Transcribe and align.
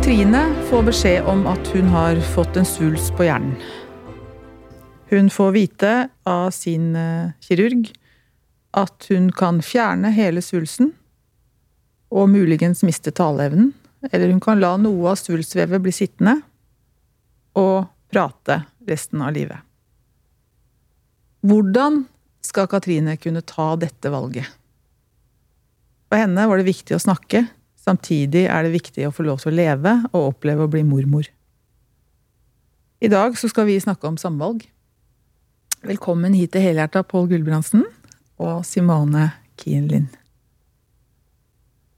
Katrine 0.00 0.40
får 0.70 0.82
beskjed 0.86 1.26
om 1.28 1.42
at 1.44 1.66
hun 1.74 1.90
har 1.92 2.16
fått 2.32 2.54
en 2.56 2.64
svulst 2.64 3.10
på 3.18 3.26
hjernen. 3.26 3.50
Hun 5.10 5.26
får 5.28 5.50
vite 5.52 5.90
av 6.24 6.54
sin 6.56 6.94
eh, 6.96 7.34
kirurg 7.44 7.90
at 8.80 9.10
hun 9.10 9.26
kan 9.36 9.60
fjerne 9.60 10.08
hele 10.16 10.40
svulsten 10.40 10.94
og 12.08 12.32
muligens 12.32 12.80
miste 12.80 13.12
taleevnen. 13.12 13.74
Eller 14.08 14.32
hun 14.32 14.40
kan 14.40 14.64
la 14.64 14.72
noe 14.80 15.12
av 15.12 15.20
svulstvevet 15.20 15.84
bli 15.84 15.92
sittende 15.92 16.38
og 17.60 17.92
prate 18.08 18.62
resten 18.88 19.20
av 19.20 19.36
livet. 19.36 19.60
Hvordan 21.44 22.06
skal 22.40 22.72
Katrine 22.72 23.20
kunne 23.20 23.44
ta 23.44 23.74
dette 23.76 24.16
valget? 24.16 24.48
For 26.08 26.24
henne 26.24 26.48
var 26.48 26.56
det 26.56 26.70
viktig 26.72 26.96
å 26.96 27.04
snakke, 27.10 27.50
Samtidig 27.90 28.44
er 28.46 28.62
det 28.62 28.76
viktig 28.76 29.08
å 29.08 29.14
få 29.14 29.24
lov 29.26 29.40
til 29.42 29.50
å 29.50 29.56
leve 29.56 29.96
og 30.12 30.28
oppleve 30.28 30.66
å 30.66 30.70
bli 30.70 30.84
mormor. 30.86 31.26
I 33.02 33.08
dag 33.10 33.34
så 33.40 33.48
skal 33.50 33.66
vi 33.66 33.80
snakke 33.82 34.06
om 34.06 34.18
samvalg. 34.20 34.62
Velkommen 35.88 36.36
hit 36.36 36.52
til 36.54 36.62
helhjerta 36.68 37.02
Pål 37.08 37.30
Gulbrandsen 37.32 37.82
og 38.38 38.62
Simone 38.68 39.30
Kienlin. 39.58 40.06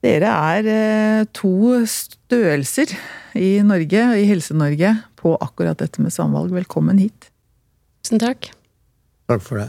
Dere 0.03 0.31
er 0.33 0.71
eh, 0.71 1.27
to 1.35 1.83
størrelser 1.91 2.95
i 3.39 3.59
Norge, 3.67 4.07
i 4.19 4.25
Helse-Norge, 4.31 4.97
på 5.19 5.37
akkurat 5.45 5.79
dette 5.79 6.03
med 6.03 6.15
samvalg. 6.15 6.55
Velkommen 6.57 6.99
hit. 7.03 7.29
Tusen 8.03 8.23
takk. 8.23 8.49
Takk 9.31 9.45
for 9.45 9.61
det. 9.61 9.69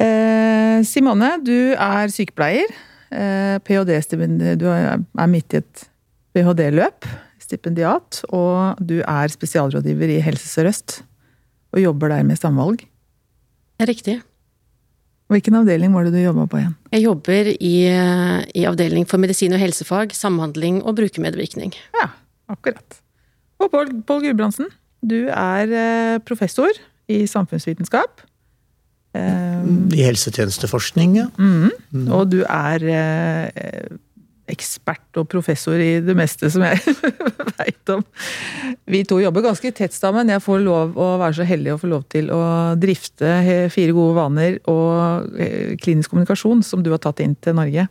Eh, 0.00 0.80
Simone, 0.86 1.36
du 1.44 1.74
er 1.76 2.10
sykepleier. 2.14 2.72
Eh, 3.10 3.56
ph.d.-stipendiat 3.62 4.58
Du 4.60 4.66
er 4.70 5.30
midt 5.30 5.54
i 5.54 5.60
et 5.60 5.86
ph.d.-løp, 6.36 7.06
stipendiat, 7.40 8.22
og 8.34 8.80
du 8.82 8.98
er 9.00 9.32
spesialrådgiver 9.32 10.16
i 10.16 10.22
Helse 10.24 10.48
Sør-Øst. 10.50 11.00
Og 11.74 11.82
jobber 11.82 12.12
der 12.12 12.24
med 12.26 12.40
samvalg. 12.40 12.82
Riktig. 13.80 14.20
Hvilken 15.32 15.56
avdeling 15.58 15.94
var 15.94 16.06
det 16.06 16.14
du 16.14 16.20
jobba 16.22 16.44
på 16.46 16.60
igjen? 16.60 16.76
Jeg 16.94 17.02
jobber 17.02 17.48
i, 17.50 17.74
i, 18.54 18.62
avdeling 18.68 19.08
for 19.10 19.18
medisin 19.18 19.56
og 19.56 19.60
helsefag, 19.60 20.14
samhandling 20.14 20.84
og 20.84 20.94
brukermedvirkning. 21.00 21.74
Ja, 21.98 22.12
akkurat. 22.52 23.00
Og 23.58 23.72
Pål 23.72 24.22
Gudbrandsen, 24.22 24.70
du 25.02 25.26
er 25.32 25.72
eh, 25.72 26.18
professor 26.22 26.70
i 27.10 27.24
samfunnsvitenskap. 27.26 28.22
Um, 29.16 29.86
I 29.94 30.04
helsetjenesteforskning, 30.06 31.16
ja. 31.20 31.28
Mm. 31.38 31.70
Mm. 31.92 32.08
Og 32.14 32.28
du 32.32 32.42
er 32.44 32.84
eh, 32.92 33.94
ekspert 34.52 35.18
og 35.18 35.26
professor 35.30 35.80
i 35.80 35.98
det 36.04 36.14
meste 36.18 36.50
som 36.52 36.64
jeg 36.66 36.78
veit 37.58 37.92
om. 37.94 38.04
Vi 38.86 39.02
to 39.08 39.18
jobber 39.22 39.44
ganske 39.48 39.72
tett 39.74 39.96
sammen. 39.96 40.30
Jeg 40.30 40.44
får 40.44 40.62
lov 40.62 40.94
å 41.00 41.08
være 41.22 41.40
så 41.40 41.48
heldig 41.48 41.74
å 41.74 41.80
få 41.82 41.90
lov 41.90 42.06
til 42.12 42.30
å 42.34 42.42
drifte 42.78 43.38
Fire 43.74 43.96
gode 43.96 44.16
vaner 44.18 44.60
og 44.70 45.40
eh, 45.40 45.74
klinisk 45.82 46.14
kommunikasjon, 46.14 46.62
som 46.66 46.84
du 46.84 46.92
har 46.94 47.02
tatt 47.02 47.24
inn 47.24 47.34
til 47.42 47.58
Norge. 47.58 47.88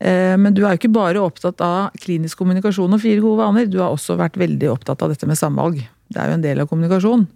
Eh, 0.00 0.34
men 0.40 0.56
du 0.56 0.64
er 0.64 0.74
jo 0.74 0.80
ikke 0.80 0.94
bare 0.96 1.22
opptatt 1.22 1.60
av 1.64 1.96
klinisk 2.00 2.40
kommunikasjon 2.40 2.96
og 2.96 3.02
fire 3.02 3.20
gode 3.22 3.44
vaner. 3.44 3.70
Du 3.70 3.78
har 3.82 3.92
også 3.92 4.16
vært 4.20 4.40
veldig 4.40 4.72
opptatt 4.72 5.04
av 5.04 5.12
dette 5.12 5.28
med 5.28 5.38
samvalg. 5.38 5.82
Det 6.10 6.18
er 6.18 6.30
jo 6.30 6.38
en 6.38 6.46
del 6.46 6.62
av 6.62 6.70
kommunikasjon. 6.70 7.26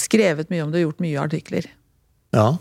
Skrevet 0.00 0.52
mye 0.52 0.64
om 0.64 0.72
det 0.72 0.84
gjort 0.84 1.02
mye 1.02 1.22
artikler. 1.22 1.66
Ja, 2.34 2.56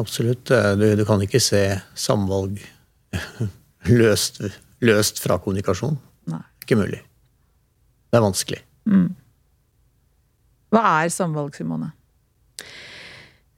absolutt. 0.00 0.50
Du, 0.50 0.86
du 0.98 1.04
kan 1.06 1.22
ikke 1.22 1.40
se 1.42 1.62
samvalg 1.94 2.58
løst, 4.00 4.42
løst 4.82 5.22
fra 5.22 5.38
kommunikasjon. 5.42 5.98
Nei. 6.32 6.42
Ikke 6.64 6.78
mulig. 6.78 7.02
Det 8.10 8.18
er 8.18 8.24
vanskelig. 8.24 8.62
Mm. 8.90 9.10
Hva 10.72 10.82
er 11.02 11.12
samvalg, 11.12 11.54
Simone? 11.56 11.92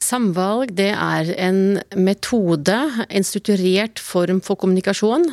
Samvalg 0.05 0.75
det 0.77 0.91
er 0.93 1.31
en 1.41 1.79
metode, 1.97 2.77
en 3.09 3.27
strukturert 3.27 4.03
form 4.03 4.43
for 4.45 4.61
kommunikasjon, 4.61 5.25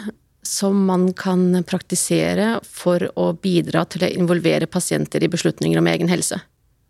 som 0.47 0.77
man 0.87 1.09
kan 1.17 1.43
praktisere 1.67 2.55
for 2.65 3.03
å 3.19 3.31
bidra 3.37 3.83
til 3.89 4.07
å 4.07 4.11
involvere 4.21 4.69
pasienter 4.71 5.23
i 5.23 5.29
beslutninger 5.31 5.81
om 5.81 5.89
egen 5.91 6.09
helse. 6.11 6.39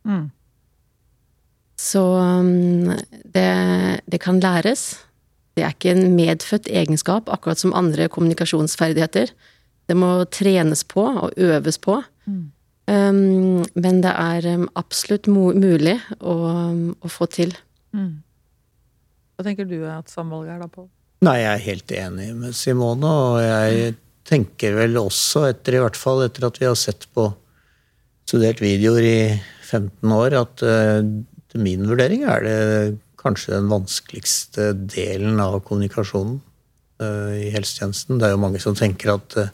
Mm. 0.08 0.30
Så 1.82 2.02
um, 2.20 2.92
det, 3.34 3.50
det, 4.06 4.20
kan 4.22 4.40
læres. 4.44 5.00
Det 5.58 5.66
er 5.66 5.74
ikke 5.74 5.96
en 5.96 6.14
medfødt 6.16 6.70
egenskap, 6.70 7.30
akkurat 7.34 7.62
som 7.62 7.74
andre 7.74 8.06
kommunikasjonsferdigheter. 8.12 9.34
Det 9.90 9.98
må 9.98 10.14
trenes 10.30 10.86
på 10.86 11.08
og 11.10 11.34
øves 11.42 11.82
på. 11.82 11.98
Mm. 12.30 12.44
Um, 12.92 13.64
men 13.74 14.02
det 14.04 14.12
er 14.14 14.48
um, 14.54 14.68
absolutt 14.78 15.30
mulig 15.32 15.98
å, 16.20 16.36
å, 16.94 17.12
få 17.12 17.28
til. 17.34 17.54
Mm. 17.98 18.22
Hva 19.36 19.46
tenker 19.48 19.70
du 19.70 19.80
at 19.90 20.12
samvalget 20.12 20.56
er 20.56 20.64
da, 20.64 20.70
Pål? 20.70 20.88
Nei, 21.26 21.38
jeg 21.42 21.52
er 21.52 21.66
helt 21.66 21.94
enig 21.98 22.30
med 22.38 22.58
Simone, 22.58 23.10
og 23.10 23.40
jeg 23.42 23.96
tenker 24.28 24.78
vel 24.78 24.98
også, 25.02 25.48
etter 25.50 25.78
i 25.78 25.82
hvert 25.82 25.98
fall 25.98 26.26
etter 26.26 26.46
at 26.48 26.58
vi 26.62 26.70
har 26.70 26.78
sett 26.78 27.08
på 27.14 27.28
studert 28.30 28.62
videoer 28.62 29.06
i 29.06 29.20
15 29.72 30.14
år, 30.18 30.38
at 30.42 30.66
uh, 30.66 31.02
etter 31.52 31.64
min 31.64 31.84
vurdering 31.84 32.24
er 32.24 32.46
det 32.46 32.60
kanskje 33.20 33.58
den 33.58 33.68
vanskeligste 33.70 34.72
delen 34.74 35.40
av 35.44 35.60
kommunikasjonen 35.68 36.40
uh, 37.04 37.34
i 37.36 37.52
helsetjenesten. 37.52 38.18
Det 38.18 38.30
er 38.30 38.34
jo 38.34 38.42
mange 38.42 38.62
som 38.64 38.78
tenker 38.78 39.12
at 39.18 39.36
uh, 39.38 39.52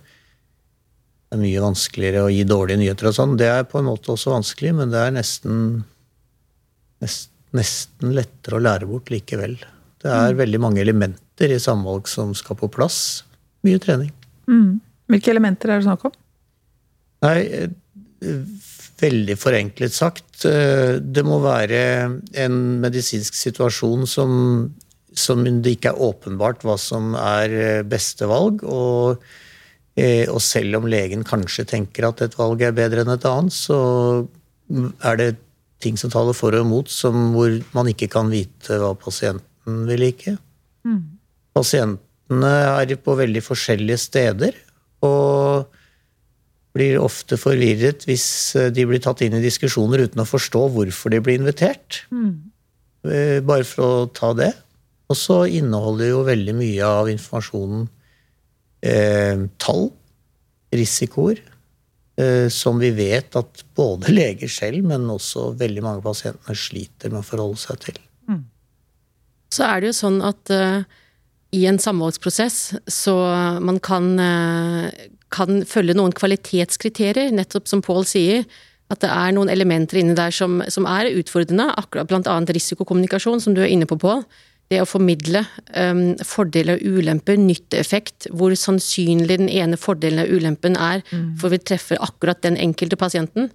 det 1.28 1.36
er 1.36 1.42
mye 1.42 1.64
vanskeligere 1.64 2.24
å 2.24 2.32
gi 2.32 2.46
dårlige 2.48 2.80
nyheter 2.80 3.10
og 3.10 3.18
sånn. 3.18 3.34
Det 3.40 3.50
er 3.50 3.66
på 3.68 3.82
en 3.82 3.90
måte 3.90 4.14
også 4.14 4.32
vanskelig, 4.32 4.76
men 4.78 4.94
det 4.94 5.02
er 5.02 5.16
nesten, 5.18 5.82
nest, 7.04 7.34
nesten 7.58 8.14
lettere 8.16 8.60
å 8.60 8.64
lære 8.64 8.88
bort 8.88 9.12
likevel. 9.12 9.58
Det 10.00 10.08
er 10.14 10.32
mm. 10.32 10.40
veldig 10.40 10.62
mange 10.64 10.84
elementer 10.86 11.52
i 11.52 11.60
samvalg 11.60 12.08
som 12.08 12.32
skal 12.38 12.56
på 12.62 12.70
plass. 12.72 13.26
Mye 13.68 13.82
trening. 13.84 14.14
Mm. 14.48 14.78
Hvilke 15.12 15.34
elementer 15.34 15.74
er 15.74 15.82
det 15.82 15.90
snakk 15.90 16.08
om? 16.08 16.16
Nei, 17.26 17.38
eh, 17.58 17.68
veldig 19.02 19.38
forenklet 19.40 19.96
sagt. 19.96 20.46
Eh, 20.46 20.98
det 21.02 21.24
må 21.26 21.40
være 21.44 21.82
en 22.44 22.60
medisinsk 22.84 23.38
situasjon 23.38 24.08
som, 24.10 24.32
som 25.14 25.44
det 25.46 25.78
ikke 25.78 25.94
er 25.94 26.06
åpenbart 26.10 26.66
hva 26.66 26.78
som 26.82 27.14
er 27.20 27.58
eh, 27.58 27.84
beste 27.88 28.30
valg. 28.30 28.64
Og, 28.64 29.24
eh, 29.98 30.26
og, 30.26 30.42
selv 30.44 30.82
om 30.82 30.90
legen 30.90 31.26
kanskje 31.28 31.68
tenker 31.70 32.10
at 32.10 32.24
et 32.26 32.38
valg 32.40 32.64
er 32.66 32.76
bedre 32.78 33.06
enn 33.06 33.14
et 33.14 33.30
annet, 33.30 33.56
så 33.56 33.80
er 35.06 35.22
det 35.22 35.30
ting 35.84 35.98
som 36.00 36.12
taler 36.12 36.34
for 36.34 36.56
og 36.58 36.66
imot, 36.66 36.90
som, 36.90 37.32
hvor 37.36 37.54
man 37.78 37.90
ikke 37.92 38.10
kan 38.12 38.32
vite 38.34 38.80
hva 38.82 38.96
pasienten 38.98 39.84
vil 39.88 40.02
like. 40.02 40.34
Mm. 40.88 41.04
Pasientene 41.54 42.54
er 42.82 42.98
på 42.98 43.14
veldig 43.18 43.44
forskjellige 43.46 44.06
steder. 44.10 44.64
og 45.06 45.68
blir 46.78 47.02
ofte 47.02 47.40
forvirret 47.42 48.06
hvis 48.08 48.28
eh, 48.60 48.70
de 48.74 48.86
blir 48.88 49.02
tatt 49.04 49.26
inn 49.26 49.36
i 49.38 49.44
diskusjoner 49.44 50.06
uten 50.06 50.24
å 50.24 50.30
forstå 50.30 50.64
hvorfor 50.76 51.14
de 51.14 51.22
blir 51.26 51.42
invitert. 51.42 52.04
Mm. 52.14 52.32
Eh, 53.08 53.38
bare 53.46 53.66
for 53.68 54.06
å 54.06 54.08
ta 54.14 54.32
det. 54.38 54.54
Og 55.08 55.18
så 55.18 55.44
inneholder 55.60 56.12
jo 56.12 56.26
veldig 56.28 56.56
mye 56.58 56.88
av 57.02 57.12
informasjonen 57.12 57.86
eh, 58.84 59.46
tall, 59.62 59.88
risikoer, 60.76 61.40
eh, 62.20 62.48
som 62.52 62.80
vi 62.82 62.92
vet 62.96 63.40
at 63.40 63.64
både 63.78 64.12
leger 64.20 64.52
selv, 64.52 64.84
men 64.92 65.08
også 65.14 65.54
veldig 65.60 65.86
mange 65.86 66.04
pasienter 66.06 66.60
sliter 66.60 67.14
med 67.14 67.24
å 67.24 67.28
forholde 67.28 67.62
seg 67.64 67.84
til. 67.88 68.00
Mm. 68.28 68.44
Så 69.54 69.68
er 69.68 69.80
det 69.82 69.94
jo 69.94 70.00
sånn 70.02 70.20
at 70.28 70.52
eh, 70.54 70.82
i 71.56 71.64
en 71.70 71.80
samvalgsprosess 71.80 72.60
så 72.92 73.14
man 73.64 73.78
kan 73.80 74.10
uh, 74.20 74.90
kan 75.34 75.64
følge 75.68 75.96
noen 75.98 76.16
kvalitetskriterier, 76.16 77.34
nettopp 77.36 77.70
som 77.70 77.84
Pål 77.86 78.06
sier. 78.08 78.44
At 78.92 79.02
det 79.04 79.10
er 79.12 79.34
noen 79.36 79.52
elementer 79.52 80.00
inni 80.00 80.16
der 80.16 80.32
som, 80.32 80.62
som 80.72 80.88
er 80.88 81.12
utfordrende, 81.12 81.68
akkurat 81.76 82.30
annet 82.32 82.54
risikokommunikasjon, 82.56 83.42
som 83.44 83.56
du 83.56 83.64
er 83.66 83.72
inne 83.74 83.88
på, 83.90 84.00
Pål. 84.00 84.24
Det 84.72 84.82
å 84.84 84.88
formidle 84.88 85.46
um, 85.80 86.16
fordeler 86.28 86.76
og 86.76 86.98
ulemper, 87.00 87.38
nytteeffekt, 87.40 88.30
hvor 88.36 88.56
sannsynlig 88.60 89.40
den 89.40 89.52
ene 89.52 89.80
fordelen 89.80 90.26
og 90.26 90.34
ulempen 90.40 90.76
er, 90.76 91.04
mm. 91.08 91.38
for 91.40 91.52
vi 91.54 91.62
treffer 91.64 92.02
akkurat 92.04 92.42
den 92.44 92.60
enkelte 92.60 93.00
pasienten. 93.00 93.52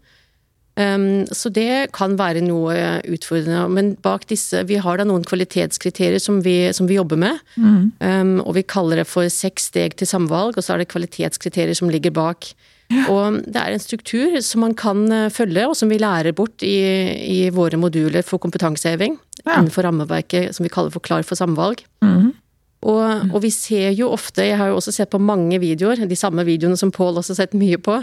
Um, 0.73 1.27
så 1.29 1.51
det 1.53 1.93
kan 1.93 2.15
være 2.17 2.41
noe 2.47 2.75
utfordrende. 3.05 3.67
Men 3.69 3.91
bak 4.01 4.25
disse 4.31 4.63
Vi 4.69 4.79
har 4.81 4.97
da 4.99 5.05
noen 5.05 5.27
kvalitetskriterier 5.29 6.23
som 6.23 6.41
vi, 6.45 6.73
som 6.73 6.89
vi 6.89 6.97
jobber 6.97 7.21
med. 7.21 7.41
Mm. 7.57 7.93
Um, 8.01 8.37
og 8.47 8.57
vi 8.57 8.65
kaller 8.65 9.03
det 9.03 9.09
for 9.11 9.29
seks 9.29 9.69
steg 9.73 9.99
til 10.01 10.09
samvalg, 10.09 10.57
og 10.57 10.65
så 10.65 10.75
er 10.75 10.83
det 10.83 10.93
kvalitetskriterier 10.95 11.77
som 11.77 11.93
ligger 11.93 12.15
bak. 12.17 12.55
Ja. 12.93 13.07
Og 13.13 13.41
det 13.49 13.57
er 13.57 13.73
en 13.73 13.83
struktur 13.83 14.37
som 14.45 14.65
man 14.67 14.75
kan 14.77 15.07
eh, 15.13 15.31
følge, 15.33 15.65
og 15.65 15.77
som 15.79 15.89
vi 15.89 16.01
lærer 16.03 16.35
bort 16.37 16.61
i, 16.67 16.77
i 17.25 17.39
våre 17.55 17.79
moduler 17.81 18.25
for 18.27 18.43
kompetanseheving. 18.43 19.17
Ja. 19.45 19.55
Innenfor 19.55 19.87
rammeverket 19.87 20.53
som 20.57 20.67
vi 20.67 20.73
kaller 20.73 20.93
for 20.93 21.05
Klar 21.05 21.25
for 21.25 21.39
samvalg. 21.39 21.81
Mm. 22.05 22.35
Og, 22.83 23.31
og, 23.31 23.39
vi 23.45 23.53
ser 23.55 23.93
jo 23.95 24.11
ofte, 24.11 24.43
jeg 24.43 24.59
har 24.59 24.73
jo 24.73 24.81
også 24.81 24.93
sett 24.95 25.13
på 25.13 25.21
mange 25.23 25.61
videoer, 25.63 26.03
de 26.09 26.19
samme 26.19 26.43
videoene 26.47 26.79
som 26.79 26.91
Pål 26.95 27.21
også 27.21 27.37
har 27.37 27.45
sett 27.45 27.55
mye 27.55 27.79
på, 27.79 28.01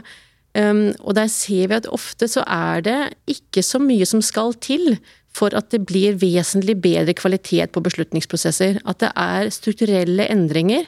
Um, 0.57 0.90
og 1.06 1.13
der 1.13 1.30
ser 1.30 1.69
vi 1.69 1.78
at 1.78 1.88
ofte 1.94 2.25
så 2.30 2.42
er 2.50 2.81
det 2.86 2.98
ikke 3.30 3.62
så 3.66 3.78
mye 3.81 4.07
som 4.10 4.22
skal 4.25 4.56
til 4.57 4.96
for 5.36 5.54
at 5.54 5.69
det 5.69 5.84
blir 5.88 6.18
vesentlig 6.18 6.80
bedre 6.81 7.13
kvalitet 7.13 7.75
på 7.75 7.84
beslutningsprosesser. 7.86 8.81
At 8.90 9.04
det 9.04 9.12
er 9.13 9.51
strukturelle 9.54 10.25
endringer 10.31 10.88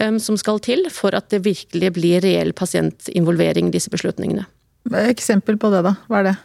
um, 0.00 0.18
som 0.22 0.38
skal 0.40 0.62
til 0.64 0.86
for 0.92 1.16
at 1.16 1.28
det 1.34 1.44
virkelig 1.44 1.92
blir 1.98 2.24
reell 2.24 2.54
pasientinvolvering 2.56 3.68
i 3.68 3.76
disse 3.76 3.92
beslutningene. 3.92 4.46
Eksempel 5.04 5.60
på 5.60 5.70
det, 5.72 5.84
da? 5.84 5.94
Hva 6.08 6.22
er 6.22 6.30
det? 6.30 6.36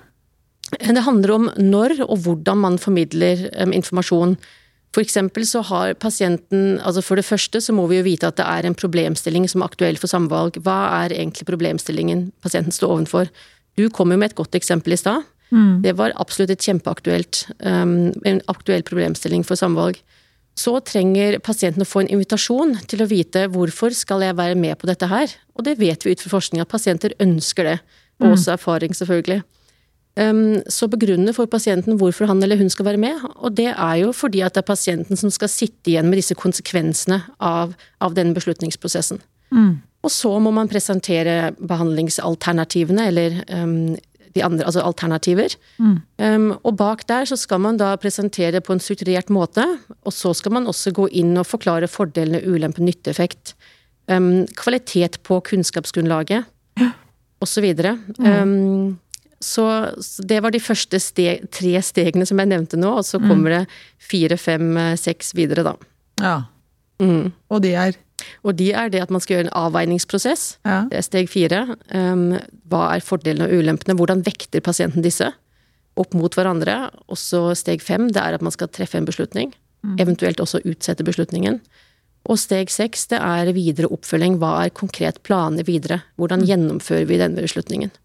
Det 0.70 1.04
handler 1.08 1.34
om 1.34 1.48
når 1.58 1.96
og 2.06 2.18
hvordan 2.26 2.60
man 2.68 2.78
formidler 2.82 3.48
um, 3.64 3.72
informasjon. 3.74 4.36
For 4.96 5.06
eksempel 5.06 5.46
så 5.46 5.62
har 5.70 5.94
pasienten 6.02 6.80
altså 6.82 7.04
For 7.06 7.20
det 7.20 7.28
første 7.28 7.62
så 7.62 7.76
må 7.78 7.86
vi 7.92 8.00
jo 8.00 8.08
vite 8.08 8.30
at 8.30 8.40
det 8.40 8.48
er 8.50 8.66
en 8.66 8.78
problemstilling 8.78 9.46
som 9.52 9.62
er 9.62 9.70
aktuell 9.70 10.00
for 10.02 10.10
samvalg. 10.10 10.58
Hva 10.66 10.80
er 11.04 11.14
egentlig 11.14 11.46
problemstillingen 11.50 12.30
pasienten 12.42 12.74
står 12.74 12.96
ovenfor? 12.96 13.30
Du 13.78 13.86
kom 13.94 14.12
jo 14.12 14.18
med 14.18 14.32
et 14.32 14.40
godt 14.40 14.58
eksempel 14.58 14.96
i 14.96 15.00
stad. 15.00 15.28
Mm. 15.54 15.82
Det 15.86 15.96
var 15.98 16.14
absolutt 16.22 16.54
et 16.54 16.66
kjempeaktuelt 16.66 17.46
um, 17.66 18.10
en 18.26 18.42
aktuell 18.52 18.84
problemstilling 18.86 19.46
for 19.46 19.60
samvalg. 19.60 20.02
Så 20.60 20.74
trenger 20.84 21.38
pasienten 21.46 21.86
å 21.86 21.88
få 21.88 22.04
en 22.04 22.12
invitasjon 22.12 22.76
til 22.90 23.06
å 23.06 23.08
vite 23.10 23.46
hvorfor 23.54 23.94
skal 23.96 24.26
jeg 24.26 24.38
være 24.38 24.58
med 24.60 24.76
på 24.82 24.90
dette 24.90 25.08
her. 25.10 25.32
Og 25.56 25.66
det 25.70 25.78
vet 25.80 26.04
vi 26.04 26.14
ut 26.14 26.26
fra 26.26 26.34
forskning 26.34 26.66
at 26.66 26.72
pasienter 26.72 27.16
ønsker 27.24 27.70
det. 27.70 27.78
Og 28.20 28.28
mm. 28.28 28.34
også 28.36 28.58
erfaring, 28.58 28.98
selvfølgelig. 28.98 29.44
Ehm, 30.20 30.60
så 30.68 30.90
begrunner 30.92 31.36
for 31.36 31.50
pasienten 31.50 32.00
hvorfor 32.00 32.28
han 32.30 32.44
eller 32.44 32.60
hun 32.60 32.72
skal 32.72 32.90
være 32.90 33.02
med. 33.02 33.24
Og 33.40 33.56
det 33.56 33.72
er 33.72 33.96
jo 34.02 34.12
fordi 34.16 34.44
at 34.44 34.56
det 34.56 34.64
er 34.64 34.72
pasienten 34.72 35.20
som 35.20 35.32
skal 35.32 35.52
sitte 35.52 35.94
igjen 35.94 36.10
med 36.10 36.20
disse 36.20 36.38
konsekvensene 36.38 37.22
av, 37.40 37.76
av 38.04 38.18
denne 38.18 38.36
beslutningsprosessen. 38.36 39.22
Mm. 39.56 39.80
Og 40.04 40.14
så 40.14 40.32
må 40.40 40.52
man 40.56 40.70
presentere 40.72 41.52
behandlingsalternativene, 41.60 43.08
eller 43.12 43.42
um, 43.52 43.98
de 44.36 44.44
andre, 44.46 44.64
altså 44.68 44.84
alternativer. 44.86 45.56
Mm. 45.80 45.98
Um, 46.22 46.48
og 46.64 46.78
bak 46.80 47.04
der 47.10 47.28
så 47.28 47.36
skal 47.40 47.60
man 47.64 47.80
da 47.82 47.92
presentere 48.00 48.62
på 48.64 48.76
en 48.76 48.84
strukturert 48.84 49.32
måte, 49.34 49.66
og 50.04 50.16
så 50.16 50.32
skal 50.38 50.56
man 50.56 50.70
også 50.72 50.94
gå 50.96 51.10
inn 51.20 51.36
og 51.40 51.50
forklare 51.50 51.90
fordelene, 51.92 52.44
ulempe, 52.48 52.84
nytteeffekt. 52.86 53.56
Um, 54.08 54.48
kvalitet 54.58 55.20
på 55.28 55.42
kunnskapsgrunnlaget, 55.52 56.48
ja. 56.80 56.92
osv. 57.44 57.68
Mm. 57.76 58.24
Um, 58.24 58.98
så, 59.40 59.66
det 60.28 60.42
var 60.44 60.52
de 60.52 60.62
første 60.62 61.00
steg, 61.00 61.48
tre 61.56 61.74
stegene 61.86 62.28
som 62.28 62.40
jeg 62.42 62.52
nevnte 62.52 62.80
nå, 62.80 62.92
og 63.00 63.06
så 63.08 63.22
mm. 63.22 63.28
kommer 63.30 63.56
det 63.56 63.64
fire, 64.04 64.38
fem, 64.40 64.74
seks 65.00 65.32
videre, 65.38 65.64
da. 65.68 65.76
Ja. 66.20 66.36
Mm. 67.00 67.32
Og 67.48 67.62
de 67.64 67.74
er? 67.80 68.00
Og 68.44 68.56
de 68.60 68.72
er 68.76 68.92
det 68.92 69.02
at 69.04 69.12
man 69.14 69.24
skal 69.24 69.38
gjøre 69.38 69.48
en 69.48 69.58
avveiningsprosess. 69.62 70.46
Ja. 70.68 70.82
Det 70.92 71.00
er 71.00 71.06
steg 71.08 71.30
fire. 71.32 71.62
Um, 71.94 72.34
hva 72.72 72.90
er 72.96 73.06
fordelene 73.06 73.48
og 73.48 73.62
ulempene? 73.62 73.96
Hvordan 74.00 74.26
vekter 74.26 74.64
pasienten 74.64 75.06
disse 75.06 75.32
opp 76.00 76.16
mot 76.18 76.36
hverandre? 76.36 76.90
Og 77.08 77.20
så 77.20 77.50
steg 77.60 77.84
fem, 77.86 78.10
det 78.12 78.22
er 78.22 78.38
at 78.38 78.46
man 78.46 78.56
skal 78.56 78.72
treffe 78.76 79.00
en 79.00 79.08
beslutning. 79.08 79.54
Mm. 79.86 79.96
Eventuelt 80.04 80.44
også 80.44 80.64
utsette 80.68 81.06
beslutningen. 81.08 81.62
Og 82.30 82.40
steg 82.42 82.72
seks, 82.74 83.08
det 83.14 83.22
er 83.24 83.54
videre 83.56 83.90
oppfølging. 83.96 84.38
Hva 84.42 84.58
er 84.66 84.76
konkret 84.76 85.22
planer 85.24 85.64
videre? 85.68 86.02
Hvordan 86.20 86.44
mm. 86.44 86.50
gjennomfører 86.52 87.08
vi 87.10 87.22
denne 87.22 87.48
beslutningen? 87.48 87.96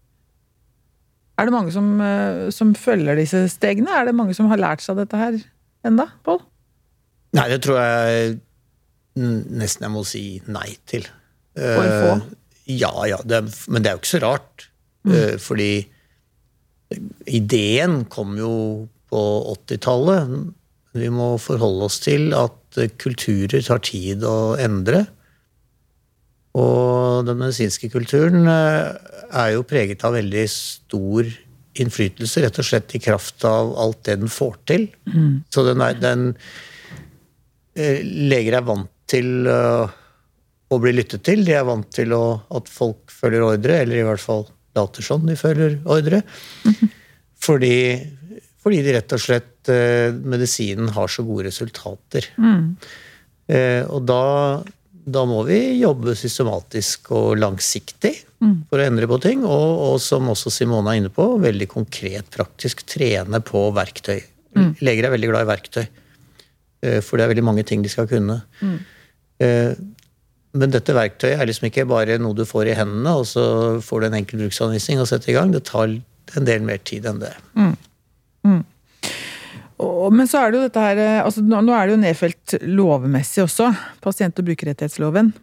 Er 1.35 1.47
det 1.47 1.55
mange 1.55 1.73
som, 1.75 1.87
eh, 1.99 2.49
som, 2.55 2.71
følger 2.75 3.17
disse 3.19 3.45
stegene? 3.51 3.91
Er 3.91 4.07
det 4.07 4.15
mange 4.15 4.35
som 4.37 4.47
har 4.51 4.61
lært 4.61 4.83
seg 4.83 4.99
dette 5.01 5.19
her 5.19 5.37
enda, 5.85 6.07
Pål? 6.23 6.39
Nei, 7.35 7.49
det 7.51 7.59
tror 7.65 7.81
jeg 7.81 8.37
nesten 9.15 9.85
jeg 9.85 9.93
må 9.93 10.03
si 10.07 10.23
nei 10.51 10.69
til. 10.87 11.07
For 11.55 11.91
få? 11.91 12.13
Eh, 12.15 12.23
ja, 12.79 12.91
ja. 13.07 13.19
Det, 13.27 13.43
men 13.71 13.83
det 13.83 13.91
er 13.91 13.97
jo 13.97 14.03
ikke 14.03 14.13
så 14.13 14.23
rart. 14.23 14.67
Mm. 15.05 15.15
Eh, 15.15 15.35
fordi 15.41 15.71
ideen 17.27 18.03
kom 18.11 18.37
jo 18.39 18.53
på 19.11 19.23
80-tallet. 19.55 20.31
Vi 20.95 21.11
må 21.11 21.33
forholde 21.41 21.89
oss 21.89 21.99
til 22.03 22.31
at 22.37 22.79
kulturer 23.01 23.63
tar 23.63 23.83
tid 23.83 24.23
å 24.27 24.55
endre. 24.59 25.05
Og 26.55 27.27
den 27.27 27.39
medisinske 27.41 27.91
kulturen 27.91 28.47
er 29.35 29.55
jo 29.55 29.65
preget 29.67 30.03
av 30.07 30.15
veldig 30.15 30.45
stor 30.51 31.27
innflytelse, 31.81 32.43
rett 32.43 32.59
og 32.61 32.67
slett 32.67 32.95
i 32.95 33.01
kraft 33.03 33.43
av 33.47 33.73
alt 33.81 34.03
det 34.07 34.17
den 34.21 34.31
får 34.31 34.57
til. 34.69 34.87
Mm. 35.11 35.43
Så 35.51 35.65
den, 35.67 35.83
er, 35.83 35.97
den 35.99 36.25
eh, 37.75 38.01
Leger 38.31 38.59
er 38.61 38.67
vant 38.67 38.91
til 39.11 39.49
uh, 39.49 39.85
å 40.71 40.79
bli 40.81 40.95
lyttet 40.95 41.25
til. 41.27 41.43
De 41.45 41.53
er 41.57 41.65
vant 41.67 41.89
til 41.93 42.15
å, 42.15 42.23
at 42.57 42.71
folk 42.71 43.11
følger 43.13 43.43
ordre, 43.45 43.81
eller 43.83 43.99
i 43.99 44.05
hvert 44.07 44.23
fall 44.23 44.47
later 44.75 45.05
som 45.05 45.27
de 45.27 45.35
følger 45.39 45.81
ordre. 45.83 46.23
Mm. 46.65 46.93
Fordi, 47.45 47.75
fordi, 48.63 48.79
de 48.81 48.93
rett 48.95 49.11
og 49.13 49.21
slett 49.21 49.69
uh, 49.69 50.15
Medisinen 50.25 50.87
har 50.95 51.11
så 51.11 51.21
gode 51.27 51.43
resultater. 51.51 52.25
Mm. 52.41 52.71
Og 53.93 53.99
da 54.09 54.23
da 55.05 55.21
må 55.29 55.43
vi 55.45 55.59
jobbe 55.77 56.15
systematisk 56.17 57.11
og 57.13 57.35
langsiktig. 57.37 58.15
For 58.69 58.81
å 58.81 58.85
endre 58.85 59.09
på 59.09 59.19
ting. 59.23 59.43
Og, 59.43 59.81
og, 59.87 59.97
som 60.03 60.29
også 60.31 60.53
Simone 60.53 60.93
er 60.93 61.01
inne 61.01 61.13
på, 61.13 61.27
veldig 61.41 61.67
konkret, 61.71 62.29
praktisk 62.33 62.85
trene 62.89 63.41
på 63.45 63.67
verktøy. 63.75 64.19
Mm. 64.55 64.71
Leger 64.85 65.07
er 65.07 65.15
veldig 65.15 65.31
glad 65.31 65.45
i 65.45 65.49
verktøy, 65.51 65.85
eh, 65.85 66.99
for 67.03 67.17
det 67.17 67.25
er 67.25 67.33
veldig 67.33 67.47
mange 67.47 67.65
ting 67.67 67.83
de 67.83 67.91
skal 67.91 68.07
kunne. 68.11 68.39
Mm. 68.61 68.77
Eh, 69.45 69.73
men 70.55 70.71
dette 70.71 70.95
verktøyet 70.95 71.41
er 71.41 71.49
liksom 71.49 71.67
ikke 71.67 71.87
bare 71.89 72.15
noe 72.21 72.37
du 72.37 72.45
får 72.47 72.71
i 72.71 72.77
hendene, 72.77 73.17
og 73.19 73.27
så 73.27 73.43
får 73.83 74.01
du 74.01 74.07
en 74.07 74.21
enkel 74.21 74.45
bruksanvisning 74.45 75.01
og 75.03 75.09
setter 75.11 75.33
i 75.33 75.35
gang. 75.35 75.51
Det 75.51 75.65
tar 75.67 75.91
en 75.91 76.47
del 76.47 76.63
mer 76.65 76.79
tid 76.87 77.07
enn 77.09 77.19
det. 77.23 77.33
Mm. 77.57 77.75
mm. 78.47 78.63
Men 80.15 80.29
så 80.31 80.39
er 80.39 80.53
det 80.53 80.59
jo 80.59 80.67
dette 80.69 80.79
her 80.79 80.99
eh, 81.03 81.17
altså 81.19 81.41
Nå 81.43 81.57
er 81.75 81.89
det 81.89 81.91
jo 81.91 81.99
nedfelt 81.99 82.53
lovmessig 82.63 83.41
også, 83.43 83.73
pasient- 84.03 84.39
og 84.39 84.47
brukerrettighetsloven. 84.47 85.33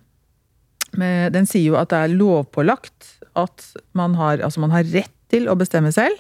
Den 0.93 1.47
sier 1.49 1.73
jo 1.73 1.79
at 1.81 1.93
det 1.93 1.99
er 2.03 2.15
lovpålagt 2.17 3.19
at 3.39 3.65
man 3.97 4.17
har, 4.19 4.43
altså 4.45 4.61
man 4.61 4.75
har 4.75 4.85
rett 4.93 5.15
til 5.33 5.49
å 5.49 5.57
bestemme 5.57 5.93
selv, 5.95 6.19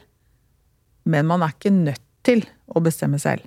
men 1.04 1.28
man 1.28 1.44
er 1.44 1.52
ikke 1.52 1.74
nødt 1.74 2.04
til 2.24 2.46
å 2.72 2.80
bestemme 2.80 3.20
selv. 3.20 3.44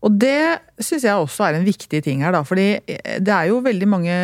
Og 0.00 0.14
det 0.16 0.62
syns 0.80 1.02
jeg 1.04 1.12
også 1.12 1.44
er 1.44 1.58
en 1.58 1.66
viktig 1.66 1.98
ting 2.06 2.22
her, 2.24 2.32
da. 2.32 2.40
Fordi 2.46 2.66
eh, 2.78 3.18
det 3.20 3.34
er 3.34 3.50
jo 3.50 3.58
veldig 3.60 3.88
mange 3.90 4.14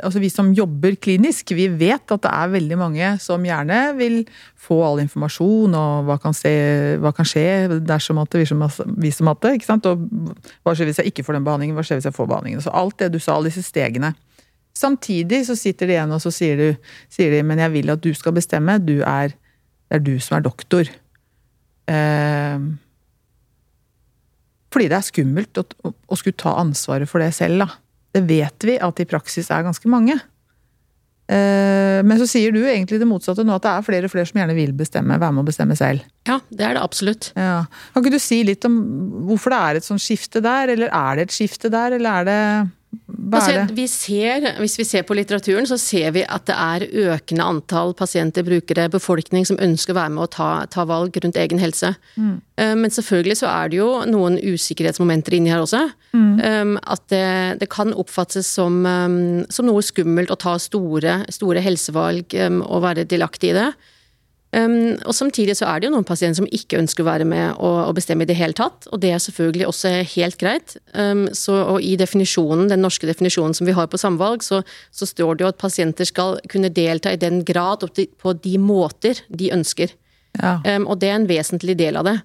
Altså 0.00 0.22
vi 0.22 0.30
som 0.32 0.54
jobber 0.56 0.96
klinisk, 0.96 1.52
vi 1.56 1.66
vet 1.68 2.14
at 2.14 2.24
det 2.24 2.32
er 2.32 2.54
veldig 2.54 2.78
mange 2.80 3.10
som 3.20 3.44
gjerne 3.44 3.80
vil 3.98 4.22
få 4.56 4.78
all 4.86 5.02
informasjon 5.02 5.76
og 5.76 6.08
hva 6.08 6.16
kan, 6.22 6.32
se, 6.36 6.52
hva 7.02 7.12
kan 7.12 7.28
skje 7.28 7.82
dersom 7.84 8.22
at 8.22 8.32
det 8.32 8.46
viser 9.02 9.28
hatt 9.28 9.44
det, 9.44 9.56
ikke 9.58 9.68
sant. 9.68 9.90
Og 9.90 10.32
hva 10.64 10.72
skjer 10.72 10.88
hvis 10.88 11.02
jeg 11.02 11.12
ikke 11.12 11.26
får 11.28 11.36
den 11.36 11.48
behandlingen, 11.48 11.76
hva 11.76 11.84
skjer 11.84 12.00
hvis 12.00 12.08
jeg 12.08 12.16
får 12.16 12.32
behandlingen. 12.32 12.64
Så 12.64 12.72
alt 12.72 12.96
det 13.02 13.12
du 13.12 13.20
sa, 13.20 13.36
alle 13.36 13.52
disse 13.52 13.66
stegene. 13.68 14.14
Samtidig 14.76 15.42
så 15.46 15.56
sitter 15.58 15.88
de 15.88 15.96
igjen 15.96 16.14
og 16.14 16.22
så 16.24 16.32
sier, 16.34 16.58
du, 16.58 16.92
sier 17.12 17.34
de 17.34 17.42
men 17.46 17.60
jeg 17.60 17.74
vil 17.74 17.92
at 17.92 18.02
du 18.02 18.12
skal 18.16 18.36
bestemme. 18.36 18.78
Du 18.80 19.00
er, 19.00 19.34
det 19.88 20.00
er 20.00 20.04
du 20.06 20.16
som 20.22 20.38
er 20.38 20.46
doktor. 20.46 20.88
Eh, 21.90 22.66
fordi 24.72 24.88
det 24.88 24.98
er 24.98 25.06
skummelt 25.06 25.60
å, 25.60 25.64
å, 25.84 26.18
skulle 26.18 26.40
ta 26.40 26.56
ansvaret 26.62 27.10
for 27.10 27.22
det 27.22 27.32
selv, 27.36 27.66
da. 27.66 27.80
Det 28.12 28.24
vet 28.28 28.68
vi 28.68 28.76
at 28.80 29.00
i 29.00 29.08
praksis 29.08 29.50
er 29.52 29.64
ganske 29.66 29.88
mange. 29.92 30.16
Eh, 31.32 32.00
men 32.04 32.18
så 32.20 32.26
sier 32.28 32.52
du 32.52 32.60
egentlig 32.64 32.98
det 33.00 33.08
motsatte 33.08 33.44
nå, 33.46 33.56
at 33.56 33.64
det 33.64 33.72
er 33.72 33.86
flere 33.86 34.08
og 34.08 34.12
flere 34.12 34.28
som 34.28 34.40
gjerne 34.40 34.56
vil 34.56 34.74
bestemme, 34.76 35.20
være 35.20 35.36
med 35.36 35.44
å 35.44 35.48
bestemme 35.48 35.76
selv. 35.78 36.04
Ja, 36.28 36.40
det 36.50 36.66
er 36.66 36.76
det 36.76 36.84
absolutt. 36.84 37.30
Ja. 37.36 37.64
Kan 37.92 38.04
ikke 38.04 38.16
du 38.16 38.22
si 38.22 38.42
litt 38.48 38.64
om 38.68 38.78
hvorfor 39.28 39.54
det 39.54 39.60
er 39.60 39.80
et 39.80 39.88
sånt 39.88 40.04
skifte 40.04 40.42
der, 40.44 40.72
eller 40.74 40.92
er 40.92 41.18
det 41.18 41.28
et 41.28 41.36
skifte 41.36 41.72
der, 41.72 41.98
eller 41.98 42.22
er 42.22 42.28
det 42.28 42.40
Altså, 43.38 43.74
vi 43.74 43.86
ser, 43.90 44.46
hvis 44.60 44.76
vi 44.78 44.86
ser 44.86 45.04
på 45.08 45.16
litteraturen, 45.16 45.66
så 45.68 45.78
ser 45.80 46.12
vi 46.16 46.24
at 46.24 46.44
det 46.48 46.56
er 46.56 47.12
økende 47.14 47.46
antall 47.54 47.94
pasienter, 47.96 48.44
brukere, 48.46 48.88
befolkning 48.92 49.46
som 49.48 49.60
ønsker 49.62 49.94
å 49.94 49.98
være 50.00 50.12
med 50.14 50.26
og 50.26 50.32
ta, 50.36 50.50
ta 50.72 50.84
valg 50.88 51.16
rundt 51.22 51.38
egen 51.40 51.62
helse. 51.62 51.94
Mm. 52.16 52.34
Eh, 52.60 52.74
men 52.78 52.92
selvfølgelig 52.92 53.38
så 53.42 53.48
er 53.52 53.72
det 53.72 53.80
jo 53.80 53.88
noen 54.10 54.38
usikkerhetsmomenter 54.40 55.38
inni 55.38 55.52
her 55.52 55.64
også. 55.64 55.86
Mm. 56.12 56.34
Um, 56.42 56.76
at 56.82 57.06
det, 57.12 57.24
det, 57.62 57.70
kan 57.72 57.94
oppfattes 57.96 58.48
som, 58.58 58.82
um, 58.84 59.16
som, 59.48 59.68
noe 59.68 59.84
skummelt 59.84 60.32
å 60.32 60.38
ta 60.40 60.58
store, 60.60 61.22
store 61.32 61.64
helsevalg 61.64 62.36
og 62.36 62.84
være 62.84 63.08
delaktig 63.08 63.52
i 63.52 63.56
det. 63.56 63.70
Um, 64.52 64.98
og 65.08 65.14
Samtidig 65.16 65.54
så 65.56 65.64
er 65.70 65.80
det 65.80 65.88
jo 65.88 65.94
noen 65.94 66.04
pasienter 66.04 66.42
som 66.42 66.48
ikke 66.52 66.76
ønsker 66.82 67.04
å 67.04 67.08
være 67.08 67.24
med 67.28 67.54
og, 67.54 67.78
og 67.86 67.94
bestemme 67.96 68.26
i 68.26 68.28
det 68.28 68.36
hele 68.36 68.56
tatt, 68.56 68.84
og 68.92 69.00
det 69.00 69.14
er 69.14 69.22
selvfølgelig 69.24 69.68
også 69.70 69.92
helt 70.12 70.36
greit. 70.40 70.76
Um, 70.92 71.24
så, 71.32 71.56
og 71.72 71.80
I 71.80 71.94
definisjonen, 72.00 72.68
den 72.68 72.84
norske 72.84 73.08
definisjonen 73.08 73.56
som 73.56 73.68
vi 73.68 73.76
har 73.76 73.88
på 73.88 74.00
samvalg, 74.00 74.44
så, 74.44 74.60
så 74.92 75.08
står 75.08 75.38
det 75.38 75.46
jo 75.46 75.50
at 75.54 75.62
pasienter 75.62 76.08
skal 76.08 76.36
kunne 76.52 76.72
delta 76.72 77.14
i 77.14 77.20
den 77.20 77.40
grad 77.48 77.86
og 77.86 77.96
på 77.96 78.36
de 78.44 78.58
måter 78.60 79.24
de 79.32 79.48
ønsker. 79.56 79.96
Ja. 80.36 80.58
Um, 80.68 80.84
og 80.84 81.00
det 81.00 81.08
er 81.08 81.20
en 81.22 81.28
vesentlig 81.32 81.78
del 81.80 82.00
av 82.00 82.08
det. 82.10 82.20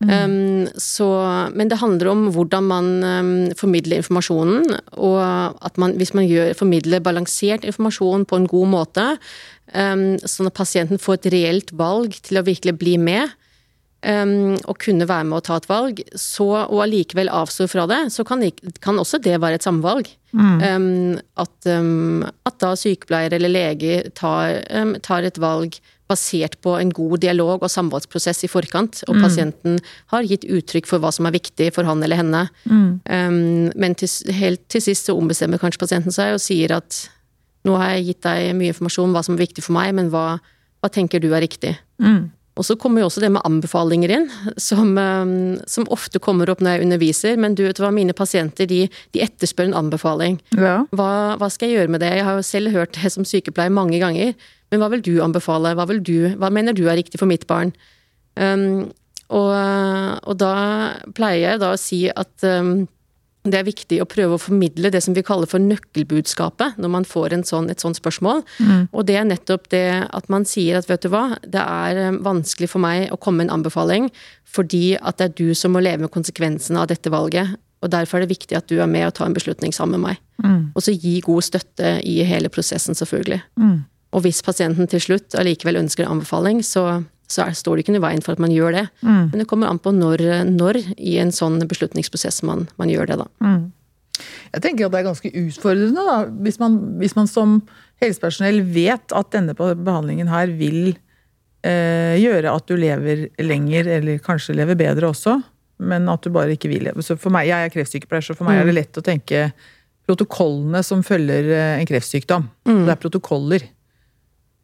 Mm. 0.00 0.64
Så, 0.80 1.06
men 1.52 1.68
det 1.68 1.76
handler 1.76 2.08
om 2.08 2.22
hvordan 2.32 2.64
man 2.64 2.86
formidler 3.60 4.00
informasjonen, 4.00 4.62
og 4.96 5.18
at 5.20 5.76
man, 5.76 5.92
hvis 6.00 6.14
man 6.16 6.24
gjør, 6.24 6.54
formidler 6.56 7.02
balansert 7.04 7.66
informasjon 7.68 8.24
på 8.24 8.38
en 8.40 8.46
god 8.48 8.70
måte, 8.72 9.04
Um, 9.70 10.16
sånn 10.26 10.50
at 10.50 10.56
pasienten 10.58 10.98
får 10.98 11.20
et 11.20 11.30
reelt 11.34 11.70
valg 11.78 12.16
til 12.26 12.40
å 12.40 12.46
virkelig 12.46 12.74
bli 12.80 12.96
med. 12.98 13.36
Um, 14.00 14.56
og 14.64 14.78
kunne 14.80 15.04
være 15.04 15.26
med 15.28 15.36
å 15.36 15.44
ta 15.44 15.58
et 15.60 15.66
valg, 15.68 15.98
så, 16.16 16.46
og 16.62 16.78
allikevel 16.86 17.28
avstå 17.36 17.66
fra 17.68 17.84
det, 17.90 17.98
så 18.14 18.24
kan, 18.24 18.40
kan, 18.80 18.96
også 18.96 19.20
det 19.20 19.34
være 19.42 19.58
et 19.58 19.66
samvalg. 19.66 20.08
Mm. 20.32 20.62
Um, 20.64 21.18
at, 21.42 21.52
um, 21.68 22.22
at, 22.48 22.56
da 22.62 22.72
sykepleier 22.80 23.36
eller 23.36 23.52
lege 23.52 24.00
tar, 24.16 24.62
tar, 25.04 25.28
et 25.28 25.40
valg 25.42 25.76
basert 26.08 26.56
på 26.64 26.78
en 26.78 26.94
god 26.96 27.20
dialog 27.22 27.60
og 27.60 27.70
samvalgsprosess 27.70 28.46
i 28.48 28.50
forkant, 28.50 29.04
og 29.06 29.18
mm. 29.18 29.22
pasienten 29.26 29.78
har 30.14 30.26
gitt 30.26 30.48
uttrykk 30.48 30.88
for 30.88 31.04
hva 31.04 31.12
som 31.12 31.28
er 31.28 31.36
viktig 31.36 31.68
for 31.76 31.86
han 31.86 32.00
eller 32.02 32.22
henne. 32.22 32.46
Mm. 32.64 33.68
men 33.76 34.00
til, 34.00 34.10
helt 34.34 34.64
til 34.72 34.82
sist 34.88 35.06
så 35.06 35.14
ombestemmer 35.18 35.60
kanskje 35.60 35.84
pasienten 35.84 36.14
seg 36.14 36.38
og 36.38 36.42
sier 36.42 36.72
at 36.80 37.04
nå 37.66 37.76
har 37.76 37.94
jeg 37.94 38.10
gitt 38.10 38.26
deg 38.26 38.52
mye 38.56 38.72
informasjon 38.72 39.10
om 39.10 39.16
hva 39.16 39.24
som 39.26 39.36
er 39.36 39.44
viktig 39.44 39.64
for 39.64 39.76
meg, 39.76 39.92
men 39.96 40.12
hva, 40.12 40.26
hva 40.80 40.92
tenker 40.92 41.22
du 41.22 41.30
er 41.34 41.44
riktig? 41.44 41.74
Mm. 42.02 42.30
Og 42.58 42.66
så 42.66 42.74
kommer 42.76 43.00
jo 43.00 43.08
også 43.08 43.22
det 43.22 43.30
med 43.32 43.44
anbefalinger 43.46 44.12
inn, 44.12 44.26
som, 44.60 44.92
um, 44.98 45.56
som, 45.70 45.86
ofte 45.92 46.20
kommer 46.20 46.50
opp 46.52 46.60
når 46.60 46.76
jeg 46.76 46.86
underviser. 46.86 47.38
Men 47.40 47.54
du 47.56 47.62
vet 47.64 47.80
hva, 47.80 47.92
mine 47.94 48.12
pasienter 48.16 48.68
de, 48.68 48.82
de 49.14 49.22
etterspør 49.24 49.70
en 49.70 49.78
anbefaling. 49.80 50.40
Ja. 50.58 50.82
Hva, 50.92 51.10
hva, 51.40 51.48
skal 51.52 51.70
jeg 51.70 51.80
gjøre 51.80 51.94
med 51.94 52.04
det? 52.04 52.10
Jeg 52.18 52.26
har 52.26 52.36
jo 52.36 52.44
selv 52.44 52.74
hørt 52.74 52.98
det 52.98 53.12
som 53.14 53.24
sykepleier 53.28 53.72
mange 53.72 54.02
ganger. 54.02 54.34
Men 54.70 54.82
hva 54.82 54.90
vil 54.92 55.04
du 55.06 55.14
anbefale? 55.24 55.72
Hva, 55.78 55.88
du, 55.88 56.16
hva 56.36 56.50
mener 56.52 56.76
du 56.76 56.84
er 56.88 57.00
riktig 57.00 57.22
for 57.22 57.30
mitt 57.30 57.46
barn? 57.48 57.72
Um, 58.36 58.90
og, 59.30 59.52
og, 60.26 60.34
da 60.42 60.54
pleier 61.14 61.52
jeg 61.52 61.62
da 61.62 61.72
å 61.72 61.80
si 61.80 62.02
at 62.10 62.44
um, 62.50 62.88
det 63.48 63.56
er 63.56 63.64
viktig 63.64 64.00
å 64.02 64.08
prøve 64.08 64.36
å 64.36 64.40
formidle 64.40 64.90
det 64.92 65.00
som 65.00 65.14
vi 65.16 65.24
kaller 65.24 65.48
for 65.48 65.62
nøkkelbudskapet 65.64 66.76
når 66.80 66.92
man 66.92 67.06
får 67.08 67.32
sånn, 67.48 67.70
et 67.72 67.80
sånt 67.80 67.96
spørsmål. 67.96 68.42
Mm. 68.60 68.82
Og 68.92 69.06
det 69.08 69.16
er 69.16 69.24
nettopp 69.28 69.70
det 69.72 69.86
at 70.04 70.28
man 70.32 70.44
sier 70.48 70.76
at 70.76 70.88
vet 70.90 71.06
du 71.06 71.08
hva, 71.12 71.38
det 71.40 71.62
er 71.62 72.00
eh, 72.02 72.18
vanskelig 72.20 72.68
for 72.68 72.84
meg 72.84 73.08
å 73.08 73.16
komme 73.16 73.40
med 73.40 73.48
en 73.48 73.60
anbefaling 73.60 74.10
fordi 74.50 74.98
at 74.98 75.20
det 75.20 75.30
er 75.30 75.36
du 75.38 75.54
som 75.56 75.72
må 75.72 75.80
leve 75.80 76.04
med 76.04 76.12
konsekvensene 76.12 76.82
av 76.82 76.90
dette 76.90 77.12
valget. 77.12 77.54
Og 77.80 77.92
derfor 77.94 78.18
er 78.18 78.26
det 78.26 78.34
viktig 78.34 78.58
at 78.58 78.68
du 78.68 78.80
er 78.82 78.90
med 78.90 79.06
og 79.06 79.14
tar 79.16 79.30
en 79.30 79.36
beslutning 79.36 79.72
sammen 79.72 80.02
med 80.02 80.10
meg. 80.10 80.20
Mm. 80.44 80.60
Og 80.74 80.84
så 80.84 80.92
gi 80.92 81.16
god 81.24 81.46
støtte 81.46 81.94
i 82.04 82.18
hele 82.28 82.50
prosessen, 82.52 82.98
selvfølgelig. 82.98 83.40
Mm. 83.56 83.78
Og 84.10 84.24
hvis 84.26 84.42
pasienten 84.44 84.90
til 84.90 85.00
slutt 85.00 85.38
allikevel 85.38 85.78
ønsker 85.80 86.04
en 86.04 86.18
anbefaling, 86.18 86.64
så 86.66 87.04
så 87.30 87.44
er, 87.46 87.56
står 87.56 87.76
det 87.76 87.84
ikke 87.84 87.94
noe 87.94 88.02
i 88.02 88.06
veien 88.08 88.24
for 88.24 88.34
at 88.34 88.42
man 88.42 88.52
gjør 88.54 88.74
det. 88.74 88.86
Mm. 89.06 89.20
Men 89.30 89.42
det 89.42 89.46
kommer 89.50 89.70
an 89.70 89.78
på 89.82 89.92
når, 89.94 90.24
når, 90.50 90.80
i 90.98 91.18
en 91.22 91.30
sånn 91.34 91.60
beslutningsprosess 91.70 92.42
man, 92.46 92.66
man 92.80 92.90
gjør 92.90 93.12
det, 93.12 93.20
da. 93.22 93.28
Mm. 93.46 93.68
Jeg 94.50 94.64
tenker 94.64 94.86
at 94.86 94.94
det 94.94 95.00
er 95.00 95.06
ganske 95.06 95.30
utfordrende, 95.44 96.06
da. 96.08 96.16
Hvis 96.44 96.58
man, 96.60 96.80
hvis 97.00 97.14
man 97.16 97.30
som 97.30 97.60
helsepersonell 98.02 98.62
vet 98.74 99.14
at 99.16 99.30
denne 99.34 99.54
behandlingen 99.56 100.30
her 100.32 100.50
vil 100.58 100.96
eh, 101.66 102.16
gjøre 102.20 102.52
at 102.52 102.66
du 102.68 102.76
lever 102.80 103.28
lenger, 103.42 103.90
eller 103.98 104.22
kanskje 104.24 104.56
lever 104.58 104.78
bedre 104.80 105.12
også, 105.12 105.38
men 105.80 106.08
at 106.12 106.24
du 106.24 106.32
bare 106.34 106.56
ikke 106.56 106.70
vil 106.72 106.84
leve. 106.88 107.04
Så 107.04 107.16
for 107.20 107.32
meg, 107.32 107.48
Jeg 107.48 107.66
er 107.66 107.72
kreftsykepleier, 107.72 108.24
så 108.24 108.36
for 108.36 108.48
meg 108.48 108.60
er 108.60 108.66
det 108.68 108.74
mm. 108.74 108.80
lett 108.80 109.00
å 109.00 109.04
tenke 109.06 109.46
protokollene 110.08 110.82
som 110.84 111.04
følger 111.06 111.52
eh, 111.54 111.78
en 111.78 111.88
kreftsykdom. 111.88 112.48
Mm. 112.68 112.82
Det 112.84 112.94
er 112.94 113.00
protokoller. 113.00 113.66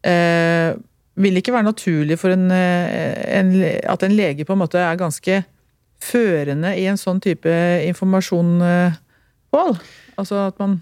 Eh, 0.07 0.75
vil 1.17 1.37
det 1.37 1.43
ikke 1.43 1.55
være 1.57 1.71
naturlig 1.71 2.19
for 2.21 2.35
en, 2.35 2.49
eh, 2.53 3.17
en, 3.39 3.53
at 3.89 4.05
en 4.05 4.17
lege 4.17 4.45
på 4.45 4.57
en 4.57 4.63
måte 4.63 4.81
er 4.81 5.01
ganske 5.01 5.43
førende 6.03 6.75
i 6.77 6.85
en 6.91 7.01
sånn 7.01 7.23
type 7.25 7.53
informasjon, 7.89 8.57
eh, 8.63 9.03
Pål? 9.55 9.77
Altså 10.21 10.41
at 10.49 10.59
man 10.61 10.81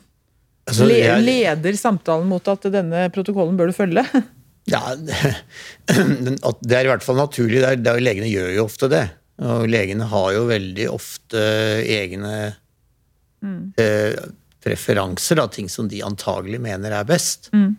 altså, 0.66 0.88
jeg... 0.90 1.20
leder 1.22 1.76
samtalen 1.78 2.26
mot 2.30 2.48
at 2.50 2.64
denne 2.72 3.06
protokollen 3.14 3.58
bør 3.60 3.70
du 3.70 3.76
følge? 3.76 4.06
Ja, 4.64 4.94
Det 4.96 6.72
er 6.72 6.86
i 6.86 6.88
hvert 6.88 7.04
fall 7.04 7.18
naturlig. 7.20 7.58
Det 7.60 7.68
er, 7.68 7.80
det 7.84 7.90
er, 7.90 7.98
legene 8.00 8.30
gjør 8.30 8.54
jo 8.54 8.62
ofte 8.64 8.88
det. 8.88 9.02
Og 9.44 9.66
legene 9.68 10.06
har 10.08 10.30
jo 10.32 10.46
veldig 10.48 10.86
ofte 10.88 11.42
egne 11.84 12.30
mm. 13.44 13.74
eh, 13.76 14.16
preferanser, 14.64 15.36
da, 15.36 15.44
ting 15.52 15.68
som 15.68 15.90
de 15.90 16.00
antagelig 16.06 16.62
mener 16.64 16.96
er 16.96 17.04
best. 17.04 17.50
Mm. 17.52 17.74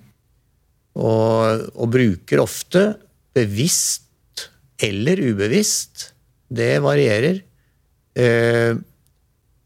Og, 0.96 1.66
og 1.76 1.92
bruker 1.92 2.40
ofte, 2.44 2.96
bevisst 3.36 4.04
eller 4.84 5.20
ubevisst, 5.20 6.14
det 6.48 6.80
varierer, 6.84 7.42
eh, 8.16 8.76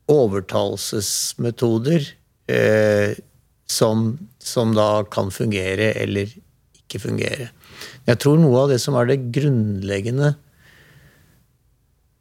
overtalelsesmetoder 0.09 2.07
eh, 2.49 3.13
som, 3.69 4.17
som, 4.41 4.73
da 4.73 5.03
kan 5.11 5.29
fungere 5.33 5.93
eller 6.01 6.31
ikke 6.79 6.99
fungere. 7.03 7.49
Jeg 8.09 8.17
tror 8.21 8.39
noe 8.41 8.63
av 8.63 8.71
det 8.73 8.79
som 8.81 8.97
er 8.97 9.11
det 9.11 9.29
grunnleggende 9.35 10.33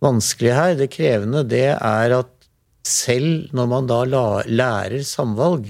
vanskelige 0.04 0.54
her, 0.58 0.76
det 0.78 0.92
krevende, 0.94 1.46
det 1.48 1.72
er 1.74 2.18
at 2.20 2.34
selv 2.86 3.48
når 3.56 3.66
man 3.72 3.88
da 3.88 4.04
lærer 4.46 5.02
samvalg, 5.04 5.66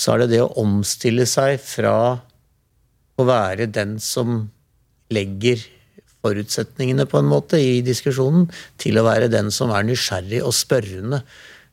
så 0.00 0.14
er 0.14 0.22
det 0.22 0.32
det 0.32 0.40
å 0.44 0.54
omstille 0.62 1.26
seg 1.28 1.60
fra 1.60 1.94
å 3.20 3.26
være 3.28 3.68
den 3.68 3.98
som 4.00 4.46
legger 5.12 5.60
forutsetningene 6.20 7.06
på 7.08 7.20
en 7.20 7.30
måte 7.30 7.60
i 7.60 7.80
diskusjonen, 7.84 8.48
til 8.80 9.00
å 9.00 9.06
være 9.06 9.30
den 9.32 9.50
som 9.52 9.72
er 9.74 9.86
nysgjerrig 9.88 10.42
og 10.44 10.54
spørrende. 10.56 11.22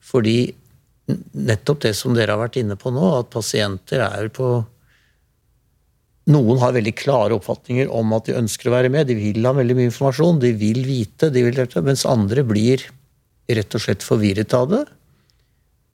Fordi 0.03 0.39
nettopp 1.48 1.84
det 1.86 1.93
som 1.96 2.15
dere 2.15 2.36
har 2.36 2.43
vært 2.46 2.60
inne 2.62 2.77
på 2.79 2.91
nå, 2.96 3.05
at 3.19 3.31
pasienter 3.34 4.03
er 4.07 4.34
på 4.34 4.57
Noen 6.27 6.57
har 6.60 6.74
veldig 6.75 6.91
klare 7.00 7.38
oppfatninger 7.38 7.88
om 7.96 8.10
at 8.17 8.25
de 8.27 8.34
ønsker 8.36 8.67
å 8.67 8.74
være 8.74 8.89
med. 8.91 9.07
De 9.07 9.15
vil 9.15 9.46
ha 9.48 9.53
veldig 9.55 9.77
mye 9.77 9.88
informasjon, 9.88 10.41
de 10.41 10.50
vil 10.60 10.81
vite, 10.84 11.29
de 11.31 11.43
vil 11.46 11.55
delta, 11.55 11.79
mens 11.79 12.03
andre 12.03 12.43
blir 12.43 12.84
rett 13.48 13.77
og 13.77 13.79
slett 13.79 14.03
forvirret 14.03 14.51
av 14.57 14.65
det. 14.74 14.81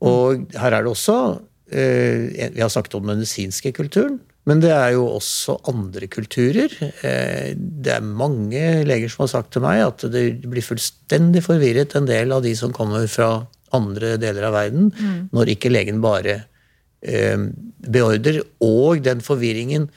Og 0.09 0.47
her 0.57 0.73
er 0.73 0.87
det 0.87 0.89
også 0.89 1.17
vi 1.71 2.61
har 2.61 2.69
snakket 2.69 2.95
om 2.97 3.07
den 3.07 3.17
medisinske 3.17 3.71
kulturen, 3.73 4.19
men 4.49 4.59
det 4.59 4.73
er 4.75 4.93
jo 4.97 5.05
også 5.07 5.55
andre 5.71 6.07
kulturer. 6.11 6.73
Eh, 6.83 7.53
det 7.55 7.93
er 7.95 8.03
mange 8.03 8.63
leger 8.87 9.11
som 9.11 9.23
har 9.23 9.31
sagt 9.37 9.53
til 9.55 9.63
meg 9.63 9.83
at 9.85 10.03
det 10.11 10.25
blir 10.43 10.65
fullstendig 10.65 11.45
forvirret 11.45 11.95
en 11.95 12.09
del 12.09 12.35
av 12.35 12.43
de 12.43 12.51
som 12.59 12.75
kommer 12.75 13.07
fra 13.11 13.45
andre 13.73 14.17
deler 14.21 14.49
av 14.49 14.57
verden, 14.57 14.91
mm. 14.91 15.29
når 15.33 15.53
ikke 15.55 15.71
legen 15.71 16.03
bare 16.03 16.41
eh, 17.07 17.47
beordrer. 17.87 18.41
Og 18.63 18.99
den 19.05 19.23
forvirringen 19.23 19.87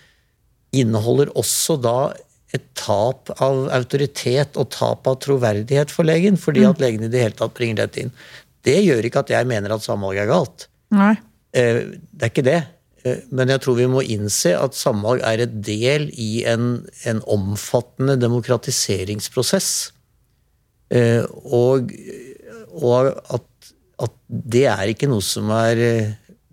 inneholder 0.77 1.35
også 1.35 1.81
da 1.83 1.99
et 2.55 2.71
tap 2.79 3.33
av 3.43 3.67
autoritet 3.75 4.55
og 4.61 4.71
tap 4.71 5.09
av 5.11 5.19
troverdighet 5.25 5.91
for 5.91 6.07
legen, 6.07 6.39
fordi 6.39 6.63
mm. 6.63 6.71
at 6.71 6.85
legen 6.87 7.09
i 7.09 7.11
det 7.11 7.25
hele 7.25 7.37
tatt 7.37 7.57
bringer 7.57 7.83
dette 7.83 8.05
inn. 8.05 8.15
Det 8.67 8.79
gjør 8.79 9.09
ikke 9.09 9.27
at 9.27 9.35
jeg 9.35 9.49
mener 9.51 9.75
at 9.75 9.83
samvalg 9.83 10.23
er 10.23 10.31
galt. 10.31 10.71
Nei. 10.95 11.17
Eh, 11.57 11.83
det 12.13 12.27
er 12.27 12.33
ikke 12.33 12.47
det. 12.47 12.61
Eh, 13.05 13.25
men 13.33 13.53
jeg 13.53 13.63
tror 13.65 13.79
vi 13.79 13.89
må 13.91 14.05
innse 14.05 14.53
at 14.59 14.77
samvalg 14.77 15.25
er 15.27 15.45
et 15.47 15.59
del 15.65 16.09
i 16.13 16.45
en, 16.49 16.85
en 17.09 17.23
omfattende 17.33 18.19
demokratiseringsprosess. 18.21 19.71
Eh, 20.95 21.25
og, 21.51 21.93
og 22.77 23.11
at, 23.11 23.73
at, 24.05 24.23
det 24.27 24.67
er 24.71 24.93
ikke 24.93 25.09
noe 25.11 25.25
som 25.25 25.51
er 25.55 25.81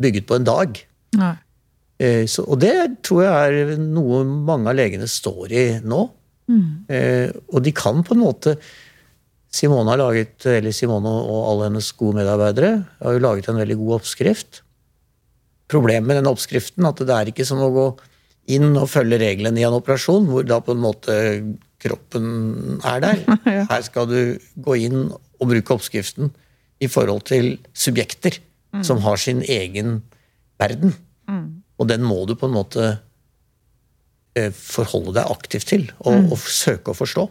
bygget 0.01 0.27
på 0.29 0.39
en 0.39 0.47
dag. 0.47 0.79
Så, 2.27 2.43
og 2.43 2.57
det 2.59 2.73
tror 3.05 3.21
jeg 3.23 3.59
er 3.63 3.77
noe 3.79 4.23
mange 4.27 4.67
av 4.67 4.75
legene 4.75 5.05
står 5.07 5.53
i 5.55 5.63
nå. 5.85 5.99
Mm. 6.51 6.65
Og 7.53 7.61
de 7.63 7.71
kan 7.75 8.01
på 8.03 8.15
en 8.15 8.21
måte 8.25 8.55
Simone 9.53 9.93
har 9.93 10.01
laget, 10.01 10.35
eller 10.49 10.75
Simone 10.75 11.13
og 11.21 11.39
alle 11.51 11.69
hennes 11.69 11.87
gode 11.95 12.17
medarbeidere 12.19 12.73
har 12.99 13.15
jo 13.15 13.23
laget 13.23 13.47
en 13.47 13.61
veldig 13.61 13.77
god 13.79 13.95
oppskrift 14.01 14.63
problemet 15.73 16.07
med 16.07 16.21
den 16.21 16.29
oppskriften 16.31 16.85
at 16.87 17.01
det 17.01 17.15
er 17.15 17.31
ikke 17.31 17.47
som 17.47 17.61
å 17.63 17.71
gå 17.73 17.87
inn 18.53 18.73
og 18.75 18.89
følge 18.91 19.19
reglene 19.21 19.61
i 19.61 19.67
en 19.67 19.77
operasjon, 19.77 20.27
hvor 20.27 20.45
da 20.47 20.59
på 20.63 20.75
en 20.75 20.83
måte 20.83 21.15
kroppen 21.83 22.79
er 22.85 23.03
der. 23.03 23.21
Her 23.71 23.85
skal 23.85 24.09
du 24.09 24.17
gå 24.65 24.79
inn 24.87 25.05
og 25.13 25.49
bruke 25.49 25.77
oppskriften 25.77 26.31
i 26.83 26.89
forhold 26.91 27.25
til 27.29 27.55
subjekter 27.75 28.39
mm. 28.75 28.83
som 28.87 29.01
har 29.05 29.19
sin 29.21 29.41
egen 29.43 30.01
verden. 30.61 30.95
Mm. 31.29 31.63
Og 31.79 31.89
den 31.89 32.03
må 32.07 32.23
du 32.27 32.35
på 32.39 32.49
en 32.49 32.55
måte 32.55 32.89
eh, 34.37 34.51
forholde 34.51 35.15
deg 35.17 35.31
aktivt 35.31 35.69
til, 35.71 35.87
og, 36.03 36.33
og 36.33 36.43
søke 36.43 36.91
å 36.91 36.97
forstå. 36.97 37.27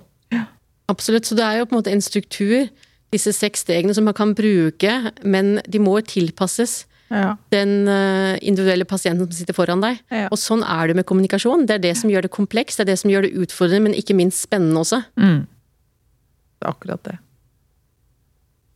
Absolutt. 0.93 1.29
Så 1.29 1.37
det 1.39 1.45
er 1.45 1.61
jo 1.61 1.69
på 1.69 1.77
en 1.77 1.81
måte 1.83 1.93
en 1.93 2.05
struktur, 2.05 2.69
disse 3.13 3.33
seks 3.37 3.67
stegene, 3.67 3.95
som 3.97 4.09
man 4.09 4.17
kan 4.17 4.33
bruke, 4.37 5.13
men 5.25 5.59
de 5.69 5.81
må 5.83 5.99
tilpasses 6.09 6.83
Ja. 7.13 7.35
den 7.53 7.89
eh, 7.91 8.39
individuelle 8.41 8.87
pasienten 8.89 9.27
som 9.27 9.37
sitter 9.37 9.57
foran 9.57 9.83
deg. 9.85 10.01
Ja. 10.13 10.31
Og 10.33 10.41
sånn 10.41 10.65
er 10.65 10.89
det 10.89 10.97
med 10.97 11.07
kommunikasjon. 11.09 11.67
Det 11.69 11.77
er 11.77 11.85
det 11.85 11.95
som 12.01 12.13
gjør 12.13 12.27
det 12.27 12.33
komplekst, 12.33 12.81
det 12.81 12.87
er 12.87 12.93
det 12.95 13.01
som 13.03 13.13
gjør 13.13 13.27
det 13.27 13.35
utfordrende, 13.45 13.91
men 13.91 13.99
ikke 13.99 14.17
minst 14.17 14.45
spennende 14.47 14.81
også. 14.81 15.03
Mm. 15.21 15.43
Det 15.45 16.67
er 16.67 16.73
akkurat 16.73 17.05
det. 17.09 17.19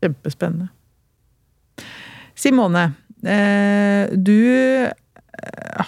Kjempespennende. 0.05 0.69
Simone, 2.37 2.91
eh, 3.25 4.13
du 4.13 4.37
eh, 4.53 4.93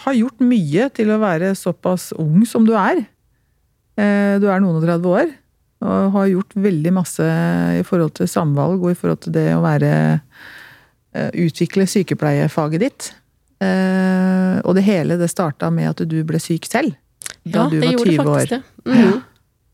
har 0.04 0.16
gjort 0.16 0.40
mye 0.40 0.88
til 0.96 1.12
å 1.12 1.20
være 1.20 1.52
såpass 1.58 2.10
ung 2.16 2.46
som 2.48 2.64
du 2.68 2.74
er. 2.78 3.04
Du 3.98 4.44
er 4.46 4.60
noen 4.62 4.76
og 4.78 4.84
30 4.86 5.08
år 5.10 5.30
og 5.82 6.12
har 6.14 6.28
gjort 6.30 6.54
veldig 6.54 6.92
masse 6.94 7.24
i 7.78 7.82
forhold 7.86 8.12
til 8.18 8.30
samvalg 8.30 8.78
og 8.78 8.92
i 8.92 8.98
forhold 8.98 9.24
til 9.24 9.34
det 9.34 9.48
å 9.56 9.62
være 9.64 9.90
Utvikle 11.14 11.86
sykepleiefaget 11.88 12.80
ditt. 12.84 13.06
Eh, 13.64 14.58
og 14.62 14.74
det 14.76 14.84
hele 14.86 15.16
det 15.18 15.30
starta 15.32 15.70
med 15.74 15.90
at 15.90 16.02
du 16.08 16.18
ble 16.26 16.38
syk 16.42 16.68
selv. 16.68 16.94
Da 17.48 17.64
Ja, 17.64 17.68
du 17.70 17.80
var 17.80 18.04
20 18.04 18.28
år. 18.28 18.46
det. 18.48 18.62
Mhm. 18.86 19.22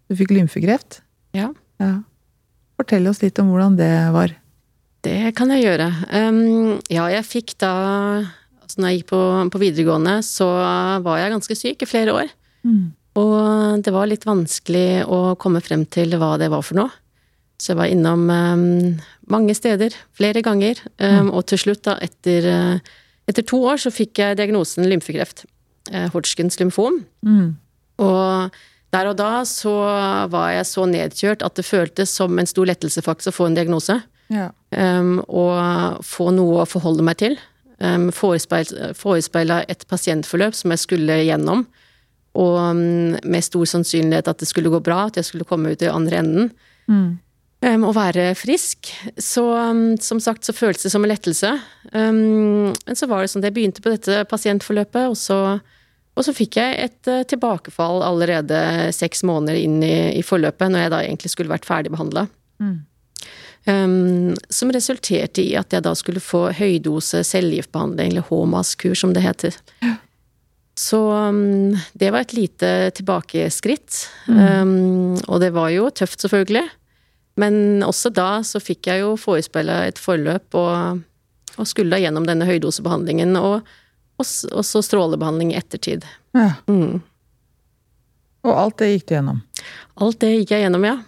Du 0.09 0.17
fikk 0.17 0.31
lymfekreft. 0.31 1.00
Ja. 1.35 1.50
Ja. 1.81 2.03
Fortell 2.79 3.07
oss 3.09 3.23
litt 3.23 3.38
om 3.38 3.50
hvordan 3.50 3.76
det 3.76 4.12
var. 4.12 4.35
Det 5.03 5.35
kan 5.37 5.50
jeg 5.50 5.64
gjøre. 5.64 5.88
Um, 6.12 6.81
ja, 6.88 7.09
jeg 7.12 7.25
fikk 7.25 7.59
da 7.59 8.25
altså 8.64 8.81
Når 8.81 8.88
jeg 8.88 8.99
gikk 9.03 9.09
på, 9.11 9.50
på 9.53 9.61
videregående, 9.61 10.23
så 10.25 10.47
var 11.05 11.19
jeg 11.21 11.33
ganske 11.35 11.57
syk 11.57 11.83
i 11.83 11.87
flere 11.87 12.14
år. 12.17 12.31
Og 13.17 13.83
det 13.85 13.93
var 13.93 14.07
litt 14.09 14.25
vanskelig 14.25 15.05
å 15.07 15.37
komme 15.37 15.61
frem 15.61 15.85
til 15.87 16.17
hva 16.19 16.38
det 16.41 16.49
var 16.50 16.62
for 16.62 16.75
noe. 16.81 16.91
Så 17.61 17.73
jeg 17.73 17.79
var 17.79 17.91
innom 17.93 18.27
um, 18.29 19.01
mange 19.31 19.55
steder, 19.55 19.95
flere 20.17 20.43
ganger. 20.43 20.81
Um, 20.99 21.31
Og 21.31 21.47
til 21.47 21.61
slutt, 21.61 21.85
da, 21.87 21.97
etter, 22.03 22.49
uh, 22.51 22.95
etter 23.31 23.47
to 23.47 23.63
år, 23.65 23.79
så 23.81 23.93
fikk 23.95 24.19
jeg 24.19 24.39
diagnosen 24.41 24.89
lymfekreft. 24.91 25.45
Uh, 25.93 26.09
Hodgkins 26.13 26.59
lymfom. 26.61 27.05
Mm. 27.23 27.55
Og 28.03 28.59
der 28.95 29.11
og 29.11 29.17
da 29.19 29.45
så 29.49 29.73
var 30.31 30.51
jeg 30.55 30.67
så 30.71 30.85
nedkjørt 30.87 31.43
at 31.47 31.57
det 31.59 31.67
føltes 31.67 32.13
som 32.15 32.39
en 32.39 32.47
stor 32.47 32.69
lettelse 32.71 33.03
faktisk 33.03 33.33
å 33.33 33.39
få 33.39 33.49
en 33.51 33.57
diagnose. 33.59 34.01
Ja. 34.33 34.51
Um, 34.71 35.19
og 35.29 36.05
få 36.07 36.31
noe 36.35 36.63
å 36.63 36.69
forholde 36.69 37.05
meg 37.07 37.19
til. 37.23 37.39
Um, 37.83 38.11
Forespeila 38.15 39.63
et 39.69 39.83
pasientforløp 39.91 40.55
som 40.59 40.75
jeg 40.75 40.83
skulle 40.85 41.19
gjennom. 41.27 41.67
Og 42.35 42.55
um, 42.59 43.15
med 43.15 43.47
stor 43.47 43.67
sannsynlighet 43.71 44.31
at 44.31 44.43
det 44.43 44.49
skulle 44.51 44.73
gå 44.73 44.81
bra, 44.83 45.05
at 45.09 45.21
jeg 45.21 45.31
skulle 45.31 45.47
komme 45.47 45.75
ut 45.75 45.83
i 45.83 45.91
andre 45.91 46.23
enden. 46.23 46.51
Mm. 46.91 47.19
Um, 47.64 47.85
og 47.88 47.94
være 47.97 48.33
frisk. 48.37 48.90
Så 49.16 49.44
um, 49.56 49.94
som 50.02 50.21
sagt 50.21 50.44
så 50.44 50.52
føltes 50.52 50.85
det 50.85 50.92
som 50.92 51.04
en 51.04 51.12
lettelse. 51.12 51.52
Um, 51.94 52.73
men 52.75 52.99
så 52.99 53.09
var 53.09 53.23
det 53.23 53.33
sånn 53.33 53.40
at 53.40 53.49
jeg 53.49 53.56
begynte 53.56 53.85
på 53.85 53.92
dette 53.94 54.25
pasientforløpet, 54.28 55.06
og 55.09 55.16
så, 55.16 55.38
og 56.14 56.26
så 56.26 56.35
fikk 56.37 56.59
jeg 56.61 56.76
et 56.88 57.11
uh, 57.11 57.23
tilbakefall 57.30 58.04
allerede 58.04 58.90
seks 58.97 59.25
måneder 59.25 59.62
inn 59.62 59.78
i, 59.87 59.94
i 60.18 60.25
forløpet, 60.26 60.75
når 60.75 60.85
jeg 60.85 60.94
da 60.97 61.00
egentlig 61.06 61.33
skulle 61.33 61.54
vært 61.54 61.68
ferdigbehandla. 61.68 62.26
Mm. 62.61 62.76
Um, 63.64 64.35
som 64.52 64.73
resulterte 64.75 65.40
i 65.40 65.54
at 65.56 65.73
jeg 65.73 65.87
da 65.87 65.94
skulle 65.97 66.21
få 66.21 66.50
høydose 66.52 67.25
cellegiftbehandling, 67.25 68.12
eller 68.12 68.28
HMAS-kur, 68.28 68.92
som 68.99 69.16
det 69.16 69.25
heter. 69.25 69.56
Så 70.76 71.00
um, 71.09 71.76
det 71.97 72.12
var 72.12 72.26
et 72.26 72.37
lite 72.37 72.76
tilbakeskritt. 72.99 74.09
Um, 74.26 75.14
og 75.30 75.38
det 75.40 75.55
var 75.55 75.72
jo 75.72 75.88
tøft, 75.94 76.20
selvfølgelig. 76.20 76.66
Men 77.40 77.83
også 77.83 78.12
da 78.14 78.42
så 78.47 78.61
fikk 78.62 78.87
jeg 78.87 79.03
jo 79.03 79.14
forespeila 79.18 79.81
et 79.88 79.99
forløp, 79.99 80.55
og, 80.55 81.01
og 81.59 81.66
skulle 81.66 81.90
da 81.97 81.99
gjennom 82.03 82.27
denne 82.29 82.47
høydosebehandlingen, 82.47 83.35
og, 83.40 83.66
så 84.23 84.83
strålebehandling 84.85 85.51
i 85.55 85.59
ettertid. 85.59 86.07
ja. 86.37 86.53
Mm. 86.70 87.03
Og 88.44 88.53
alt 88.53 88.77
det 88.83 88.90
gikk 88.90 89.07
du 89.09 89.12
gjennom. 89.14 89.38
Alt 90.05 90.18
det 90.20 90.29
gikk 90.35 90.51
jeg 90.53 90.66
gjennom, 90.66 90.83
ja. 90.85 90.99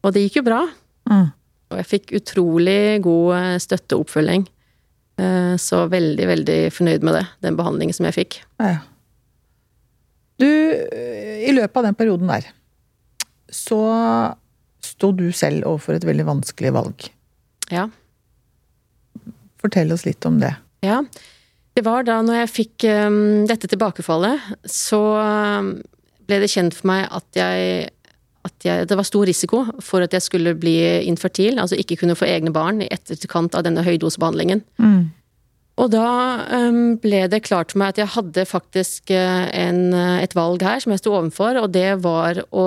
Og 0.00 0.14
det 0.16 0.22
gikk 0.24 0.38
jo 0.38 0.42
bra. 0.46 0.62
Mm. 1.10 1.26
Og 1.68 1.76
jeg 1.76 1.88
fikk 1.90 2.14
utrolig 2.16 3.02
god 3.04 3.34
eh, 3.36 3.56
støtte 3.60 3.98
og 3.98 4.06
oppfølging. 4.06 4.46
Eh, 5.20 5.50
Så 5.60 5.82
veldig, 5.92 6.26
veldig 6.30 6.56
fornøyd 6.72 7.04
med 7.04 7.18
det, 7.18 7.24
den 7.44 7.58
behandlingen 7.60 7.92
som 7.92 8.08
jeg 8.08 8.16
fikk. 8.16 8.38
Ja. 8.64 8.78
Du, 10.40 10.48
i 10.48 11.52
løpet 11.52 11.76
av 11.76 11.90
den 11.90 11.98
perioden 12.00 12.32
der, 12.32 12.48
så 13.52 13.82
sto 14.84 15.12
du 15.16 15.30
selv 15.32 15.66
overfor 15.70 15.98
et 15.98 16.06
veldig 16.06 16.26
vanskelig 16.28 16.74
valg. 16.76 17.06
Ja. 17.72 17.88
Fortell 19.62 19.94
oss 19.94 20.04
litt 20.08 20.24
om 20.28 20.40
det. 20.42 20.54
ja. 20.86 21.02
Det 21.74 21.82
var 21.82 22.04
da 22.06 22.20
når 22.22 22.36
jeg 22.36 22.50
fikk 22.52 22.84
um, 22.86 23.16
dette 23.50 23.66
tilbakefallet, 23.66 24.44
så 24.70 25.00
eh, 25.18 25.70
ble 26.22 26.36
det 26.44 26.46
kjent 26.52 26.76
for 26.78 26.86
meg 26.92 27.08
at 27.10 27.40
jeg 27.40 27.88
at 28.44 28.66
jeg, 28.66 28.88
det 28.90 28.96
var 28.98 29.06
stor 29.08 29.24
risiko 29.24 29.62
for 29.80 30.04
at 30.04 30.12
jeg 30.12 30.24
skulle 30.26 30.52
bli 30.60 30.76
infertil, 31.08 31.56
altså 31.60 31.78
ikke 31.80 31.96
kunne 32.02 32.16
få 32.18 32.28
egne 32.28 32.52
barn 32.52 32.82
i 32.84 32.90
etterkant 32.92 33.56
av 33.56 33.64
denne 33.64 33.84
høydosebehandlingen. 33.86 34.60
Mm. 34.76 35.06
Og 35.80 35.90
da 35.90 36.08
um, 36.52 36.94
ble 37.02 37.24
det 37.32 37.42
klart 37.48 37.72
for 37.72 37.80
meg 37.82 37.94
at 37.94 38.02
jeg 38.02 38.12
hadde 38.14 38.44
faktisk 38.46 39.10
eh, 39.10 39.46
en, 39.64 39.88
eh, 39.96 40.20
et 40.22 40.36
valg 40.36 40.62
her 40.62 40.84
som 40.84 40.92
jeg 40.94 41.02
sto 41.02 41.16
overfor, 41.16 41.58
og 41.64 41.72
det 41.74 41.88
var 42.04 42.44
å, 42.52 42.66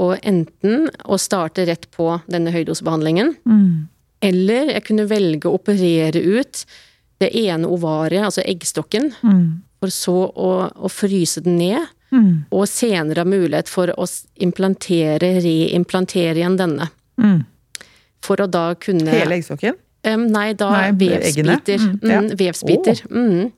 å 0.00 0.12
enten 0.26 0.88
å 1.04 1.18
starte 1.20 1.66
rett 1.68 1.86
på 1.94 2.14
denne 2.30 2.52
høydosebehandlingen, 2.54 3.34
Mm. 3.46 3.88
eller 4.22 4.72
jeg 4.74 4.84
kunne 4.88 5.06
velge 5.10 5.48
å 5.48 5.54
operere 5.58 6.20
ut 6.40 6.64
det 7.20 7.30
ene 7.36 7.68
ovariet, 7.68 8.24
altså 8.24 8.42
eggstokken, 8.48 9.12
Mm. 9.22 9.60
for 9.80 9.88
så 9.92 10.16
å, 10.32 10.50
å 10.72 10.88
fryse 10.88 11.42
den 11.44 11.58
ned, 11.58 11.86
Mm. 12.12 12.44
og 12.50 12.66
senere 12.66 13.18
ha 13.22 13.24
mulighet 13.24 13.68
for 13.68 13.86
å 13.96 14.04
implantere, 14.42 15.38
reimplantere 15.44 16.40
igjen 16.40 16.56
denne. 16.58 16.88
For 18.20 18.36
å 18.42 18.46
da 18.50 18.74
kunne 18.74 19.06
Hele 19.08 19.36
eggstokken? 19.38 19.76
Um, 20.04 20.26
Nei, 20.32 20.52
da 20.54 20.70
Nei, 20.70 20.92
vevsbiter. 21.20 21.78
Mm, 21.78 21.98
ja. 22.10 22.20
Mm, 22.20 22.30
vevsbiter. 22.40 23.02
Mm. 23.10 23.52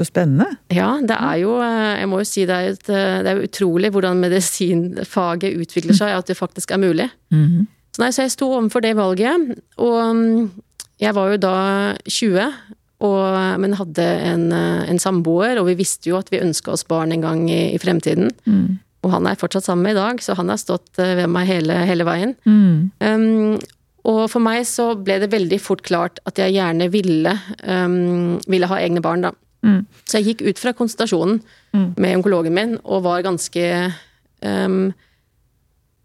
Så 0.00 0.06
spennende. 0.08 0.46
Ja, 0.72 0.94
det 1.04 1.16
er 1.20 1.36
jo 1.42 1.58
eh, 1.60 2.00
Jeg 2.00 2.08
må 2.08 2.22
jo 2.22 2.28
si 2.28 2.46
det 2.48 2.56
er, 2.56 2.72
et, 2.72 2.88
eh, 2.88 3.18
det 3.20 3.34
er 3.34 3.42
utrolig 3.44 3.90
hvordan 3.92 4.22
medisinfaget 4.22 5.58
utvikler 5.60 5.98
seg, 5.98 6.14
at 6.16 6.30
det 6.30 6.38
faktisk 6.38 6.72
er 6.72 6.80
mulig. 6.80 7.10
Mm. 7.28 7.66
Så, 7.92 8.00
nei, 8.00 8.08
så 8.16 8.24
jeg 8.24 8.32
sto 8.32 8.48
overfor 8.48 8.80
det 8.80 8.94
valget, 8.96 9.58
og 9.82 9.98
mm, 10.16 10.46
jeg 11.02 11.16
var 11.16 11.32
jo 11.32 11.40
da 11.42 11.56
20, 12.06 12.46
og, 13.04 13.18
men 13.60 13.76
hadde 13.76 14.06
en, 14.30 14.46
eh, 14.56 14.86
en 14.88 15.02
samboer, 15.02 15.60
og 15.60 15.68
vi 15.68 15.76
visste 15.82 16.08
jo 16.08 16.16
at 16.20 16.32
vi 16.32 16.40
ønska 16.40 16.72
oss 16.72 16.86
barn 16.88 17.12
en 17.12 17.26
gang 17.26 17.44
i, 17.50 17.74
i 17.74 17.82
fremtiden. 17.82 18.32
Mm. 18.46 18.78
Og 19.04 19.12
han 19.12 19.28
er 19.28 19.36
fortsatt 19.40 19.68
sammen 19.68 19.84
med 19.84 19.98
i 19.98 20.00
dag, 20.00 20.24
så 20.24 20.38
han 20.38 20.48
har 20.52 20.60
stått 20.60 20.96
ved 20.96 21.26
meg 21.32 21.48
hele, 21.48 21.76
hele 21.88 22.08
veien. 22.08 22.34
Mm. 22.48 22.88
Um, 23.04 23.60
og 24.08 24.24
for 24.32 24.44
meg 24.44 24.64
så 24.68 24.94
ble 24.96 25.18
det 25.20 25.32
veldig 25.32 25.60
fort 25.60 25.84
klart 25.84 26.20
at 26.28 26.40
jeg 26.40 26.56
gjerne 26.56 26.88
ville, 26.92 27.32
um, 27.64 28.38
ville 28.48 28.68
ha 28.68 28.80
egne 28.80 29.04
barn, 29.04 29.28
da. 29.28 29.32
Mm. 29.66 29.82
Så 30.08 30.18
jeg 30.18 30.26
gikk 30.30 30.46
ut 30.48 30.58
fra 30.62 30.72
konsultasjonen 30.76 31.42
Mm. 31.70 31.94
med 32.02 32.16
onkologen 32.18 32.54
min 32.54 32.72
og 32.82 33.04
var 33.04 33.22
ganske 33.22 33.92
um, 34.42 34.92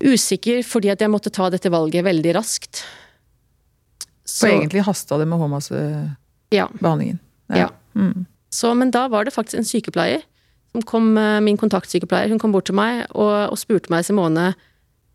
usikker 0.03 0.61
fordi 0.61 0.91
at 0.93 1.01
jeg 1.01 1.09
måtte 1.09 1.31
ta 1.33 1.49
dette 1.49 1.71
valget 1.73 2.05
veldig 2.05 2.35
raskt. 2.37 2.83
og 4.43 4.49
egentlig 4.49 4.83
hasta 4.85 5.17
det 5.17 5.27
med 5.27 5.39
HMAS-behandlingen. 5.39 7.19
Ja. 7.49 7.69
Mm. 7.93 8.25
Så, 8.51 8.73
men 8.73 8.91
da 8.91 9.07
var 9.07 9.25
det 9.25 9.33
faktisk 9.33 9.57
en 9.57 9.67
sykepleier, 9.67 10.21
som 10.71 10.81
kom, 10.81 11.17
eh, 11.17 11.39
min 11.41 11.57
kontaktsykepleier, 11.57 12.29
hun 12.29 12.39
kom 12.39 12.51
bort 12.51 12.65
til 12.65 12.75
meg 12.75 13.05
og, 13.11 13.51
og 13.51 13.57
spurte 13.57 13.89
meg 13.89 14.05
Simone, 14.05 14.53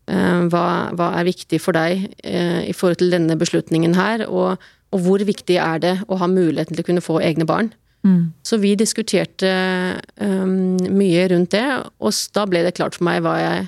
uh, 0.09 0.41
hva, 0.51 0.91
hva 0.97 1.11
er 1.19 1.27
viktig 1.27 1.59
for 1.61 1.71
deg 1.77 2.07
uh, 2.25 2.61
i 2.65 2.73
forhold 2.73 2.97
til 2.97 3.11
denne 3.11 3.37
beslutningen 3.37 3.95
her, 3.95 4.25
og, 4.27 4.57
og 4.91 4.99
hvor 5.05 5.19
viktig 5.27 5.59
er 5.61 5.79
det 5.79 5.95
å 6.07 6.17
ha 6.17 6.27
muligheten 6.27 6.75
til 6.75 6.83
å 6.83 6.87
kunne 6.87 7.03
få 7.05 7.19
egne 7.21 7.45
barn? 7.45 7.71
Mm. 8.01 8.31
Så 8.43 8.57
vi 8.57 8.73
diskuterte 8.79 9.51
um, 10.17 10.77
mye 10.89 11.27
rundt 11.29 11.53
det, 11.53 11.65
og 12.01 12.15
da 12.35 12.45
ble 12.49 12.63
det 12.65 12.75
klart 12.77 12.97
for 12.97 13.05
meg 13.07 13.21
hva 13.25 13.35
jeg, 13.37 13.67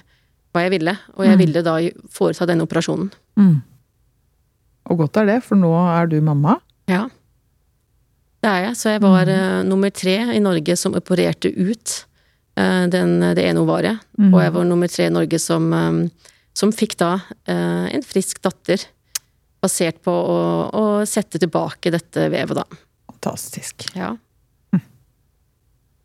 hva 0.53 0.63
jeg 0.65 0.73
ville. 0.73 0.95
Og 1.17 1.27
jeg 1.27 1.39
ville 1.41 1.65
da 1.65 1.75
foreta 2.13 2.47
denne 2.49 2.65
operasjonen. 2.65 3.11
Mm. 3.39 3.59
Og 4.91 5.03
godt 5.03 5.21
er 5.21 5.29
det, 5.29 5.41
for 5.45 5.59
nå 5.59 5.71
er 5.71 6.09
du 6.11 6.17
mamma. 6.25 6.57
Ja. 6.91 7.05
Det 8.43 8.49
er 8.49 8.65
jeg. 8.67 8.79
Så 8.79 8.95
jeg 8.95 9.03
var 9.03 9.29
uh, 9.29 9.61
nummer 9.67 9.93
tre 9.93 10.17
i 10.33 10.41
Norge 10.43 10.75
som 10.79 10.97
opererte 10.99 11.53
ut 11.53 11.93
uh, 12.59 12.89
den, 12.91 13.19
det 13.37 13.45
ene 13.45 13.61
ovaret. 13.63 14.01
Mm. 14.19 14.33
Og 14.33 14.41
jeg 14.43 14.55
var 14.57 14.67
nummer 14.67 14.91
tre 14.91 15.07
i 15.07 15.13
Norge 15.13 15.39
som, 15.39 15.69
um, 15.71 16.01
som 16.57 16.73
fikk 16.75 16.97
da 16.99 17.13
uh, 17.21 17.85
en 17.87 18.03
frisk 18.03 18.41
datter. 18.43 18.81
Basert 19.63 20.01
på 20.03 20.11
å, 20.11 20.41
å 20.75 20.83
sette 21.07 21.39
tilbake 21.39 21.93
dette 21.93 22.27
vevet, 22.33 22.57
da. 22.59 22.81
Fantastisk. 23.07 23.85
Ja. 23.95 24.11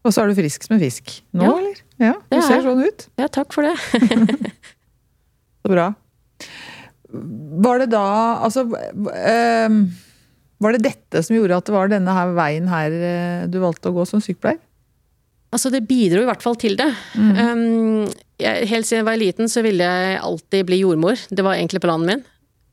Og 0.07 0.15
så 0.15 0.23
er 0.23 0.31
du 0.31 0.39
frisk 0.39 0.65
som 0.65 0.77
en 0.77 0.83
fisk 0.83 1.17
nå, 1.37 1.45
Ja, 1.45 1.55
eller? 1.59 1.81
Ja, 1.99 2.13
du 2.31 2.37
er 2.39 2.45
ser 2.47 2.63
sånn 2.65 2.85
ut. 2.85 3.09
Ja, 3.19 3.27
takk 3.33 3.55
for 3.55 3.67
det. 3.67 3.75
Så 5.63 5.73
bra. 5.73 5.89
Var 7.65 7.83
det 7.83 7.89
da 7.91 8.05
Altså 8.45 8.67
ehm, 8.69 9.79
Var 10.61 10.77
det 10.77 10.85
dette 10.85 11.23
som 11.25 11.35
gjorde 11.39 11.57
at 11.57 11.67
det 11.67 11.75
var 11.75 11.91
denne 11.91 12.15
her 12.15 12.35
veien 12.37 12.69
her 12.71 12.95
eh, 12.95 13.47
du 13.51 13.59
valgte 13.63 13.91
å 13.91 13.97
gå 13.97 14.05
som 14.09 14.23
sykepleier? 14.23 14.61
Altså, 15.49 15.71
det 15.73 15.87
bidro 15.89 16.21
i 16.21 16.27
hvert 16.29 16.43
fall 16.45 16.59
til 16.61 16.75
det. 16.77 16.91
Um, 17.17 18.05
jeg, 18.37 18.67
helt 18.69 18.85
siden 18.85 19.01
jeg 19.01 19.07
var 19.07 19.17
liten, 19.17 19.49
så 19.49 19.63
ville 19.65 19.87
jeg 19.87 20.19
alltid 20.21 20.67
bli 20.69 20.83
jordmor. 20.83 21.23
Det 21.33 21.45
var 21.47 21.57
egentlig 21.57 21.81
planen 21.81 22.05
min. 22.11 22.25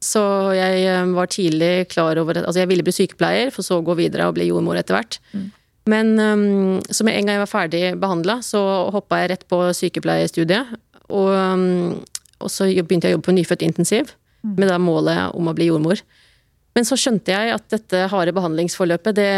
Så 0.04 0.20
jeg 0.58 0.82
um, 1.00 1.14
var 1.16 1.32
tidlig 1.32 1.88
klar 1.94 2.20
over 2.20 2.36
at 2.36 2.50
Altså, 2.50 2.66
jeg 2.66 2.72
ville 2.74 2.84
bli 2.84 2.96
sykepleier, 2.98 3.54
for 3.56 3.64
så 3.64 3.80
å 3.80 3.86
gå 3.86 3.96
videre 4.02 4.28
og 4.28 4.36
bli 4.36 4.50
jordmor 4.50 4.76
etter 4.82 4.98
hvert. 4.98 5.22
Men 5.90 6.16
um, 6.20 6.82
så 6.90 7.06
med 7.06 7.18
en 7.18 7.28
gang 7.28 7.38
jeg 7.38 7.44
var 7.44 7.52
ferdig 7.52 7.84
behandla, 8.02 8.40
så 8.46 8.62
hoppa 8.94 9.22
jeg 9.22 9.34
rett 9.36 9.48
på 9.52 9.62
sykepleierstudiet. 9.78 10.76
Og, 11.14 11.30
um, 11.30 12.04
og 12.42 12.52
så 12.52 12.70
begynte 12.74 13.10
jeg 13.10 13.16
å 13.16 13.20
jobbe 13.20 13.30
på 13.30 13.38
nyfødt 13.38 13.66
intensiv, 13.68 14.16
med 14.46 14.70
da 14.70 14.78
målet 14.82 15.34
om 15.38 15.50
å 15.50 15.56
bli 15.58 15.70
jordmor. 15.72 16.02
Men 16.76 16.84
så 16.84 16.98
skjønte 17.00 17.32
jeg 17.32 17.54
at 17.56 17.70
dette 17.72 18.02
harde 18.12 18.34
behandlingsforløpet, 18.36 19.16
det, 19.16 19.30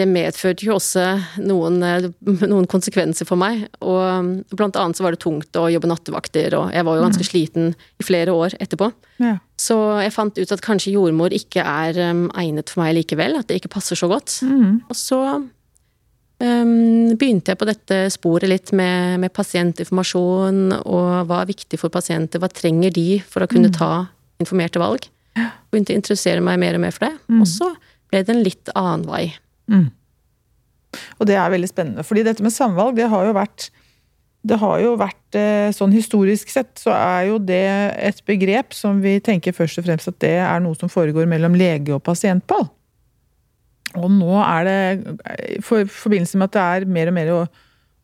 det 0.00 0.06
medførte 0.10 0.66
jo 0.66 0.74
også 0.80 1.04
noen, 1.46 1.76
eh, 1.86 2.08
noen 2.50 2.66
konsekvenser 2.66 3.28
for 3.28 3.38
meg. 3.38 3.68
Og 3.86 4.00
um, 4.02 4.32
blant 4.50 4.76
annet 4.80 4.98
så 4.98 5.06
var 5.06 5.14
det 5.14 5.22
tungt 5.22 5.60
å 5.60 5.68
jobbe 5.70 5.92
nattevakter, 5.92 6.56
og 6.58 6.74
jeg 6.74 6.88
var 6.88 6.98
jo 6.98 7.04
ganske 7.06 7.28
sliten 7.28 7.70
i 8.02 8.06
flere 8.08 8.34
år 8.34 8.56
etterpå. 8.58 8.90
Ja. 9.22 9.36
Så 9.54 9.78
jeg 10.02 10.16
fant 10.16 10.40
ut 10.40 10.56
at 10.56 10.64
kanskje 10.64 10.96
jordmor 10.96 11.36
ikke 11.36 11.62
er 11.62 12.02
um, 12.10 12.26
egnet 12.42 12.72
for 12.72 12.82
meg 12.82 12.96
likevel, 12.98 13.38
at 13.38 13.46
det 13.52 13.60
ikke 13.60 13.76
passer 13.76 14.02
så 14.02 14.10
godt. 14.10 14.40
Og 14.90 14.98
så 14.98 15.22
begynte 16.40 17.52
jeg 17.52 17.58
på 17.60 17.68
dette 17.68 17.98
sporet 18.10 18.50
litt 18.50 18.72
med, 18.74 19.20
med 19.22 19.32
pasientinformasjon, 19.34 20.62
og 20.82 21.10
hva 21.28 21.42
er 21.42 21.50
viktig 21.52 21.78
for 21.78 21.92
pasienter, 21.94 22.42
hva 22.42 22.50
trenger 22.50 22.90
de 22.94 23.20
for 23.22 23.44
å 23.44 23.50
kunne 23.50 23.70
ta 23.74 24.08
informerte 24.42 24.82
valg. 24.82 25.06
Begynte 25.70 25.94
å 25.94 26.00
interessere 26.00 26.42
meg 26.44 26.58
mer 26.60 26.78
og 26.78 26.82
mer 26.82 26.94
for 26.96 27.06
det, 27.06 27.12
og 27.38 27.46
så 27.48 27.70
ble 28.10 28.24
det 28.24 28.34
en 28.34 28.42
litt 28.44 28.72
annen 28.74 29.06
vei. 29.08 29.24
Og 31.20 31.28
det 31.30 31.38
er 31.38 31.52
veldig 31.54 31.70
spennende, 31.70 32.04
fordi 32.04 32.26
dette 32.26 32.44
med 32.44 32.52
samvalg, 32.52 32.96
det 32.98 33.08
har 33.12 33.28
jo 33.28 33.36
vært 33.36 33.70
det 34.42 34.58
har 34.58 34.80
jo 34.82 34.96
vært, 34.98 35.36
eh, 35.38 35.70
sånn 35.70 35.92
Historisk 35.94 36.50
sett 36.50 36.74
så 36.82 36.90
er 36.90 37.28
jo 37.28 37.38
det 37.38 37.94
et 37.94 38.22
begrep 38.26 38.74
som 38.74 38.98
vi 39.00 39.20
tenker 39.22 39.54
først 39.54 39.78
og 39.78 39.86
fremst 39.86 40.10
at 40.10 40.18
det 40.18 40.34
er 40.42 40.58
noe 40.64 40.74
som 40.74 40.90
foregår 40.90 41.28
mellom 41.30 41.54
lege 41.54 41.94
og 41.94 42.02
pasient 42.02 42.42
på. 42.50 42.58
Og 44.00 44.08
nå 44.12 44.38
er 44.40 44.68
det, 44.68 44.78
i 45.56 45.60
for, 45.64 45.84
forbindelse 45.88 46.40
med 46.40 46.50
at 46.50 46.56
det 46.56 46.62
er 46.62 46.94
mer 46.96 47.10
og 47.10 47.16
mer 47.18 47.34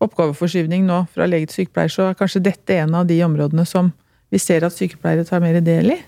oppgaveforskyvning 0.03 0.85
nå 0.87 1.01
fra 1.13 1.27
lege 1.27 1.49
til 1.49 1.63
sykepleier, 1.63 1.91
så 1.91 2.09
er 2.09 2.19
kanskje 2.19 2.45
dette 2.45 2.77
en 2.79 2.95
av 3.01 3.09
de 3.09 3.19
områdene 3.25 3.65
som 3.67 3.91
vi 4.29 4.39
ser 4.41 4.65
at 4.65 4.75
sykepleiere 4.75 5.25
tar 5.27 5.43
mer 5.43 5.59
del 5.65 5.95
i? 5.95 5.99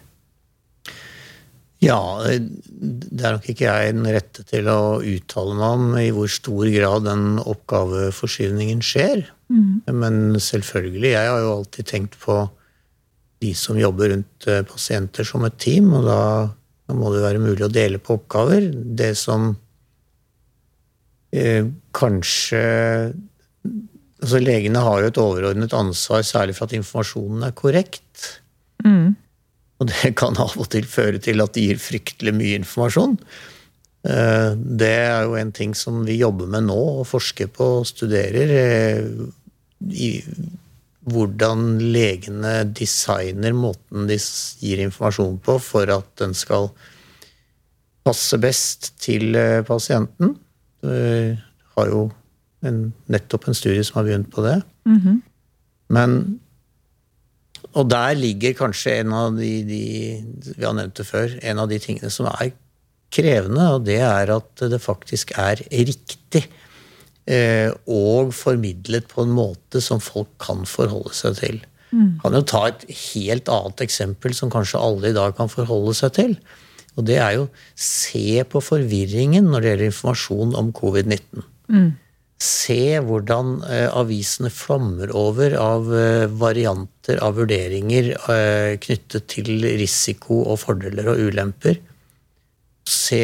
Ja, 1.81 1.97
det 2.29 3.23
er 3.25 3.39
nok 3.39 3.47
ikke 3.49 3.65
jeg 3.65 3.95
den 3.95 4.05
rette 4.05 4.43
til 4.45 4.67
å 4.69 5.01
uttale 5.01 5.55
meg 5.57 5.71
om 5.79 5.85
i 5.97 6.09
hvor 6.13 6.29
stor 6.29 6.69
grad 6.69 7.07
den 7.09 7.39
oppgaveforskyvningen 7.41 8.83
skjer. 8.85 9.23
Men 9.89 10.37
selvfølgelig, 10.37 11.15
jeg 11.15 11.31
har 11.31 11.41
jo 11.41 11.55
alltid 11.57 11.89
tenkt 11.89 12.19
på 12.21 12.37
de 13.41 13.55
som 13.57 13.79
jobber 13.79 14.13
rundt 14.13 14.47
eh, 14.47 14.61
pasienter 14.67 15.25
som 15.25 15.43
et 15.47 15.57
team, 15.57 15.89
og 15.97 16.05
da, 16.05 16.21
da 16.85 16.97
må 16.97 17.09
det 17.13 17.23
være 17.23 17.41
mulig 17.41 17.65
å 17.65 17.73
dele 17.73 17.97
på 17.97 18.19
oppgaver. 18.19 18.69
Det 18.69 19.15
som 19.17 19.55
eh, 21.33 21.65
kanskje 21.93 22.63
Altså, 24.21 24.37
legene 24.37 24.77
har 24.85 24.99
jo 25.01 25.07
et 25.09 25.17
overordnet 25.17 25.73
ansvar, 25.73 26.21
særlig 26.21 26.53
for 26.53 26.67
at 26.67 26.75
informasjonen 26.77 27.41
er 27.47 27.55
korrekt. 27.57 28.27
Og 29.81 29.87
det 29.89 30.11
kan 30.13 30.37
av 30.37 30.53
og 30.61 30.67
til 30.69 30.85
føre 30.85 31.17
til 31.17 31.41
at 31.41 31.55
de 31.55 31.63
gir 31.65 31.79
fryktelig 31.81 32.33
mye 32.37 32.59
informasjon. 32.59 33.15
Eh, 34.05 34.53
Det 34.53 34.91
er 35.07 35.23
jo 35.25 35.33
en 35.41 35.51
ting 35.51 35.73
som 35.73 36.05
vi 36.05 36.19
jobber 36.19 36.45
med 36.45 36.67
nå 36.69 36.77
og 37.01 37.07
forsker 37.09 37.49
på 37.49 37.79
og 37.79 37.87
studerer. 37.89 38.53
eh, 38.61 39.09
I 39.89 40.23
hvordan 41.09 41.79
legene 41.81 42.61
designer 42.77 43.53
måten 43.57 44.05
de 44.05 44.19
gir 44.61 44.85
informasjon 44.85 45.39
på 45.41 45.57
for 45.57 45.89
at 45.89 46.05
den 46.21 46.35
skal 46.37 46.69
passe 48.05 48.37
best 48.37 48.93
til 49.01 49.33
pasienten. 49.65 50.37
Vi 50.81 51.37
har 51.75 51.91
jo 51.91 52.05
en, 52.65 52.87
nettopp 53.11 53.47
en 53.49 53.57
studie 53.57 53.83
som 53.85 53.99
har 53.99 54.07
begynt 54.09 54.31
på 54.33 54.45
det. 54.45 54.59
Men 55.91 56.39
og 57.77 57.87
der 57.87 58.17
ligger 58.19 58.57
kanskje 58.57 58.97
en 58.99 59.13
av 59.15 59.37
de, 59.37 59.51
de 59.63 59.83
Vi 60.57 60.65
har 60.65 60.75
nevnt 60.75 60.97
det 60.97 61.07
før. 61.07 61.37
En 61.39 61.61
av 61.63 61.69
de 61.71 61.79
tingene 61.79 62.11
som 62.11 62.27
er 62.27 62.51
krevende, 63.11 63.67
og 63.75 63.85
det 63.87 63.99
er 64.03 64.31
at 64.33 64.63
det 64.71 64.81
faktisk 64.81 65.33
er 65.39 65.61
riktig. 65.71 66.45
Eh, 67.27 67.69
og 67.87 68.33
formidlet 68.35 69.07
på 69.11 69.23
en 69.23 69.35
måte 69.35 69.81
som 69.83 70.01
folk 70.03 70.31
kan 70.41 70.65
forholde 70.67 71.13
seg 71.15 71.37
til. 71.39 71.61
Kan 72.23 72.35
jo 72.37 72.41
ta 72.47 72.65
et 72.69 72.85
helt 73.11 73.51
annet 73.51 73.83
eksempel 73.83 74.33
som 74.35 74.51
kanskje 74.51 74.79
alle 74.79 75.11
i 75.11 75.15
dag 75.15 75.35
kan 75.35 75.51
forholde 75.51 75.93
seg 75.97 76.13
til. 76.15 76.37
Og 76.99 77.05
det 77.07 77.17
er 77.23 77.37
jo 77.37 77.47
se 77.79 78.43
på 78.51 78.59
forvirringen 78.63 79.45
når 79.47 79.61
det 79.63 79.69
gjelder 79.71 79.91
informasjon 79.91 80.55
om 80.59 80.71
covid-19. 80.75 81.45
Se 82.41 82.97
hvordan 83.05 83.61
eh, 83.69 83.87
avisene 83.95 84.49
flommer 84.49 85.11
over 85.15 85.53
av 85.61 85.87
eh, 85.93 86.25
varianter 86.41 87.19
av 87.21 87.35
vurderinger 87.37 88.11
eh, 88.17 88.77
knyttet 88.81 89.27
til 89.29 89.61
risiko 89.77 90.41
og 90.49 90.57
fordeler 90.63 91.11
og 91.13 91.21
ulemper. 91.29 91.77
Se 92.89 93.21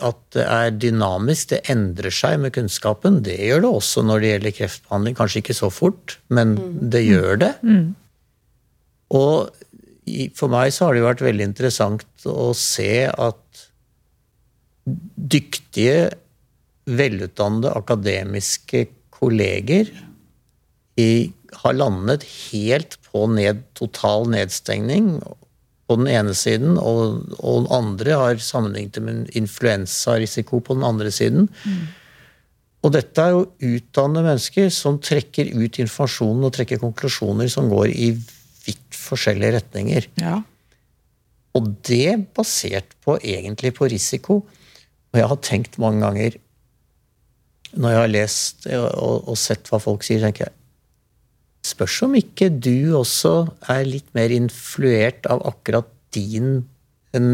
at 0.00 0.18
det 0.32 0.44
er 0.46 0.70
dynamisk, 0.78 1.50
det 1.52 1.62
endrer 1.72 2.14
seg 2.14 2.38
med 2.40 2.54
kunnskapen. 2.54 3.20
Det 3.26 3.36
gjør 3.42 3.64
det 3.64 3.70
også 3.76 4.04
når 4.06 4.20
det 4.22 4.28
gjelder 4.32 4.56
kreftbehandling. 4.60 5.16
Kanskje 5.18 5.42
ikke 5.42 5.56
så 5.58 5.70
fort, 5.74 6.18
men 6.30 6.56
det 6.90 7.02
gjør 7.06 7.40
det. 7.42 7.52
Og 9.10 9.50
i- 9.50 9.69
for 10.36 10.52
meg 10.52 10.72
så 10.74 10.86
har 10.86 10.94
det 10.94 11.02
jo 11.02 11.08
vært 11.08 11.24
veldig 11.26 11.46
interessant 11.50 12.26
å 12.28 12.50
se 12.56 13.06
at 13.10 13.66
dyktige 15.30 16.10
velutdannede 16.90 17.74
akademiske 17.78 18.86
kolleger 19.14 19.90
i, 20.98 21.30
har 21.62 21.76
landet 21.76 22.24
helt 22.50 22.96
på 23.10 23.26
ned, 23.30 23.62
total 23.78 24.26
nedstengning 24.32 25.18
på 25.90 25.96
den 25.98 26.10
ene 26.10 26.34
siden, 26.38 26.76
og, 26.78 27.32
og 27.42 27.64
den 27.64 27.70
andre 27.74 28.18
har 28.18 28.42
sammenlignet 28.42 29.00
med 29.02 29.32
influensarisiko 29.38 30.60
på 30.62 30.76
den 30.78 30.86
andre 30.86 31.10
siden. 31.14 31.48
Og 32.80 32.94
dette 32.94 33.22
er 33.22 33.34
jo 33.34 33.48
utdannede 33.74 34.24
mennesker 34.28 34.70
som 34.72 35.00
trekker 35.02 35.50
ut 35.52 35.80
informasjonen 35.82 36.46
og 36.46 36.54
trekker 36.56 36.80
konklusjoner 36.80 37.50
som 37.52 37.68
går 37.72 37.90
i 37.92 38.12
vidt 38.66 38.96
forskjellige 38.96 39.56
retninger. 39.58 40.06
Ja. 40.20 40.40
Og 41.56 41.72
det 41.88 42.32
basert 42.36 42.94
på 43.04 43.18
egentlig 43.18 43.74
på 43.78 43.88
risiko. 43.90 44.42
Og 45.10 45.18
jeg 45.18 45.30
har 45.32 45.42
tenkt 45.42 45.80
mange 45.82 46.04
ganger 46.04 46.38
når 47.70 47.92
jeg 47.92 48.00
har 48.00 48.10
lest 48.10 48.64
og, 48.74 49.28
og 49.30 49.36
sett 49.38 49.68
hva 49.70 49.78
folk 49.82 50.02
sier, 50.02 50.22
tenker 50.24 50.48
jeg 50.48 50.56
Spørs 51.70 51.98
om 52.06 52.16
ikke 52.16 52.48
du 52.50 52.96
også 52.96 53.34
er 53.68 53.84
litt 53.84 54.08
mer 54.16 54.32
influert 54.32 55.26
av 55.30 55.42
akkurat 55.46 55.90
din 56.16 56.62
en, 57.14 57.28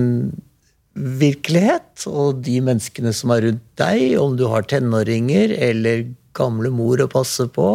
virkelighet, 0.97 2.07
og 2.09 2.41
de 2.45 2.57
menneskene 2.65 3.13
som 3.15 3.33
er 3.35 3.45
rundt 3.45 3.65
deg, 3.79 4.17
om 4.21 4.37
du 4.39 4.47
har 4.49 4.65
tenåringer 4.69 5.53
eller 5.53 6.07
gamle 6.37 6.71
mor 6.73 7.01
å 7.01 7.09
passe 7.13 7.47
på, 7.53 7.69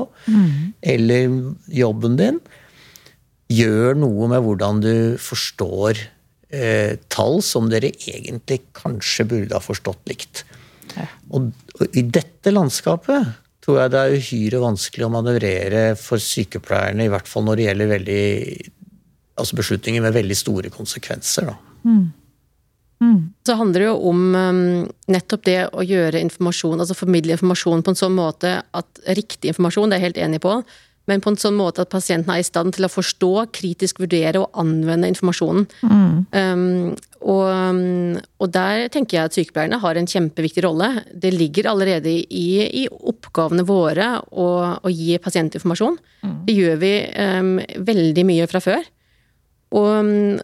eller 0.81 1.35
jobben 1.69 2.17
din, 2.19 2.39
gjør 3.51 3.99
noe 3.99 4.29
med 4.31 4.43
hvordan 4.45 4.81
du 4.83 4.95
forstår 5.21 5.99
eh, 6.51 6.97
tall 7.11 7.39
som 7.45 7.69
dere 7.71 7.91
egentlig 7.93 8.61
kanskje 8.77 9.27
burde 9.29 9.57
ha 9.57 9.63
forstått 9.63 10.11
likt. 10.11 10.43
Og, 11.31 11.51
og 11.79 11.97
i 11.97 12.03
dette 12.03 12.51
landskapet 12.51 13.29
tror 13.61 13.77
jeg 13.79 13.93
det 13.93 13.99
er 14.01 14.15
uhyre 14.17 14.63
vanskelig 14.63 15.05
å 15.05 15.11
manøvrere 15.13 15.83
for 15.99 16.21
sykepleierne, 16.21 17.05
i 17.05 17.11
hvert 17.13 17.29
fall 17.29 17.45
når 17.45 17.59
det 17.59 17.67
gjelder 17.67 17.91
veldig, 17.91 18.23
altså 19.39 19.59
beslutninger 19.59 20.03
med 20.03 20.17
veldig 20.17 20.37
store 20.37 20.71
konsekvenser. 20.73 21.51
Da. 21.51 21.59
Så 23.47 23.57
handler 23.57 23.81
det 23.81 23.87
jo 23.87 24.09
om 24.11 24.23
um, 24.35 24.63
nettopp 25.09 25.45
det 25.47 25.59
å 25.73 25.85
gjøre 25.85 26.21
informasjon, 26.21 26.81
altså 26.81 26.97
formidle 26.97 27.37
informasjon 27.37 27.81
på 27.85 27.93
en 27.93 28.01
sånn 28.01 28.17
måte 28.17 28.59
at 28.61 29.03
riktig 29.17 29.53
informasjon, 29.53 29.89
det 29.89 29.97
er 29.97 30.03
jeg 30.03 30.09
helt 30.09 30.23
enig 30.27 30.41
på, 30.43 30.57
men 31.11 31.23
på 31.23 31.33
en 31.33 31.39
sånn 31.39 31.57
måte 31.59 31.83
at 31.83 31.91
pasienten 31.91 32.31
er 32.31 32.41
i 32.41 32.47
stand 32.47 32.77
til 32.77 32.87
å 32.87 32.91
forstå, 32.91 33.31
kritisk 33.55 33.99
vurdere 34.01 34.39
og 34.39 34.61
anvende 34.61 35.09
informasjonen. 35.11 35.67
Um, 35.83 36.93
og, 37.21 37.81
og, 38.41 38.47
der 38.53 38.87
tenker 38.93 39.17
jeg 39.17 39.29
at 39.29 39.35
sykepleierne 39.37 39.81
har 39.83 39.99
en 39.99 40.09
kjempeviktig 40.09 40.63
rolle. 40.65 40.89
Det 41.11 41.33
ligger 41.35 41.69
allerede 41.69 42.09
i, 42.09 42.47
i 42.81 42.87
oppgavene 42.89 43.65
våre 43.67 44.15
å, 44.31 44.47
å, 44.79 44.89
gi 44.89 45.19
pasientinformasjon. 45.21 45.99
Det 46.47 46.55
gjør 46.57 46.81
vi 46.81 46.95
um, 47.11 47.53
veldig 47.91 48.25
mye 48.31 48.49
fra 48.49 48.63
før. 48.63 48.89
Og, 49.71 49.91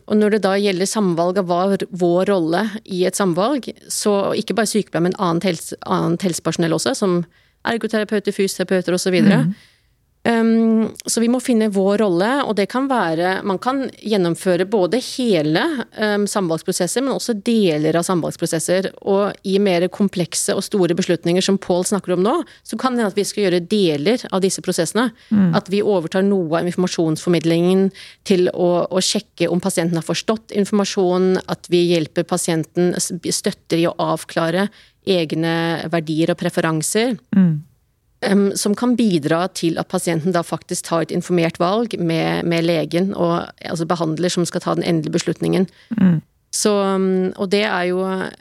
og, 0.07 0.13
når 0.15 0.37
det 0.37 0.43
da 0.45 0.53
gjelder 0.59 0.87
samvalg 0.87 1.41
av 1.41 1.49
hva 1.49 1.63
vår 2.03 2.29
rolle 2.29 2.61
i 2.85 3.01
et 3.09 3.17
samvalg, 3.17 3.65
så 3.91 4.35
ikke 4.39 4.55
bare 4.55 4.71
sykepleiere, 4.71 5.09
men 5.09 5.17
annet, 5.19 5.49
helse, 5.49 5.79
annet 5.83 6.23
helsepersonell 6.29 6.77
også, 6.77 6.93
som 6.95 7.19
ergoterapeuter, 7.67 8.35
fysioterapeuter 8.35 8.95
osv. 8.95 9.17
Mm. 9.25 9.51
Um, 10.27 10.89
så 11.05 11.21
vi 11.23 11.29
må 11.31 11.39
finne 11.39 11.69
vår 11.71 12.01
rolle, 12.01 12.29
og 12.43 12.57
det 12.57 12.65
kan 12.71 12.89
være 12.89 13.37
Man 13.47 13.59
kan 13.63 13.85
gjennomføre 13.95 14.65
både 14.67 14.99
hele 15.13 15.61
um, 15.95 16.25
samvalgsprosesser, 16.27 17.05
men 17.05 17.15
også 17.15 17.37
deler 17.47 17.95
av 17.95 18.03
samvalgsprosesser. 18.07 18.89
Og 19.07 19.37
i 19.47 19.55
mer 19.63 19.87
komplekse 19.93 20.55
og 20.57 20.65
store 20.65 20.97
beslutninger 20.97 21.45
som 21.45 21.59
Pål 21.61 21.87
snakker 21.91 22.17
om 22.17 22.25
nå, 22.25 22.35
så 22.67 22.79
kan 22.79 22.97
det 22.97 23.07
at 23.07 23.17
vi 23.17 23.25
skal 23.27 23.47
gjøre 23.47 23.63
deler 23.71 24.25
av 24.31 24.43
disse 24.43 24.63
prosessene. 24.65 25.09
Mm. 25.31 25.55
At 25.57 25.71
vi 25.71 25.83
overtar 25.85 26.25
noe 26.27 26.59
av 26.59 26.67
informasjonsformidlingen 26.67 27.87
til 28.27 28.51
å, 28.51 28.87
å, 28.89 29.03
sjekke 29.03 29.47
om 29.51 29.63
pasienten 29.63 30.01
har 30.01 30.07
forstått 30.07 30.51
informasjonen, 30.57 31.39
at 31.47 31.71
vi 31.71 31.85
hjelper 31.93 32.27
pasienten, 32.27 32.91
støtter 32.97 33.79
i 33.79 33.87
å 33.87 33.95
avklare 34.01 34.67
egne 35.07 35.87
verdier 35.93 36.33
og 36.33 36.41
preferanser. 36.41 37.15
Mm 37.35 37.66
som 38.57 38.73
kan 38.75 38.95
bidra 38.97 39.43
til 39.53 39.77
at 39.77 39.89
pasienten 39.91 40.33
da 40.33 40.41
faktisk 40.41 40.87
tar 40.87 41.05
et 41.05 41.11
informert 41.13 41.59
valg 41.61 41.93
med, 41.99 42.47
med 42.49 42.65
legen 42.65 43.11
og 43.13 43.45
altså 43.61 43.85
behandler 43.85 44.33
som 44.33 44.45
skal 44.45 44.63
ta 44.63 44.73
den 44.73 44.83
endelige 44.83 45.13
beslutningen. 45.13 45.67
Mm. 45.93 46.21
Så, 46.57 46.71
og 47.37 47.49
det 47.51 47.63
er 47.67 47.89
jo 47.89 47.99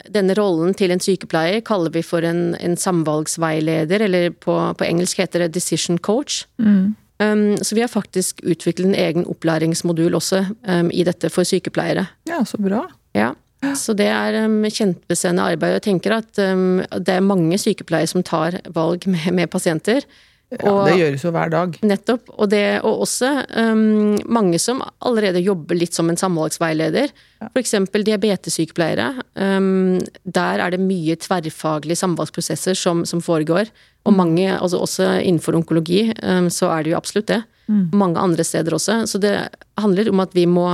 Denne 0.09 0.33
rollen 0.37 0.73
til 0.77 0.93
en 0.93 1.01
sykepleier 1.03 1.59
kaller 1.67 1.91
vi 1.93 2.01
for 2.05 2.25
en, 2.25 2.55
en 2.55 2.77
samvalgsveileder, 2.79 4.05
eller 4.07 4.31
på, 4.31 4.55
på, 4.79 4.87
engelsk 4.87 5.19
heter 5.21 5.45
det 5.45 5.53
decision 5.57 5.99
coach. 5.99 6.45
Mm. 6.57 6.95
Um, 7.19 7.57
så 7.61 7.75
vi 7.75 7.81
har 7.81 7.91
faktisk 7.91 8.41
utviklet 8.45 8.91
en 8.91 8.97
egen 8.97 9.25
opplæringsmodul 9.25 10.15
også 10.17 10.43
um, 10.69 10.91
i 10.93 11.03
dette 11.05 11.29
for 11.33 11.47
sykepleiere. 11.47 12.05
Ja, 12.29 12.43
så 12.45 12.59
bra. 12.61 12.85
Ja. 13.17 13.33
Så 13.77 13.95
det 13.97 14.07
er 14.11 14.43
um, 14.45 14.61
kjempespennende 14.69 15.49
arbeid. 15.53 15.77
Jeg 15.79 15.85
tenker 15.89 16.19
at 16.19 16.41
um, 16.45 16.79
det 17.01 17.17
er 17.17 17.25
mange 17.25 17.57
sykepleiere 17.61 18.09
som 18.09 18.25
tar 18.25 18.59
valg 18.75 19.07
med, 19.09 19.29
med 19.33 19.49
pasienter. 19.53 20.05
Ja, 20.47 20.71
det 20.87 20.93
gjøres 20.95 21.23
jo 21.25 21.31
hver 21.35 21.49
dag. 21.51 21.73
Nettopp. 21.83 22.29
Og, 22.37 22.45
det, 22.53 22.79
og 22.87 23.01
også 23.03 23.33
um, 23.51 24.15
mange 24.31 24.61
som 24.63 24.79
allerede 25.03 25.41
jobber 25.43 25.75
litt 25.75 25.97
som 25.97 26.07
en 26.07 26.19
samvalgsveileder. 26.19 27.11
Ja. 27.41 27.49
F.eks. 27.49 27.75
diabetessykepleiere. 27.97 29.09
Um, 29.35 29.97
der 30.23 30.63
er 30.63 30.71
det 30.71 30.79
mye 30.83 31.17
tverrfaglige 31.19 31.99
samvalgsprosesser 31.99 32.79
som, 32.79 33.03
som 33.09 33.23
foregår. 33.25 33.67
Og 34.07 34.13
mm. 34.13 34.21
mange, 34.21 34.47
altså 34.53 34.79
også 34.85 35.09
innenfor 35.19 35.57
onkologi, 35.59 36.05
um, 36.21 36.47
så 36.53 36.71
er 36.77 36.85
det 36.85 36.95
jo 36.95 37.01
absolutt 37.01 37.33
det. 37.33 37.41
Mm. 37.67 37.83
Mange 37.99 38.23
andre 38.23 38.47
steder 38.47 38.77
også. 38.77 39.01
Så 39.09 39.19
det 39.19 39.35
handler 39.75 40.13
om 40.13 40.23
at 40.23 40.37
vi 40.37 40.47
må 40.47 40.69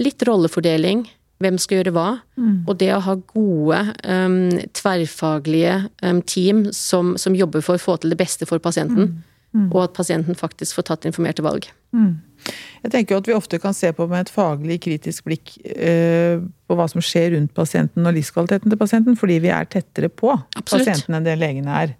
Litt 0.00 0.22
rollefordeling 0.24 1.02
hvem 1.40 1.58
skal 1.60 1.80
gjøre 1.80 1.94
hva. 1.96 2.06
Mm. 2.36 2.54
Og 2.68 2.76
det 2.80 2.90
å 2.94 3.02
ha 3.04 3.16
gode, 3.32 3.80
um, 4.04 4.38
tverrfaglige 4.76 5.76
um, 6.04 6.22
team 6.22 6.66
som, 6.76 7.14
som, 7.20 7.36
jobber 7.36 7.64
for 7.64 7.80
å 7.80 7.82
få 7.82 7.96
til 8.00 8.12
det 8.12 8.20
beste 8.20 8.48
for 8.48 8.62
pasienten. 8.62 9.10
Mm. 9.10 9.28
Mm. 9.50 9.70
Og 9.72 9.80
at 9.88 9.94
pasienten 9.96 10.36
faktisk 10.38 10.76
får 10.78 10.86
tatt 10.92 11.06
informerte 11.08 11.42
valg. 11.42 11.66
Mm. 11.96 12.20
Jeg 12.84 12.92
tenker 12.94 13.18
at 13.18 13.26
vi 13.28 13.34
ofte 13.34 13.58
kan 13.60 13.74
se 13.76 13.90
på 13.92 14.06
med 14.08 14.24
et 14.24 14.32
faglig, 14.32 14.78
kritisk 14.84 15.26
blikk 15.26 15.56
uh, 15.64 16.38
på 16.40 16.76
hva 16.78 16.86
som 16.92 17.02
skjer 17.04 17.34
rundt 17.34 17.54
pasienten 17.56 18.06
og 18.06 18.14
livskvaliteten 18.16 18.70
til 18.70 18.80
pasienten, 18.80 19.18
fordi 19.18 19.40
vi 19.42 19.52
er 19.54 19.68
tettere 19.68 20.12
på 20.12 20.32
Absolutt. 20.36 20.70
pasienten 20.70 21.18
enn 21.18 21.26
det 21.26 21.38
legene 21.40 21.82
er. 21.86 21.96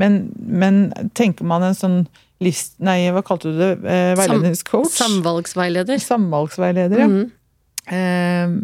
Men, 0.00 0.26
men, 0.34 0.86
tenker 1.14 1.46
man 1.46 1.64
en 1.64 1.76
sånn 1.78 1.98
list... 2.42 2.74
Nei, 2.82 3.04
hva 3.14 3.22
kalte 3.26 3.52
du 3.52 3.58
det? 3.60 3.72
Uh, 3.80 4.12
veiledningscoach? 4.18 4.90
Sam, 4.92 5.18
samvalgsveileder. 5.20 6.02
Samvalgsveileder, 6.02 7.04
ja. 7.04 7.08
Ehm, 7.92 8.58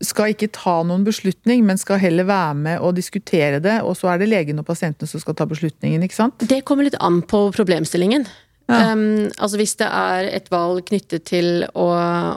skal 0.00 0.32
ikke 0.32 0.48
ta 0.54 0.78
noen 0.86 1.02
beslutning, 1.04 1.64
men 1.68 1.80
skal 1.80 2.00
heller 2.00 2.24
være 2.28 2.54
med 2.56 2.84
og 2.84 2.94
diskutere 2.96 3.60
det. 3.60 3.80
Og 3.84 3.98
så 3.98 4.12
er 4.12 4.20
det 4.22 4.30
legen 4.30 4.62
og 4.62 4.68
pasientene 4.68 5.08
som 5.10 5.20
skal 5.20 5.36
ta 5.36 5.46
beslutningen, 5.48 6.06
ikke 6.06 6.16
sant? 6.16 6.46
Det 6.48 6.62
kommer 6.68 6.88
litt 6.88 6.96
an 7.04 7.20
på 7.28 7.48
problemstillingen. 7.56 8.24
Ja. 8.70 8.92
Um, 8.94 9.30
altså 9.42 9.58
Hvis 9.58 9.74
det 9.80 9.88
er 9.90 10.28
et 10.30 10.46
valg 10.52 10.84
knyttet 10.86 11.24
til 11.26 11.64
å, 11.74 11.86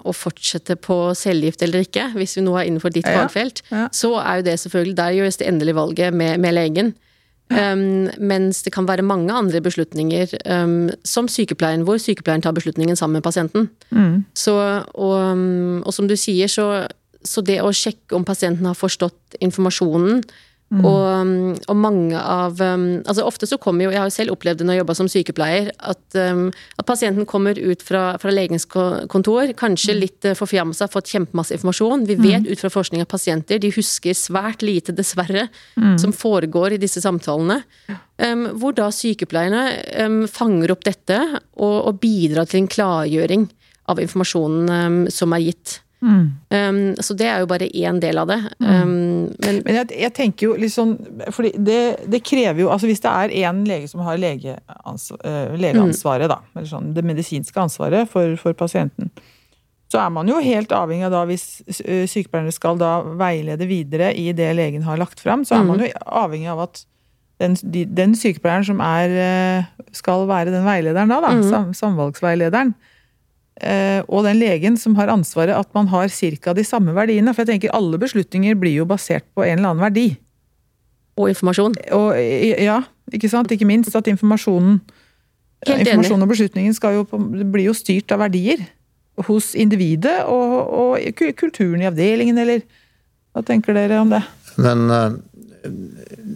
å, 0.01 0.13
fortsette 0.17 0.75
på 0.81 0.97
cellegift 1.17 1.61
eller 1.61 1.85
ikke, 1.85 2.07
hvis 2.17 2.33
vi 2.39 2.45
nå 2.45 2.55
er 2.57 2.69
innenfor 2.69 2.93
ditt 2.95 3.05
ja. 3.05 3.21
fagfelt, 3.21 3.61
ja. 3.69 3.85
så 3.93 4.15
er 4.17 4.41
jo 4.41 4.47
det 4.49 4.55
selvfølgelig 4.63 4.97
Der 4.97 5.17
gjøres 5.19 5.37
det 5.37 5.47
endelige 5.51 5.77
valget 5.77 6.17
med, 6.17 6.41
med 6.41 6.57
legen. 6.57 6.93
Um, 7.53 8.09
mens 8.17 8.63
det 8.65 8.73
kan 8.73 8.87
være 8.87 9.05
mange 9.05 9.33
andre 9.33 9.61
beslutninger, 9.61 10.31
um, 10.49 10.89
som 11.05 11.29
sykepleien, 11.29 11.85
hvor 11.87 11.99
sykepleieren 12.01 12.41
tar 12.41 12.55
beslutningen 12.55 12.97
sammen 12.99 13.19
med 13.19 13.25
pasienten. 13.25 13.69
Mm. 13.91 14.23
Så, 14.37 14.55
og, 14.93 15.43
og, 15.83 15.91
som 15.93 16.09
du 16.09 16.15
sier, 16.19 16.51
så, 16.51 16.87
så 17.23 17.43
det 17.45 17.59
å 17.61 17.73
sjekke 17.75 18.17
om 18.17 18.25
pasienten 18.27 18.69
har 18.69 18.77
forstått 18.79 19.37
informasjonen, 19.43 20.23
Mm. 20.73 20.85
Og, 20.89 21.01
um, 21.21 21.51
og, 21.69 21.75
mange 21.77 22.17
av 22.17 22.57
um, 22.57 22.85
altså 23.05 23.27
Ofte 23.27 23.45
så 23.45 23.59
kommer 23.61 23.85
jo 23.85 23.91
Jeg 23.93 23.99
har 24.01 24.07
jo 24.09 24.15
selv 24.15 24.33
opplevd 24.33 24.61
det 24.61 24.65
når 24.65 24.73
jeg 24.73 24.81
jobba 24.81 24.95
som 24.97 25.09
sykepleier, 25.11 25.67
at, 25.77 26.01
um, 26.17 26.47
at, 26.79 26.85
pasienten 26.87 27.27
kommer 27.29 27.59
ut 27.59 27.83
fra, 27.85 28.15
fra 28.21 28.33
legens 28.33 28.65
kontor, 28.65 29.53
kanskje 29.59 29.93
mm. 29.93 29.99
litt 30.01 30.29
uh, 30.29 30.33
forfjamsa, 30.37 30.89
fått 30.89 31.11
kjempemasse 31.13 31.53
informasjon. 31.57 32.07
Vi 32.09 32.17
vet 32.17 32.47
mm. 32.47 32.49
ut 32.49 32.63
fra 32.63 32.73
forskning 32.73 33.05
at 33.05 33.11
pasienter 33.11 33.61
de 33.61 33.69
husker 33.75 34.17
svært 34.17 34.65
lite, 34.65 34.95
dessverre, 34.97 35.45
mm. 35.77 35.97
som 36.01 36.15
foregår 36.15 36.77
i 36.77 36.81
disse 36.81 37.03
samtalene. 37.03 37.61
Um, 38.17 38.47
hvor 38.57 38.73
da 38.77 38.89
sykepleierne 38.93 39.63
um, 40.07 40.19
fanger 40.31 40.73
opp 40.73 40.85
dette 40.87 41.19
og, 41.21 41.77
og, 41.83 42.01
bidrar 42.01 42.49
til 42.49 42.63
en 42.63 42.71
klargjøring 42.71 43.47
av 43.91 43.99
informasjonen 44.01 45.09
som 45.11 45.33
er 45.35 45.49
gitt. 45.51 45.82
Mm. 46.03 46.23
Um, 46.49 46.95
så 46.99 47.15
det 47.15 47.27
er 47.31 47.39
jo 47.39 47.47
bare 47.47 47.69
én 47.71 47.99
del 48.03 48.17
av 48.19 48.27
det. 48.27 48.39
Mm. 48.59 48.67
Um, 48.67 48.89
men, 49.45 49.59
men 49.63 49.77
jeg, 49.77 49.91
jeg, 50.01 50.11
tenker 50.17 50.49
jo 50.49 50.55
litt 50.59 50.73
sånn 50.73 50.97
For 51.31 51.47
det, 51.47 51.77
det, 52.11 52.19
krever 52.27 52.59
jo 52.59 52.71
altså 52.73 52.89
Hvis 52.89 53.03
det 53.05 53.13
er 53.13 53.35
én 53.45 53.61
lege 53.67 53.87
som 53.87 54.03
har 54.03 54.19
legeansvar, 54.19 55.21
uh, 55.23 55.55
legeansvaret, 55.55 56.27
mm. 56.27 56.33
da, 56.33 56.57
eller 56.57 56.69
sånn 56.73 56.91
det 56.97 57.05
medisinske 57.07 57.63
ansvaret 57.63 58.11
for, 58.11 58.35
for, 58.41 58.57
pasienten, 58.57 59.13
så 59.93 60.01
er 60.03 60.11
man 60.11 60.27
jo 60.27 60.41
helt 60.43 60.73
avhengig 60.75 61.07
av 61.07 61.15
da, 61.15 61.25
hvis 61.29 61.47
uh, 61.63 62.03
sykepleierne 62.09 62.51
skal 62.51 62.79
da 62.81 62.97
veilede 63.23 63.69
videre 63.69 64.11
i 64.11 64.31
det 64.35 64.51
legen 64.59 64.83
har 64.83 64.99
lagt 64.99 65.23
fram, 65.23 65.47
så 65.47 65.59
er 65.59 65.67
man 65.69 65.79
mm. 65.79 65.85
jo 65.87 66.07
avhengig 66.23 66.51
av 66.51 66.65
at 66.67 66.83
den, 67.41 67.55
den 67.95 68.17
sykepleieren 68.17 68.67
som 68.67 68.83
er, 68.83 69.15
uh, 69.15 69.85
skal 69.95 70.27
være 70.27 70.51
den 70.51 70.67
veilederen 70.67 71.15
da, 71.15 71.23
da 71.23 71.37
mm. 71.37 71.45
sam, 71.47 71.71
samvalgsveilederen, 71.77 72.75
Eh, 72.75 72.89
og 74.09 74.25
den 74.25 74.39
legen 74.41 74.75
som 74.81 74.95
har 74.97 75.11
ansvaret, 75.13 75.53
at 75.53 75.69
man 75.77 75.87
har 75.91 76.09
ca. 76.09 76.53
de 76.57 76.63
samme 76.65 76.95
verdiene. 76.95 77.33
For 77.33 77.43
jeg 77.43 77.53
tenker 77.53 77.75
alle 77.75 77.99
beslutninger 78.01 78.57
blir 78.59 78.79
jo 78.79 78.87
basert 78.89 79.27
på 79.35 79.45
en 79.45 79.59
eller 79.59 79.69
annen 79.69 79.83
verdi. 79.83 80.07
Og 81.19 81.29
informasjon. 81.29 81.75
Og, 81.93 82.17
ja, 82.17 82.79
ikke 83.13 83.29
sant. 83.29 83.51
Ikke 83.53 83.69
minst 83.69 83.95
at 83.95 84.09
informasjonen 84.09 84.81
Informasjon 85.63 86.25
og 86.25 86.27
beslutningen 86.27 86.73
skal 86.75 86.97
jo, 86.97 87.03
blir 87.53 87.69
jo 87.69 87.75
styrt 87.77 88.11
av 88.11 88.19
verdier. 88.25 88.65
Hos 89.29 89.53
individet 89.55 90.23
og, 90.27 90.55
og 90.73 91.21
kulturen 91.39 91.83
i 91.83 91.87
avdelingen, 91.87 92.41
eller 92.41 92.65
hva 93.31 93.43
tenker 93.45 93.77
dere 93.77 94.01
om 94.01 94.11
det? 94.11 94.23
Men 94.57 94.89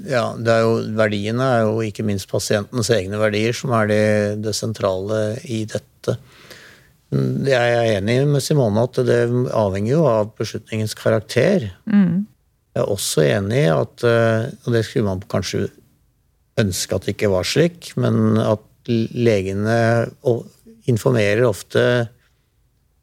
ja, 0.08 0.30
det 0.39 0.53
er 0.53 0.63
jo, 0.63 0.75
verdiene 0.97 1.47
er 1.58 1.65
jo 1.65 1.82
ikke 1.84 2.06
minst 2.08 2.30
pasientens 2.32 2.89
egne 2.93 3.19
verdier 3.19 3.56
som 3.58 3.73
er 3.75 3.89
det, 3.91 4.03
det 4.45 4.56
sentrale 4.56 5.21
i 5.43 5.63
dette. 5.67 6.15
Jeg 7.07 7.75
er 7.77 7.97
enig 8.01 8.17
med 8.27 8.43
Simone 8.43 8.83
at 8.83 8.99
det 9.07 9.21
avhenger 9.55 9.93
jo 9.93 10.05
av 10.09 10.33
beslutningens 10.35 10.95
karakter. 10.97 11.69
Mm. 11.87 12.25
Jeg 12.75 12.83
er 12.83 12.91
også 12.91 13.23
enig 13.23 13.61
i 13.63 13.71
at 13.71 14.03
eh, 14.05 14.49
Og 14.65 14.73
det 14.75 14.83
skulle 14.85 15.07
man 15.07 15.23
kanskje 15.31 15.69
ønske 16.59 16.97
at 16.97 17.05
det 17.05 17.15
ikke 17.15 17.31
var 17.31 17.47
slik, 17.47 17.93
men 18.01 18.39
at 18.41 18.63
legene 18.87 20.07
informerer 20.87 21.43
ofte 21.47 21.81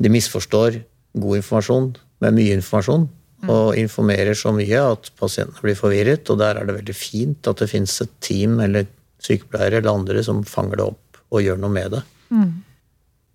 De 0.00 0.10
misforstår 0.10 0.80
god 1.14 1.38
informasjon 1.38 1.92
med 2.24 2.36
mye 2.36 2.56
informasjon. 2.58 3.06
Mm. 3.44 3.50
Og 3.52 3.78
informerer 3.78 4.36
så 4.36 4.52
mye 4.56 4.84
at 4.94 5.10
pasientene 5.20 5.64
blir 5.64 5.78
forvirret. 5.78 6.28
Og 6.32 6.40
der 6.40 6.58
er 6.58 6.68
det 6.68 6.76
veldig 6.80 6.96
fint 6.96 7.48
at 7.48 7.62
det 7.62 7.70
fins 7.72 8.00
et 8.02 8.12
team 8.24 8.58
eller 8.64 8.88
sykepleiere 9.24 9.80
eller 9.80 9.94
andre 9.94 10.24
som 10.26 10.42
fanger 10.48 10.80
det 10.80 10.88
opp 10.92 11.20
og 11.34 11.44
gjør 11.44 11.60
noe 11.62 11.72
med 11.72 11.94
det. 11.96 12.02
Mm. 12.34 12.63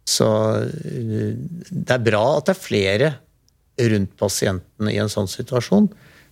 Så 0.09 0.29
eh, 0.65 1.33
det 1.69 1.95
er 1.95 2.05
bra 2.05 2.23
at 2.37 2.49
det 2.49 2.55
er 2.55 2.63
flere 2.63 3.11
rundt 3.89 4.15
pasienten 4.19 4.89
i 4.91 4.97
en 4.99 5.11
sånn 5.11 5.29
situasjon. 5.31 5.87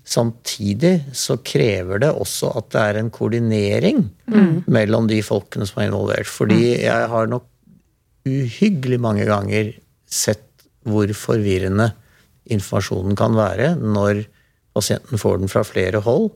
Samtidig 0.08 0.94
så 1.16 1.38
krever 1.44 2.02
det 2.04 2.13
også 2.16 2.54
at 2.60 2.72
det 2.74 2.84
er 2.84 3.00
en 3.00 3.12
koordinering 3.12 4.06
mellom 4.72 5.08
de 5.10 5.20
folkene 5.24 5.68
som 5.68 5.82
er 5.82 5.90
involvert. 5.90 6.30
Fordi 6.32 6.62
jeg 6.86 7.10
har 7.12 7.28
nok 7.32 7.48
uhyggelig 8.28 9.00
mange 9.04 9.28
ganger 9.28 9.74
sett 10.08 10.46
hvor 10.88 11.12
forvirrende 11.16 11.90
informasjonen 12.56 13.18
kan 13.20 13.36
være 13.36 13.74
når 13.80 14.24
pasienten 14.78 15.20
får 15.20 15.42
den 15.42 15.52
fra 15.52 15.63
flere 15.68 16.02
hold, 16.06 16.30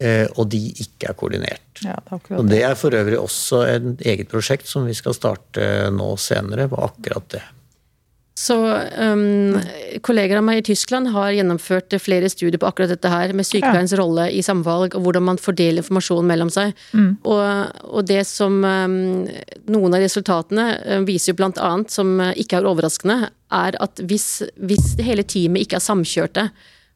og 0.00 0.46
de 0.48 0.60
ikke 0.80 1.10
er 1.10 1.16
koordinert. 1.18 1.82
Ja, 1.84 1.98
det 2.00 2.18
er 2.18 2.38
Og 2.38 2.48
det. 2.48 2.62
er 2.64 2.76
for 2.78 2.96
øvrig 2.96 3.18
også 3.20 3.62
et 3.68 4.04
eget 4.08 4.30
prosjekt 4.32 4.68
som 4.68 4.86
vi 4.88 4.96
skal 4.96 5.12
starte 5.16 5.90
nå 5.92 6.14
senere, 6.16 6.70
på 6.72 6.80
akkurat 6.86 7.26
det. 7.36 7.42
Så 8.40 8.56
um, 8.56 9.58
kolleger 10.06 10.38
av 10.38 10.44
meg 10.46 10.62
i 10.62 10.64
Tyskland 10.70 11.10
har 11.12 11.32
gjennomført 11.34 11.92
flere 12.00 12.30
studier 12.32 12.60
på 12.60 12.68
akkurat 12.70 12.92
dette 12.94 13.10
her, 13.12 13.34
med 13.36 13.44
sykepleierens 13.44 13.92
rolle 14.00 14.30
i 14.32 14.40
samvalg, 14.44 14.94
og 14.96 15.04
hvordan 15.04 15.26
man 15.28 15.40
fordeler 15.40 15.82
informasjon 15.82 16.28
mellom 16.28 16.52
seg. 16.52 16.72
Og, 17.28 17.42
og 17.90 18.06
det 18.08 18.22
som 18.30 18.62
um, 18.64 18.96
Noen 19.70 19.96
av 19.96 20.00
resultatene 20.04 20.66
um, 20.86 21.08
viser 21.08 21.34
jo 21.34 21.50
annet, 21.50 21.92
som 21.92 22.16
uh, 22.22 22.30
ikke 22.32 22.62
er 22.62 22.70
overraskende, 22.70 23.18
er 23.52 23.76
at 23.82 24.00
hvis, 24.08 24.28
hvis 24.56 24.94
det 24.96 25.08
hele 25.10 25.26
teamet 25.26 25.66
ikke 25.66 25.80
er 25.80 25.88
samkjørte, 25.90 26.48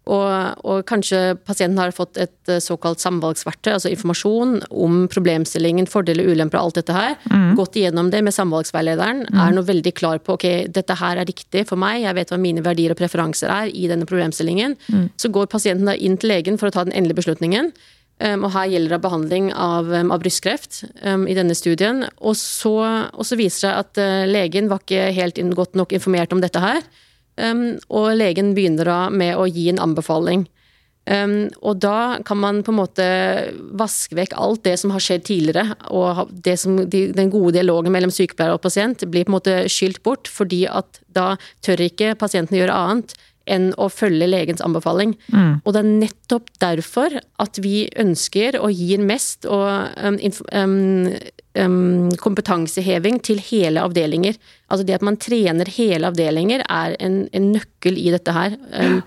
og, 0.04 0.64
og 0.68 0.82
kanskje 0.88 1.34
pasienten 1.48 1.80
har 1.80 1.94
fått 1.96 2.18
et 2.20 2.52
eh, 2.52 2.60
såkalt 2.60 3.00
samvalgsverktøy, 3.00 3.72
altså 3.72 3.92
informasjon 3.92 4.58
om 4.68 5.04
problemstillingen, 5.12 5.88
fordeler, 5.90 6.28
ulemper 6.28 6.60
og 6.60 6.68
alt 6.68 6.80
dette 6.82 6.96
her. 6.96 7.16
Gått 7.56 7.78
igjennom 7.80 8.10
det 8.12 8.20
med 8.26 8.36
samvalgsveilederen. 8.36 9.24
Er 9.32 9.56
nå 9.56 9.64
veldig 9.64 9.94
klar 9.96 10.20
på 10.20 10.36
ok, 10.36 10.46
dette 10.74 10.98
her 11.00 11.22
er 11.22 11.28
riktig 11.30 11.64
for 11.70 11.80
meg, 11.80 12.02
jeg 12.04 12.18
vet 12.18 12.34
hva 12.34 12.40
mine 12.40 12.64
verdier 12.64 12.92
og 12.92 13.00
preferanser 13.00 13.52
er 13.52 13.72
i 13.72 13.88
denne 13.90 14.08
problemstillingen. 14.08 14.76
Så 15.20 15.32
går 15.32 15.48
pasienten 15.52 15.88
da 15.88 15.96
inn 15.96 16.18
til 16.20 16.34
legen 16.34 16.60
for 16.60 16.68
å 16.68 16.74
ta 16.74 16.84
den 16.84 16.96
endelige 16.96 17.22
beslutningen. 17.22 17.72
Um, 18.22 18.44
og 18.46 18.52
her 18.54 18.68
gjelder 18.70 18.94
det 18.94 19.02
behandling 19.02 19.48
av, 19.58 19.88
um, 19.90 20.12
av 20.14 20.20
brystkreft 20.22 20.84
um, 21.02 21.24
i 21.26 21.34
denne 21.34 21.54
studien. 21.58 22.04
Og 22.22 22.36
så, 22.38 22.76
og 23.10 23.26
så 23.26 23.38
viser 23.40 23.56
det 23.56 23.62
seg 23.64 23.80
at 23.80 23.98
uh, 23.98 24.26
legen 24.30 24.70
var 24.70 24.84
ikke 24.84 25.08
helt 25.16 25.40
godt 25.58 25.74
nok 25.74 25.94
informert 25.96 26.34
om 26.34 26.42
dette 26.44 26.62
her. 26.62 26.84
Um, 27.34 27.80
og 27.90 28.12
legen 28.18 28.52
begynner 28.54 28.86
da 28.86 28.98
med 29.10 29.34
å 29.38 29.48
gi 29.50 29.68
en 29.72 29.80
anbefaling. 29.82 30.46
Um, 31.04 31.50
og 31.60 31.82
da 31.84 32.22
kan 32.24 32.38
man 32.40 32.62
på 32.64 32.72
en 32.72 32.78
måte 32.78 33.06
vaske 33.76 34.16
vekk 34.16 34.36
alt 34.40 34.62
det 34.64 34.78
som 34.80 34.94
har 34.94 35.02
skjedd 35.04 35.26
tidligere, 35.28 35.74
og 35.92 36.30
som, 36.56 36.78
de, 36.88 37.06
den 37.12 37.32
gode 37.32 37.58
dialogen 37.58 37.92
mellom 37.92 38.12
sykepleier 38.14 38.56
og 38.56 38.62
pasient 38.64 39.04
blir 39.12 39.26
på 39.26 39.34
en 39.34 39.36
måte 39.36 39.56
skylt 39.72 40.00
bort, 40.06 40.30
fordi 40.30 40.64
at 40.70 41.02
da 41.12 41.34
tør 41.64 41.84
ikke 41.90 42.14
pasienten 42.20 42.56
gjøre 42.56 42.78
annet 42.86 43.16
enn 43.50 43.72
å 43.80 43.88
følge 43.92 44.28
legens 44.30 44.62
anbefaling. 44.64 45.14
Og 45.64 45.74
det 45.74 45.82
er 45.82 45.90
nettopp 46.04 46.50
derfor 46.62 47.18
at 47.42 47.60
vi 47.62 47.86
ønsker 48.00 48.58
og 48.60 48.72
gir 48.72 49.02
mest 49.04 49.48
og 49.48 49.66
um, 50.00 50.18
um, 50.54 51.10
um, 51.58 52.14
kompetanseheving 52.20 53.20
til 53.26 53.42
hele 53.50 53.82
avdelinger. 53.84 54.38
Altså 54.68 54.86
det 54.86 54.98
at 54.98 55.06
man 55.06 55.20
trener 55.20 55.70
hele 55.76 56.08
avdelinger 56.10 56.64
er 56.68 56.96
en, 57.00 57.24
en 57.32 57.52
nøkkel 57.54 58.00
i 58.00 58.10
dette 58.14 58.34
her. 58.34 58.56
Um, 58.72 59.02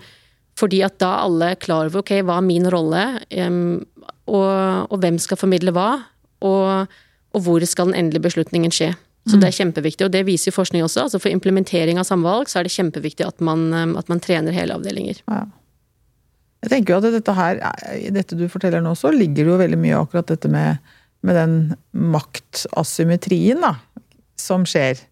fordi 0.58 0.82
at 0.86 0.98
da 1.02 1.20
alle 1.24 1.52
er 1.52 1.60
klar 1.62 1.86
over 1.86 2.02
ok, 2.02 2.16
hva 2.26 2.40
er 2.40 2.46
min 2.46 2.66
rolle, 2.72 3.04
um, 3.46 3.82
og, 4.28 4.48
og 4.92 4.96
hvem 5.02 5.18
skal 5.22 5.40
formidle 5.40 5.72
hva, 5.74 5.90
og, 6.44 6.96
og 7.34 7.44
hvor 7.44 7.64
skal 7.66 7.90
den 7.90 8.00
endelige 8.02 8.26
beslutningen 8.26 8.74
skje. 8.74 8.92
Så 9.28 9.38
det 9.40 9.48
er 9.50 9.56
kjempeviktig, 9.56 10.06
og 10.06 10.12
det 10.14 10.24
viser 10.28 10.54
forskning 10.54 10.84
også. 10.86 11.06
altså 11.06 11.20
For 11.20 11.32
implementering 11.32 12.00
av 12.00 12.06
samvalg 12.08 12.50
så 12.50 12.60
er 12.60 12.68
det 12.68 12.74
kjempeviktig 12.74 13.26
at 13.26 13.42
man, 13.44 13.68
um, 13.74 13.96
at 14.00 14.08
man 14.08 14.22
trener 14.24 14.56
hele 14.56 14.76
avdelinger. 14.78 15.20
Ja. 15.28 15.44
Jeg 16.64 16.72
tenker 16.72 16.94
jo 16.94 17.00
at 17.02 17.14
dette 17.14 17.34
her, 17.36 17.60
I 17.94 18.10
dette 18.14 18.38
du 18.38 18.48
forteller 18.50 18.82
nå, 18.82 18.94
så 18.98 19.12
ligger 19.14 19.44
det 19.44 19.52
jo 19.52 19.58
veldig 19.60 19.78
mye 19.78 19.98
akkurat 20.00 20.30
dette 20.32 20.50
med, 20.50 20.80
med 21.22 21.38
den 21.38 21.58
maktasymmetrien 21.92 23.62
da, 23.62 23.76
som 24.40 24.66
skjer. 24.66 25.04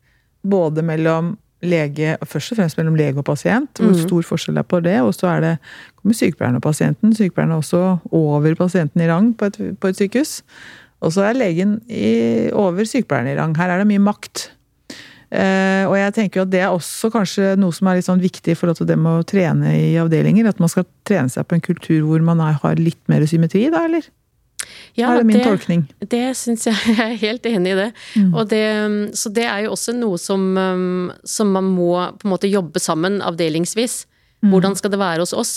Både 0.47 0.83
mellom 0.87 1.37
lege, 1.67 2.17
først 2.27 2.53
og 2.53 2.61
fremst 2.61 2.79
mellom 2.79 2.97
lege 2.99 3.21
og 3.21 3.27
pasient, 3.27 3.81
hvor 3.81 3.95
stor 3.99 4.27
forskjell 4.29 4.61
er 4.61 4.67
på 4.69 4.81
det. 4.85 4.97
Og 5.03 5.15
så 5.17 5.31
er 5.33 5.45
det, 5.45 5.53
kommer 6.01 6.19
sykepleieren 6.19 6.59
og 6.59 6.65
pasienten. 6.67 7.15
Sykepleieren 7.17 7.55
er 7.55 7.63
også 7.63 7.85
over 8.15 8.59
pasienten 8.59 9.03
i 9.03 9.09
rang 9.11 9.33
på 9.39 9.49
et, 9.51 9.61
på 9.81 9.93
et 9.93 10.03
sykehus. 10.03 10.41
Og 11.05 11.13
så 11.13 11.27
er 11.29 11.39
legen 11.39 11.79
i, 11.93 12.49
over 12.57 12.87
sykepleieren 12.89 13.33
i 13.33 13.39
rang. 13.39 13.57
Her 13.59 13.75
er 13.75 13.83
det 13.83 13.89
mye 13.91 14.03
makt. 14.03 14.51
Eh, 15.27 15.83
og 15.89 15.97
jeg 15.99 16.15
tenker 16.15 16.45
at 16.45 16.53
det 16.53 16.61
er 16.63 16.71
også 16.73 17.11
kanskje 17.13 17.57
noe 17.59 17.75
som 17.75 17.89
er 17.91 17.99
litt 17.99 18.07
sånn 18.07 18.23
viktig 18.23 18.55
i 18.55 18.59
forhold 18.59 18.79
til 18.79 18.89
det 18.89 18.97
med 19.01 19.21
å 19.21 19.27
trene 19.27 19.75
i 19.77 19.97
avdelinger. 20.01 20.49
At 20.49 20.63
man 20.63 20.73
skal 20.73 20.87
trene 21.09 21.33
seg 21.33 21.49
på 21.49 21.59
en 21.59 21.65
kultur 21.65 22.07
hvor 22.07 22.23
man 22.25 22.41
er, 22.45 22.57
har 22.63 22.81
litt 22.81 23.03
mer 23.11 23.27
symmetri, 23.29 23.67
da, 23.73 23.85
eller? 23.91 24.07
Ja, 24.97 25.13
er 25.13 25.21
det 25.21 25.29
min 25.29 25.43
tolkning? 25.45 25.85
Det 26.01 26.25
syns 26.39 26.67
jeg 26.67 26.77
jeg 26.97 26.99
er 27.05 27.21
helt 27.21 27.47
enig 27.47 27.75
i 27.75 27.79
det. 27.79 27.89
Og 28.33 28.49
det. 28.51 28.65
Så 29.19 29.31
det 29.35 29.47
er 29.47 29.67
jo 29.67 29.75
også 29.77 29.95
noe 29.97 30.19
som, 30.21 30.49
um, 30.57 31.13
som 31.29 31.53
man 31.55 31.69
må 31.75 31.93
på 32.17 32.27
en 32.29 32.35
måte 32.35 32.51
jobbe 32.51 32.83
sammen 32.83 33.21
avdelingsvis. 33.25 34.05
Hvordan 34.47 34.77
skal 34.79 34.93
det 34.93 35.01
være 35.01 35.25
hos 35.25 35.35
oss? 35.35 35.55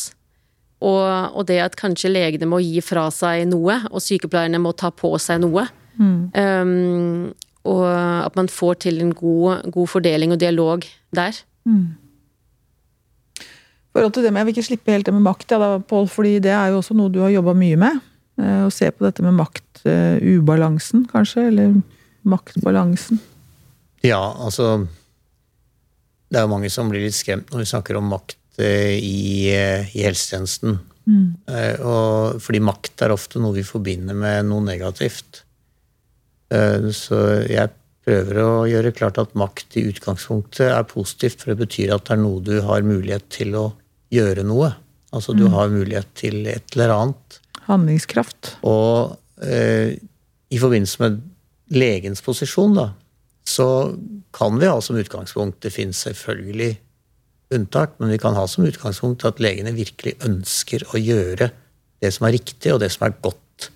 Og, 0.79 1.35
og 1.35 1.45
det 1.49 1.59
at 1.59 1.75
kanskje 1.75 2.11
legene 2.11 2.47
må 2.47 2.61
gi 2.63 2.79
fra 2.85 3.09
seg 3.11 3.47
noe, 3.51 3.81
og 3.91 3.99
sykepleierne 4.03 4.61
må 4.63 4.71
ta 4.79 4.91
på 4.95 5.11
seg 5.19 5.41
noe. 5.43 5.65
Um, 5.99 7.33
og 7.67 7.83
at 7.91 8.35
man 8.39 8.47
får 8.47 8.73
til 8.85 9.01
en 9.03 9.11
god, 9.13 9.65
god 9.71 9.87
fordeling 9.91 10.31
og 10.31 10.39
dialog 10.39 10.85
der. 11.15 11.35
Mm. 11.67 11.95
forhold 13.93 14.13
til 14.13 14.23
det 14.23 14.33
med, 14.33 14.39
Jeg 14.39 14.45
vil 14.45 14.55
ikke 14.55 14.63
slippe 14.63 14.91
helt 14.91 15.05
det 15.05 15.13
med 15.13 15.21
makt, 15.21 15.51
ja, 15.51 15.57
da, 15.59 15.79
Pål, 15.79 16.07
fordi 16.07 16.39
det 16.39 16.51
er 16.51 16.67
jo 16.71 16.77
også 16.79 16.95
noe 16.95 17.11
du 17.11 17.19
har 17.19 17.29
jobba 17.29 17.53
mye 17.53 17.75
med. 17.75 17.99
eh, 18.39 18.63
Å 18.65 18.71
se 18.71 18.89
på 18.91 19.03
dette 19.03 19.21
med 19.21 19.33
maktubalansen, 19.35 21.05
kanskje, 21.11 21.47
eller 21.47 21.81
maktbalansen. 22.23 23.19
Ja, 24.03 24.33
altså 24.39 24.87
Det 26.31 26.37
er 26.37 26.41
jo 26.41 26.47
mange 26.47 26.69
som 26.69 26.89
blir 26.89 27.01
litt 27.01 27.13
skremt 27.17 27.49
når 27.51 27.57
vi 27.59 27.65
snakker 27.65 27.97
om 27.97 28.05
makt 28.05 28.37
eh, 28.37 28.48
i, 28.65 29.49
eh, 29.53 29.89
i 29.95 30.05
helsetjenesten. 30.05 30.79
Mm. 31.09 31.27
Og, 31.81 32.39
fordi 32.43 32.59
makt 32.61 33.01
er 33.01 33.13
ofte 33.15 33.41
noe 33.41 33.55
vi 33.55 33.65
forbinder 33.65 34.17
med 34.17 34.45
noe 34.49 34.61
negativt. 34.65 35.43
Eh, 36.53 36.89
Så 36.93 37.19
jeg 37.49 37.71
prøver 38.05 38.41
å 38.41 38.51
gjøre 38.69 38.93
klart 38.95 39.19
at 39.21 39.35
makt 39.37 39.77
i 39.77 39.85
utgangspunktet 39.89 40.69
er 40.71 40.85
positivt, 40.89 41.41
for 41.41 41.53
det 41.53 41.65
betyr 41.65 41.95
at 41.95 42.07
det 42.07 42.15
er 42.15 42.23
noe 42.23 42.43
du 42.45 42.59
har 42.65 42.85
mulighet 42.85 43.27
til 43.33 43.57
å 43.59 43.65
gjøre 44.13 44.45
noe. 44.47 44.73
Altså 45.13 45.33
du 45.33 45.47
har 45.49 45.71
mulighet 45.73 46.09
til 46.17 46.45
et 46.49 46.75
eller 46.75 46.93
annet. 46.93 47.39
Handlingskraft. 47.65 48.55
Og 48.65 49.17
eh, 49.45 49.97
i 50.49 50.61
forbindelse 50.61 51.01
med 51.03 51.19
legens 51.73 52.21
posisjon, 52.25 52.77
da, 52.77 52.87
så 53.45 53.95
kan 54.33 54.57
vi 54.61 54.69
ha 54.69 54.77
som 54.81 54.97
utgangspunkt 54.97 55.61
Det 55.63 55.71
finnes 55.73 55.97
selvfølgelig 56.05 56.75
unntak, 57.55 57.95
men 57.99 58.13
vi 58.13 58.19
kan 58.21 58.37
ha 58.37 58.45
som 58.49 58.67
utgangspunkt 58.67 59.25
at 59.27 59.41
legene 59.41 59.73
virkelig 59.75 60.17
ønsker 60.25 60.85
å 60.93 61.01
gjøre 61.01 61.49
det 61.99 62.11
som 62.15 62.27
er 62.27 62.37
riktig, 62.37 62.71
og 62.73 62.81
det 62.83 62.91
som 62.93 63.07
er 63.07 63.17
godt 63.23 63.69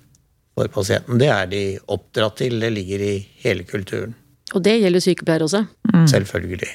for 0.54 0.70
pasienten. 0.72 1.20
Det 1.22 1.30
er 1.34 1.50
de 1.50 1.64
oppdratt 1.92 2.38
til. 2.44 2.60
Det 2.62 2.70
ligger 2.74 3.02
i 3.04 3.16
hele 3.44 3.66
kulturen. 3.68 4.14
Og 4.54 4.62
det 4.64 4.78
gjelder 4.80 5.04
sykepleiere 5.04 5.48
også. 5.48 5.64
Selvfølgelig. 6.12 6.72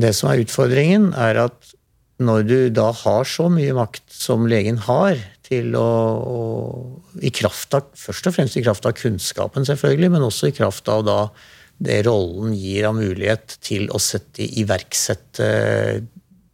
Det 0.00 0.14
som 0.16 0.30
er 0.30 0.44
utfordringen, 0.44 1.10
er 1.18 1.42
at 1.48 1.74
når 2.20 2.46
du 2.46 2.58
da 2.76 2.90
har 2.94 3.26
så 3.28 3.48
mye 3.52 3.74
makt 3.76 4.04
som 4.12 4.46
legen 4.48 4.78
har, 4.86 5.18
til 5.50 5.74
å, 5.74 5.82
å 6.30 6.40
i 7.26 7.32
kraft 7.34 7.74
av, 7.74 7.88
Først 7.98 8.28
og 8.28 8.36
fremst 8.36 8.58
i 8.60 8.62
kraft 8.62 8.86
av 8.86 8.94
kunnskapen, 8.94 9.66
selvfølgelig, 9.66 10.12
men 10.14 10.26
også 10.28 10.50
i 10.50 10.54
kraft 10.54 10.86
av 10.92 11.02
da 11.08 11.16
det 11.80 12.02
rollen 12.06 12.52
gir 12.56 12.88
av 12.88 12.96
mulighet 12.98 13.56
til 13.64 13.88
å 13.94 14.00
sette 14.02 14.44
iverksette 14.60 15.50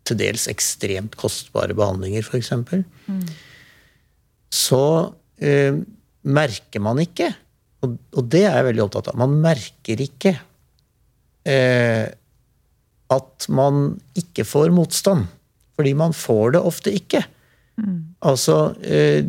til 0.07 0.19
dels 0.21 0.47
ekstremt 0.51 1.17
kostbare 1.19 1.75
behandlinger, 1.75 2.23
f.eks. 2.23 2.53
Så 4.55 4.83
eh, 5.43 5.75
merker 6.23 6.85
man 6.85 7.03
ikke, 7.03 7.33
og, 7.83 7.97
og 8.15 8.29
det 8.31 8.45
er 8.47 8.61
jeg 8.61 8.69
veldig 8.71 8.85
opptatt 8.87 9.11
av, 9.11 9.19
man 9.19 9.35
merker 9.43 10.03
ikke 10.07 10.37
eh, 11.47 12.07
at 13.12 13.49
man 13.55 13.97
ikke 14.19 14.47
får 14.47 14.73
motstand. 14.75 15.27
Fordi 15.77 15.93
man 15.99 16.15
får 16.17 16.55
det 16.55 16.62
ofte 16.64 16.93
ikke. 16.97 17.20
Altså 18.24 18.57
eh, 18.81 19.20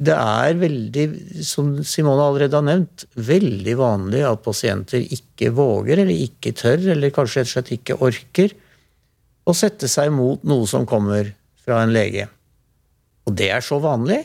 Det 0.00 0.16
er 0.16 0.56
veldig, 0.56 1.04
som 1.44 1.74
Simone 1.84 2.24
allerede 2.24 2.56
har 2.56 2.64
nevnt, 2.64 3.04
veldig 3.20 3.74
vanlig 3.76 4.22
at 4.24 4.40
pasienter 4.44 5.02
ikke 5.04 5.50
våger, 5.52 6.00
eller 6.00 6.22
ikke 6.24 6.54
tør, 6.56 6.86
eller 6.94 7.12
kanskje 7.12 7.42
rett 7.42 7.50
og 7.50 7.52
slett 7.52 7.72
ikke 7.76 7.98
orker 8.08 8.54
å 9.44 9.54
sette 9.56 9.90
seg 9.92 10.08
mot 10.14 10.40
noe 10.48 10.68
som 10.70 10.86
kommer 10.88 11.34
fra 11.60 11.82
en 11.84 11.92
lege. 11.92 12.30
Og 13.28 13.36
det 13.36 13.50
er 13.52 13.64
så 13.64 13.76
vanlig 13.82 14.22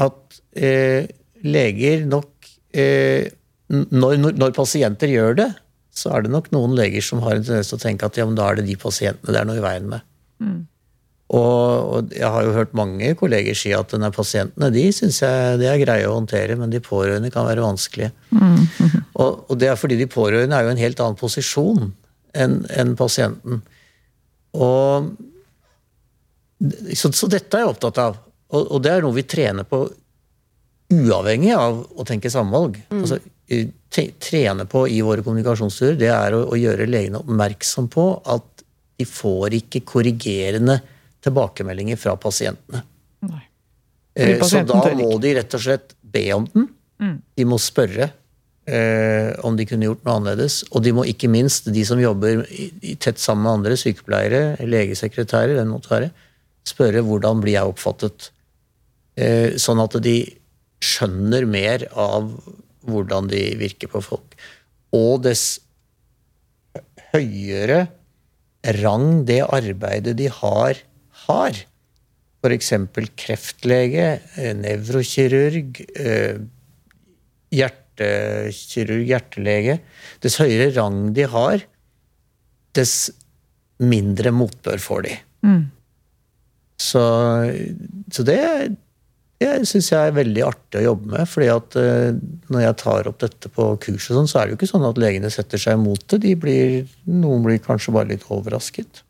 at 0.00 0.40
eh, 0.56 1.04
leger 1.44 2.06
nok 2.08 2.48
eh, 2.76 3.28
når, 3.68 4.16
når, 4.22 4.36
når 4.40 4.56
pasienter 4.56 5.10
gjør 5.10 5.36
det, 5.42 5.50
så 5.96 6.12
er 6.12 6.24
det 6.24 6.32
nok 6.32 6.50
noen 6.54 6.76
leger 6.76 7.04
som 7.04 7.22
har 7.24 7.38
en 7.38 7.44
tendens 7.44 7.70
til 7.72 7.78
å 7.78 7.82
tenke 7.82 8.08
at 8.08 8.18
ja, 8.20 8.26
men 8.28 8.36
da 8.38 8.50
er 8.50 8.60
det 8.60 8.66
de 8.68 8.76
pasientene 8.80 9.32
det 9.32 9.40
er 9.40 9.48
noe 9.48 9.60
i 9.60 9.64
veien 9.64 9.88
med. 9.90 10.04
Og, 10.44 10.64
og 11.34 12.12
jeg 12.14 12.28
har 12.30 12.44
jo 12.46 12.54
hørt 12.54 12.74
mange 12.78 13.08
kolleger 13.18 13.56
si 13.58 13.72
at 13.74 13.90
denne 13.90 14.12
pasientene 14.14 14.68
de 14.70 14.84
syns 14.94 15.18
jeg 15.24 15.58
det 15.58 15.66
er 15.66 15.80
greie 15.82 16.06
å 16.06 16.14
håndtere, 16.14 16.54
men 16.58 16.70
de 16.70 16.78
pårørende 16.82 17.32
kan 17.34 17.48
være 17.48 17.64
vanskelige. 17.64 18.12
Mm. 18.30 18.60
Og, 19.16 19.46
og, 19.48 19.54
det 19.58 19.72
er 19.72 19.80
fordi 19.80 19.98
de 19.98 20.06
pårørende 20.10 20.54
er 20.54 20.66
jo 20.66 20.74
en 20.76 20.84
helt 20.84 21.02
annen 21.02 21.18
posisjon 21.18 21.90
enn 22.36 22.60
en 22.78 22.94
pasienten. 22.98 23.62
Og, 24.54 25.10
så, 26.94 27.10
så, 27.10 27.30
dette 27.32 27.58
er 27.58 27.66
jeg 27.66 27.74
opptatt 27.74 28.02
av. 28.04 28.20
Og, 28.54 28.60
og, 28.62 28.82
det 28.84 28.94
er 28.94 29.02
noe 29.02 29.16
vi 29.16 29.26
trener 29.26 29.66
på 29.66 29.82
uavhengig 30.94 31.56
av 31.58 31.80
å 31.98 32.06
tenke 32.06 32.30
samvalg. 32.30 32.78
Mm. 32.86 33.02
Altså, 33.02 33.18
trene 34.22 34.66
på 34.70 34.86
i 34.90 35.00
våre 35.02 35.26
kommunikasjonsturer, 35.26 35.98
det 35.98 36.12
er 36.14 36.36
å, 36.38 36.44
å 36.52 36.58
gjøre 36.60 36.86
legene 36.86 37.18
oppmerksom 37.24 37.90
på 37.90 38.12
at 38.30 38.62
de 38.96 39.06
får 39.08 39.58
ikke 39.58 39.82
korrigerende 39.88 40.78
tilbakemeldinger 41.24 41.98
fra 42.00 42.16
pasientene. 42.20 42.82
Nei. 43.26 43.42
Eh, 44.16 44.40
så 44.44 44.62
da 44.66 44.80
må 44.96 45.10
de 45.20 45.34
rett 45.36 45.56
og 45.56 45.62
slett 45.62 45.96
be 46.00 46.28
om 46.36 46.46
den. 46.52 46.70
Mm. 47.02 47.16
De 47.36 47.44
må 47.48 47.58
spørre 47.60 48.08
eh, 48.64 49.32
om 49.44 49.56
de 49.58 49.66
kunne 49.68 49.88
gjort 49.88 50.06
noe 50.06 50.14
annerledes. 50.20 50.62
Og 50.72 50.84
de 50.84 50.94
må 50.96 51.04
ikke 51.08 51.30
minst, 51.32 51.68
de 51.72 51.84
som 51.88 52.00
jobber 52.00 52.46
i, 52.48 52.70
i 52.92 52.94
tett 53.00 53.20
sammen 53.22 53.44
med 53.46 53.58
andre, 53.58 53.80
sykepleiere, 53.80 54.56
legesekretærer, 54.64 55.56
den 55.58 55.72
måtte 55.72 55.92
være, 55.92 56.10
spørre 56.66 57.04
hvordan 57.06 57.44
blir 57.44 57.58
jeg 57.58 57.74
oppfattet. 57.74 58.30
Eh, 59.16 59.56
sånn 59.60 59.82
at 59.84 59.98
de 60.04 60.18
skjønner 60.84 61.46
mer 61.48 61.86
av 61.96 62.30
hvordan 62.86 63.28
de 63.30 63.42
virker 63.58 63.90
på 63.90 64.02
folk. 64.04 64.36
Og 64.96 65.22
dess 65.26 65.58
høyere 67.12 67.86
rang 68.80 69.24
det 69.28 69.42
arbeidet 69.44 70.16
de 70.18 70.28
har, 70.32 70.78
har. 71.28 71.62
F.eks. 72.46 72.72
kreftlege, 73.18 74.08
eh, 74.36 74.52
nevrokirurg, 74.54 75.80
eh, 75.98 76.38
hjertekirurg, 77.54 79.06
hjertelege. 79.08 79.78
Dess 80.22 80.38
høyere 80.42 80.72
rang 80.76 81.14
de 81.16 81.26
har, 81.32 81.64
dess 82.76 82.96
mindre 83.82 84.32
motbør 84.34 84.80
får 84.82 85.06
de. 85.06 85.16
Mm. 85.46 85.62
Så, 86.80 87.02
så, 88.12 88.24
det, 88.26 88.40
det 89.40 89.52
syns 89.68 89.88
jeg 89.92 90.10
er 90.10 90.16
veldig 90.16 90.44
artig 90.44 90.80
å 90.80 90.86
jobbe 90.90 91.14
med. 91.14 91.28
fordi 91.30 91.48
at 91.52 91.78
uh, 91.80 92.10
når 92.52 92.66
jeg 92.66 92.78
tar 92.82 93.10
opp 93.10 93.18
dette 93.24 93.52
på 93.52 93.70
kurset, 93.82 94.12
sånn, 94.12 94.28
så 94.28 94.40
er 94.40 94.46
det 94.46 94.54
jo 94.54 94.60
ikke 94.60 94.72
sånn 94.74 94.88
at 94.88 95.00
legene 95.00 95.32
setter 95.32 95.60
seg 95.60 95.80
imot 95.80 96.04
det. 96.12 96.20
De 96.26 96.36
blir, 96.40 96.84
noen 97.08 97.46
blir 97.46 97.62
kanskje 97.64 97.96
bare 97.96 98.12
litt 98.12 98.28
overrasket. 98.28 99.02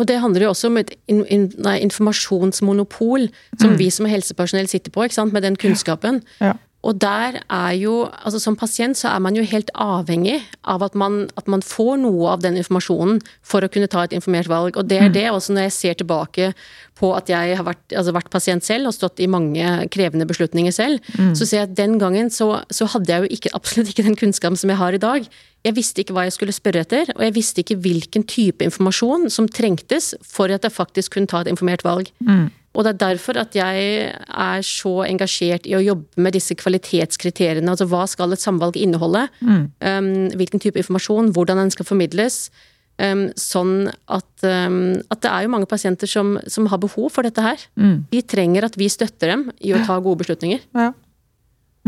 Og 0.00 0.08
det 0.08 0.16
handler 0.22 0.46
jo 0.46 0.54
også 0.54 0.70
om 0.70 0.80
et 0.80 0.94
in, 1.12 1.20
in, 1.28 1.50
nei, 1.60 1.76
informasjonsmonopol 1.84 3.28
som 3.60 3.74
mm. 3.74 3.78
vi 3.78 3.90
som 3.92 4.08
helsepersonell 4.08 4.70
sitter 4.70 4.94
på, 4.94 5.04
med 5.28 5.44
den 5.44 5.58
kunnskapen. 5.60 6.22
Ja. 6.40 6.54
Ja. 6.54 6.58
Og 6.80 6.96
der 6.96 7.42
er 7.44 7.72
jo, 7.76 8.08
altså 8.24 8.38
Som 8.40 8.56
pasient 8.56 8.96
så 8.96 9.10
er 9.12 9.20
man 9.20 9.36
jo 9.36 9.44
helt 9.44 9.70
avhengig 9.74 10.38
av 10.64 10.82
at 10.82 10.94
man, 10.94 11.28
at 11.36 11.48
man, 11.48 11.62
får 11.62 11.98
noe 12.00 12.30
av 12.32 12.40
den 12.40 12.56
informasjonen 12.56 13.20
for 13.44 13.60
å 13.60 13.68
kunne 13.68 13.90
ta 13.90 14.06
et 14.06 14.14
informert 14.16 14.48
valg. 14.48 14.78
Og 14.80 14.88
det 14.88 14.96
er 14.96 15.10
mm. 15.10 15.16
det 15.16 15.26
også 15.30 15.56
når 15.56 15.68
jeg 15.68 15.76
ser 15.76 15.98
tilbake 16.00 16.52
på 17.00 17.12
at 17.16 17.28
jeg 17.32 17.56
har 17.56 17.64
vært, 17.64 17.84
altså 17.96 18.14
vært 18.16 18.30
pasient 18.32 18.64
selv 18.64 18.90
og 18.90 18.96
stått 18.96 19.20
i 19.20 19.28
mange 19.30 19.66
krevende 19.92 20.26
beslutninger 20.28 20.72
selv, 20.72 21.04
mm. 21.16 21.34
så 21.36 21.46
ser 21.46 21.62
jeg 21.62 21.70
at 21.70 21.76
den 21.78 21.98
gangen 22.00 22.32
så, 22.32 22.62
så, 22.72 22.88
hadde 22.92 23.12
jeg 23.12 23.24
jo 23.24 23.36
ikke, 23.36 23.54
absolutt 23.56 23.92
ikke 23.92 24.06
den 24.08 24.18
kunnskapen 24.20 24.60
som 24.60 24.72
jeg 24.72 24.80
har 24.80 24.96
i 24.96 25.02
dag. 25.02 25.28
Jeg 25.64 25.76
visste 25.76 26.00
ikke 26.00 26.16
hva 26.16 26.24
jeg 26.28 26.36
skulle 26.36 26.56
spørre 26.56 26.84
etter, 26.86 27.12
og 27.16 27.24
jeg 27.26 27.36
visste 27.36 27.64
ikke 27.64 27.76
hvilken 27.84 28.24
type 28.24 28.64
informasjon 28.64 29.28
som 29.32 29.48
trengtes 29.48 30.14
for 30.24 30.52
at 30.52 30.64
jeg 30.64 30.76
faktisk 30.76 31.16
kunne 31.16 31.28
ta 31.28 31.44
et 31.44 31.52
informert 31.52 31.84
valg. 31.84 32.08
Mm. 32.24 32.48
Og 32.70 32.86
det 32.86 32.92
er 32.92 33.00
derfor 33.02 33.38
at 33.40 33.56
jeg 33.58 33.86
er 34.14 34.60
så 34.66 34.92
engasjert 35.02 35.66
i 35.66 35.74
å 35.74 35.82
jobbe 35.82 36.22
med 36.22 36.36
disse 36.36 36.54
kvalitetskriteriene. 36.54 37.66
Altså 37.66 37.88
hva 37.90 38.04
skal 38.06 38.30
et 38.34 38.42
samvalg 38.42 38.78
inneholde? 38.78 39.24
Mm. 39.42 39.64
Um, 39.82 40.10
hvilken 40.38 40.62
type 40.62 40.78
informasjon? 40.78 41.32
Hvordan 41.34 41.64
den 41.64 41.72
skal 41.74 41.88
formidles? 41.88 42.44
Um, 43.00 43.26
sånn 43.40 43.88
at, 44.12 44.28
um, 44.44 45.00
at, 45.08 45.22
det 45.24 45.32
er 45.32 45.46
jo 45.46 45.52
mange 45.56 45.66
pasienter 45.70 46.10
som, 46.10 46.36
som 46.46 46.68
har 46.70 46.78
behov 46.82 47.10
for 47.16 47.26
dette 47.26 47.42
her. 47.42 47.62
Mm. 47.80 47.96
De 48.12 48.22
trenger 48.28 48.68
at 48.68 48.78
vi 48.78 48.90
støtter 48.92 49.34
dem 49.34 49.46
i 49.58 49.74
å 49.74 49.82
ta 49.88 49.98
gode 49.98 50.22
beslutninger. 50.22 50.62
Ja. 50.76 50.92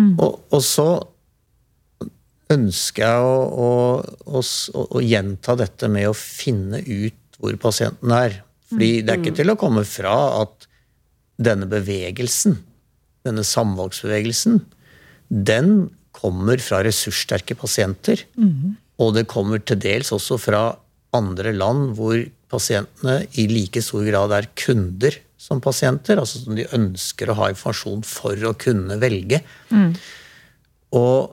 Mm. 0.00 0.16
Og, 0.16 0.40
og, 0.50 0.62
så 0.64 0.88
ønsker 2.52 3.04
jeg 3.06 3.22
å, 3.22 3.68
å, 3.68 4.40
å, 4.40 4.42
å 4.42 5.04
gjenta 5.04 5.54
dette 5.60 5.88
med 5.92 6.10
å 6.10 6.16
finne 6.16 6.82
ut 6.82 7.38
hvor 7.38 7.54
pasienten 7.60 8.12
er. 8.16 8.40
Fordi 8.72 8.92
det 9.04 9.14
er 9.14 9.20
ikke 9.20 9.36
mm. 9.36 9.40
til 9.44 9.52
å 9.52 9.58
komme 9.60 9.86
fra 9.86 10.16
at 10.40 10.68
denne 11.44 11.68
bevegelsen, 11.70 12.58
denne 13.26 13.44
samvalgsbevegelsen, 13.46 14.60
den 15.32 15.90
kommer 16.12 16.60
fra 16.62 16.82
ressurssterke 16.84 17.56
pasienter. 17.58 18.24
Mm. 18.36 18.76
Og 19.02 19.14
det 19.16 19.28
kommer 19.30 19.62
til 19.64 19.80
dels 19.82 20.12
også 20.14 20.38
fra 20.40 20.62
andre 21.16 21.52
land 21.56 21.92
hvor 21.96 22.18
pasientene 22.52 23.22
i 23.40 23.46
like 23.48 23.80
stor 23.84 24.04
grad 24.06 24.34
er 24.36 24.48
kunder 24.58 25.16
som 25.40 25.62
pasienter. 25.64 26.20
Altså 26.20 26.42
som 26.44 26.56
de 26.58 26.68
ønsker 26.76 27.30
å 27.30 27.38
ha 27.40 27.50
informasjon 27.52 28.04
for 28.06 28.48
å 28.48 28.54
kunne 28.60 28.98
velge. 29.02 29.42
Mm. 29.72 29.92
Og 30.98 31.32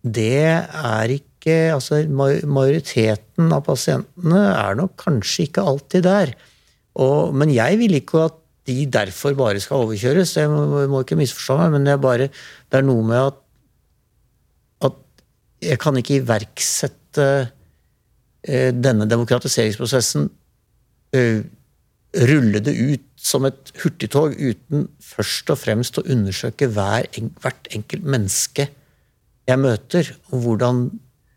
det 0.00 0.44
er 0.44 1.16
ikke 1.16 1.26
Altså 1.40 2.02
majoriteten 2.12 3.46
av 3.48 3.62
pasientene 3.64 4.42
er 4.50 4.74
nok 4.76 4.90
kanskje 5.00 5.46
ikke 5.46 5.62
alltid 5.64 6.04
der. 6.04 6.34
Og, 7.00 7.32
men 7.32 7.48
jeg 7.48 7.78
vil 7.80 7.96
ikke 7.96 8.26
at 8.26 8.36
de 8.68 8.86
derfor 8.92 9.36
bare 9.38 9.60
skal 9.62 9.86
overkjøres. 9.86 10.36
Jeg 10.36 10.50
må, 10.52 10.82
må 10.90 11.04
ikke 11.04 11.18
misforstå 11.18 11.56
meg, 11.62 11.70
men 11.74 11.86
det 11.86 11.94
er, 11.94 12.02
bare, 12.02 12.28
det 12.30 12.80
er 12.80 12.86
noe 12.86 13.06
med 13.06 13.20
at, 13.20 13.38
at 14.90 14.98
jeg 15.70 15.80
kan 15.82 15.96
ikke 16.00 16.20
iverksette 16.20 17.30
eh, 18.44 18.70
denne 18.76 19.08
demokratiseringsprosessen 19.10 20.28
eh, 21.16 21.40
Rulle 22.10 22.58
det 22.58 22.72
ut 22.74 23.04
som 23.22 23.44
et 23.46 23.68
hurtigtog 23.84 24.32
uten 24.34 24.88
først 24.98 25.52
og 25.54 25.60
fremst 25.60 26.00
å 26.00 26.02
undersøke 26.10 26.66
hver, 26.74 27.06
hvert 27.38 27.68
enkelt 27.70 28.02
menneske 28.02 28.66
jeg 29.46 29.60
møter, 29.62 30.10
og 30.34 30.42
hvordan 30.42 30.80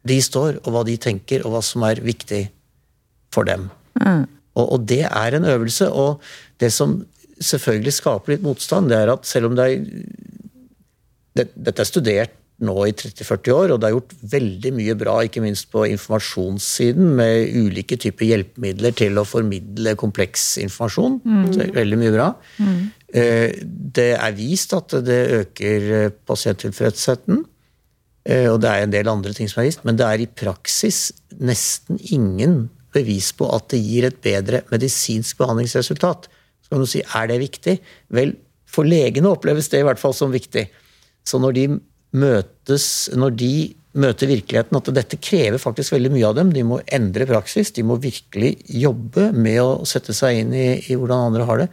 de 0.09 0.17
står, 0.21 0.57
og 0.63 0.74
hva 0.74 0.82
de 0.88 0.95
tenker, 0.97 1.45
og 1.45 1.53
hva 1.53 1.61
som 1.65 1.86
er 1.86 2.01
viktig 2.01 2.41
for 3.34 3.45
dem. 3.45 3.67
Mm. 4.01 4.26
Og, 4.53 4.65
og, 4.65 4.88
det 4.89 5.03
er 5.07 5.38
en 5.38 5.47
øvelse. 5.49 5.89
Og 5.89 6.21
det 6.61 6.71
som 6.74 6.99
selvfølgelig 7.44 7.98
skaper 8.00 8.36
litt 8.36 8.46
motstand, 8.46 8.91
det 8.91 9.02
er 9.02 9.12
at 9.14 9.28
selv 9.30 9.52
om 9.52 9.60
det 9.60 9.68
er 9.70 9.84
det, 11.34 11.48
Dette 11.58 11.82
er 11.82 11.89
studert 11.89 12.39
nå 12.64 12.76
i 12.86 12.94
30-40 12.96 13.54
år, 13.54 13.72
og 13.74 13.80
det 13.82 13.88
er 13.88 13.96
gjort 13.96 14.14
veldig 14.34 14.72
mye 14.78 14.96
bra, 14.98 15.16
ikke 15.26 15.41
minst 15.44 15.70
på 15.74 15.86
informasjonssiden, 15.89 17.08
med 17.18 17.56
ulike 17.58 17.98
typer 18.00 18.30
hjelpemidler 18.30 18.94
til 18.98 19.18
å 19.20 19.26
formidle 19.28 19.96
kompleks 20.00 20.54
informasjon. 20.62 21.18
Mm. 21.26 21.48
veldig 21.76 22.00
mye 22.00 22.14
bra. 22.14 22.28
Mm. 22.62 22.78
Eh, 23.14 23.58
det 23.98 24.12
er 24.16 24.38
vist 24.38 24.76
at 24.78 24.96
det 25.06 25.20
øker 25.39 25.89
eh, 25.98 26.14
pasienttilfredsheten. 26.30 27.44
Eh, 28.24 28.48
og 28.52 28.62
det 28.64 28.72
er 28.72 28.86
en 28.86 28.94
del 28.94 29.12
andre 29.12 29.34
ting 29.36 29.50
som 29.52 29.64
er 29.64 29.72
vist, 29.72 29.84
men 29.88 30.00
det 30.00 30.08
er 30.08 30.24
i 30.24 30.30
praksis 30.30 31.10
nesten 31.44 32.00
ingen 32.14 32.68
bevis 32.94 33.32
på 33.36 33.50
at 33.50 33.72
det 33.74 33.82
gir 33.82 34.08
et 34.08 34.22
bedre 34.24 34.62
medisinsk 34.72 35.41
behandlingsresultat. 35.41 36.30
Så 36.64 36.74
kan 36.74 36.84
du 36.84 36.89
si 36.89 37.03
er 37.03 37.30
det 37.30 37.41
viktig? 37.43 37.78
Vel, 38.16 38.36
for 38.70 38.88
legene 38.88 39.32
oppleves 39.32 39.70
det 39.72 39.84
i 39.84 39.88
hvert 39.88 40.01
fall 40.01 40.16
som 40.18 40.34
viktig. 40.34 40.66
Så 41.28 41.39
når 41.41 41.57
de 41.57 41.66
møtes, 42.14 42.88
når 43.16 43.36
de 43.39 43.53
møter 43.93 44.30
virkeligheten, 44.30 44.78
at 44.78 44.89
dette 44.95 45.20
krever 45.22 45.61
faktisk 45.61 45.93
veldig 45.93 46.11
mye 46.16 46.30
av 46.30 46.38
dem, 46.39 46.53
de 46.53 46.64
må 46.66 46.80
endre 46.95 47.28
praksis, 47.30 47.72
de 47.76 47.86
må 47.86 47.99
virkelig 48.01 48.55
jobbe 48.66 49.30
med 49.38 49.59
å 49.61 49.84
sette 49.89 50.16
seg 50.18 50.41
inn 50.41 50.55
i, 50.57 50.68
i 50.89 50.97
hvordan 50.97 51.30
andre 51.30 51.47
har 51.49 51.61
det. 51.64 51.70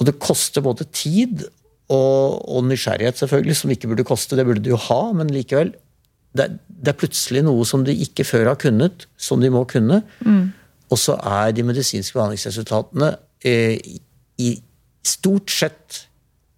Og 0.00 0.08
det 0.08 0.20
koster 0.22 0.64
både 0.64 0.86
tid 0.96 1.44
og, 1.90 2.40
og, 2.46 2.64
nysgjerrighet, 2.70 3.20
selvfølgelig, 3.20 3.58
som 3.58 3.72
ikke 3.74 3.90
burde 3.90 4.06
koste. 4.08 4.38
Det 4.38 4.46
burde 4.48 4.64
de 4.64 4.72
jo 4.72 4.80
ha, 4.88 5.02
men 5.16 5.32
likevel 5.34 5.74
det, 6.36 6.46
det, 6.68 6.92
er 6.92 6.98
plutselig 6.98 7.42
noe 7.42 7.66
som 7.66 7.82
de 7.84 7.92
ikke 8.06 8.24
før 8.24 8.52
har 8.52 8.60
kunnet, 8.62 9.08
som 9.20 9.42
de 9.42 9.50
må 9.52 9.64
kunne. 9.68 10.00
Mm. 10.22 10.52
Og 10.90 11.00
så 11.00 11.16
er 11.18 11.50
de 11.54 11.66
medisinske 11.66 12.16
behandlingsresultatene 12.16 13.10
eh, 13.10 13.18
i 13.46 14.50
stort 15.06 15.52
sett 15.52 16.06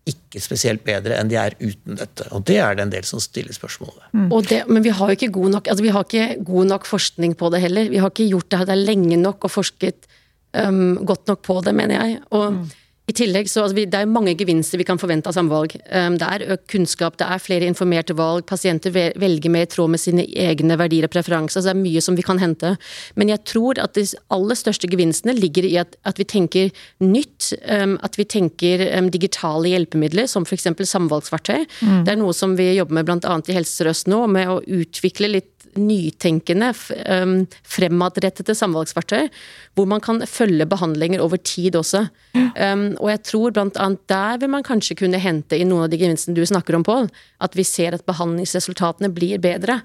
ikke 0.08 0.40
spesielt 0.42 0.82
bedre 0.82 1.14
enn 1.14 1.28
de 1.30 1.36
er 1.38 1.54
uten 1.60 1.98
dette. 2.00 2.26
Og 2.34 2.42
det 2.48 2.56
er 2.58 2.74
det 2.74 2.86
en 2.86 2.94
del 2.94 3.04
som 3.06 3.22
stiller 3.22 3.54
spørsmål 3.54 3.92
ved. 3.94 4.08
Mm. 4.18 4.72
Men 4.74 4.82
vi 4.82 4.94
har 4.98 5.10
jo 5.10 5.18
ikke 5.18 5.30
god 5.36 5.52
nok 5.54 5.70
altså 5.70 5.84
vi 5.84 5.92
har 5.94 6.06
ikke 6.08 6.44
god 6.48 6.70
nok 6.72 6.88
forskning 6.90 7.36
på 7.38 7.50
det 7.54 7.62
heller. 7.62 7.90
Vi 7.92 8.00
har 8.02 8.10
ikke 8.10 8.30
gjort 8.32 8.50
det, 8.50 8.66
det 8.72 8.78
lenge 8.80 9.18
nok 9.20 9.46
og 9.46 9.54
forsket 9.54 10.08
um, 10.58 10.98
godt 11.06 11.30
nok 11.30 11.44
på 11.46 11.60
det, 11.62 11.74
mener 11.78 12.02
jeg. 12.02 12.18
Og 12.34 12.56
mm. 12.56 12.64
I 13.10 13.14
tillegg 13.18 13.48
så, 13.50 13.64
altså, 13.64 13.82
Det 13.82 13.98
er 13.98 14.06
mange 14.06 14.34
gevinster 14.38 14.78
vi 14.78 14.86
kan 14.86 15.00
forvente 15.00 15.26
av 15.26 15.34
samvalg. 15.34 15.74
Um, 15.90 16.16
det 16.20 16.28
er 16.28 16.44
økt 16.54 16.68
kunnskap, 16.70 17.16
det 17.18 17.26
er 17.26 17.42
flere 17.42 17.66
informerte 17.66 18.14
valg, 18.14 18.44
pasienter 18.46 18.94
velger 18.94 19.50
mer 19.50 19.66
i 19.66 19.70
tråd 19.70 19.90
med 19.90 20.00
sine 20.00 20.26
egne 20.30 20.78
verdier 20.78 21.08
og 21.08 21.12
preferanser. 21.12 21.60
så 21.60 21.66
Det 21.66 21.74
er 21.74 21.82
mye 21.82 22.02
som 22.04 22.16
vi 22.16 22.22
kan 22.22 22.38
hente. 22.38 22.76
Men 23.16 23.28
jeg 23.28 23.42
tror 23.44 23.80
at 23.82 23.94
de 23.98 24.06
aller 24.30 24.54
største 24.54 24.86
gevinstene 24.86 25.34
ligger 25.34 25.66
i 25.66 25.76
at, 25.82 25.96
at 26.06 26.18
vi 26.18 26.24
tenker 26.24 26.70
nytt. 27.00 27.52
Um, 27.66 27.98
at 28.06 28.16
vi 28.16 28.24
tenker 28.24 28.86
um, 28.96 29.10
digitale 29.10 29.74
hjelpemidler, 29.74 30.30
som 30.30 30.46
f.eks. 30.46 30.70
samvalgsverktøy. 30.86 31.66
Mm. 31.82 32.04
Det 32.06 32.14
er 32.14 32.22
noe 32.22 32.32
som 32.32 32.54
vi 32.56 32.70
jobber 32.76 33.00
med 33.00 33.10
bl.a. 33.10 33.40
i 33.48 33.58
Helse 33.58 33.82
Sør-Øst 33.82 34.06
nå, 34.06 34.26
med 34.30 34.46
å 34.48 34.62
utvikle 34.62 35.32
litt 35.32 35.50
nytenkende, 35.78 36.72
fremadrettede 36.76 38.54
samvalgsverktøy, 38.56 39.28
hvor 39.76 39.88
man 39.88 40.02
kan 40.04 40.20
følge 40.28 40.66
behandlinger 40.68 41.22
over 41.24 41.40
tid 41.40 41.78
også. 41.78 42.06
Um, 42.34 42.91
og 43.00 43.10
jeg 43.12 43.22
tror 43.28 43.54
blant 43.54 43.78
annet 43.80 44.02
der 44.10 44.40
vil 44.42 44.52
man 44.52 44.66
kanskje 44.66 44.96
kunne 45.02 45.20
hente 45.22 45.58
i 45.58 45.66
noen 45.68 45.86
av 45.86 45.92
de 45.92 46.00
gevinstene 46.00 46.36
du 46.36 46.44
snakker 46.48 46.76
om, 46.78 46.84
Pål, 46.86 47.10
at 47.42 47.56
vi 47.58 47.64
ser 47.66 47.96
at 47.96 48.06
behandlingsresultatene 48.08 49.12
blir 49.14 49.42
bedre. 49.42 49.80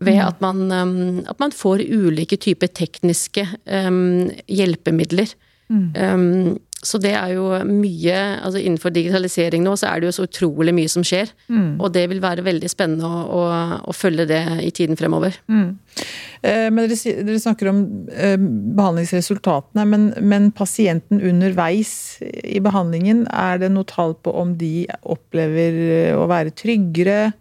Ved 0.00 0.16
mm. 0.16 0.24
at 0.24 0.40
man, 0.40 0.60
um, 0.72 1.20
at 1.28 1.40
man 1.42 1.52
får 1.52 1.84
ulike 1.84 2.38
typer 2.40 2.70
tekniske 2.72 3.44
um, 3.68 4.30
hjelpemidler. 4.48 5.34
Mm. 5.70 6.56
Så 6.80 6.96
det 6.96 7.12
er 7.12 7.34
jo 7.34 7.50
mye 7.68 8.16
altså 8.40 8.60
Innenfor 8.62 8.92
digitalisering 8.94 9.60
nå 9.66 9.74
så 9.76 9.90
er 9.90 10.00
det 10.00 10.08
jo 10.08 10.14
så 10.16 10.24
utrolig 10.24 10.72
mye 10.72 10.88
som 10.88 11.04
skjer. 11.04 11.28
Mm. 11.52 11.76
Og 11.76 11.92
det 11.92 12.06
vil 12.08 12.22
være 12.22 12.44
veldig 12.46 12.70
spennende 12.72 13.08
å, 13.08 13.20
å, 13.36 13.42
å 13.84 13.96
følge 13.96 14.24
det 14.30 14.40
i 14.64 14.70
tiden 14.74 14.96
fremover. 14.96 15.36
Mm. 15.52 15.74
Eh, 16.40 16.68
men 16.72 16.88
dere, 16.88 17.14
dere, 17.26 17.40
snakker 17.42 17.68
om 17.68 17.82
eh, 18.08 18.38
behandlingsresultatene, 18.40 19.84
men, 19.92 20.06
men, 20.24 20.48
pasienten 20.56 21.20
underveis 21.20 21.92
i 22.24 22.62
behandlingen, 22.64 23.26
er 23.28 23.60
det 23.60 23.68
noe 23.74 23.88
tall 23.88 24.16
på 24.16 24.32
om 24.40 24.54
de 24.60 24.86
opplever 25.02 25.76
eh, 25.98 26.14
å 26.16 26.24
være 26.30 26.56
tryggere? 26.56 27.34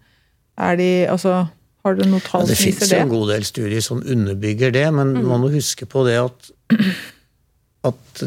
Er 0.60 0.76
de 0.76 0.90
Altså 1.08 1.46
har 1.88 1.96
du 1.96 2.04
noe 2.04 2.20
tall 2.20 2.44
ja, 2.44 2.52
som 2.52 2.60
viser 2.60 2.84
det? 2.84 2.90
Det 2.90 2.92
fins 2.92 3.06
en 3.06 3.14
god 3.14 3.32
del 3.32 3.48
studier 3.48 3.84
som 3.86 4.04
underbygger 4.04 4.76
det, 4.76 4.84
men 4.92 5.16
mm. 5.16 5.24
man 5.32 5.46
må 5.46 5.54
huske 5.54 5.88
på 5.88 6.04
det 6.10 6.18
at 6.20 6.52
at 7.88 8.24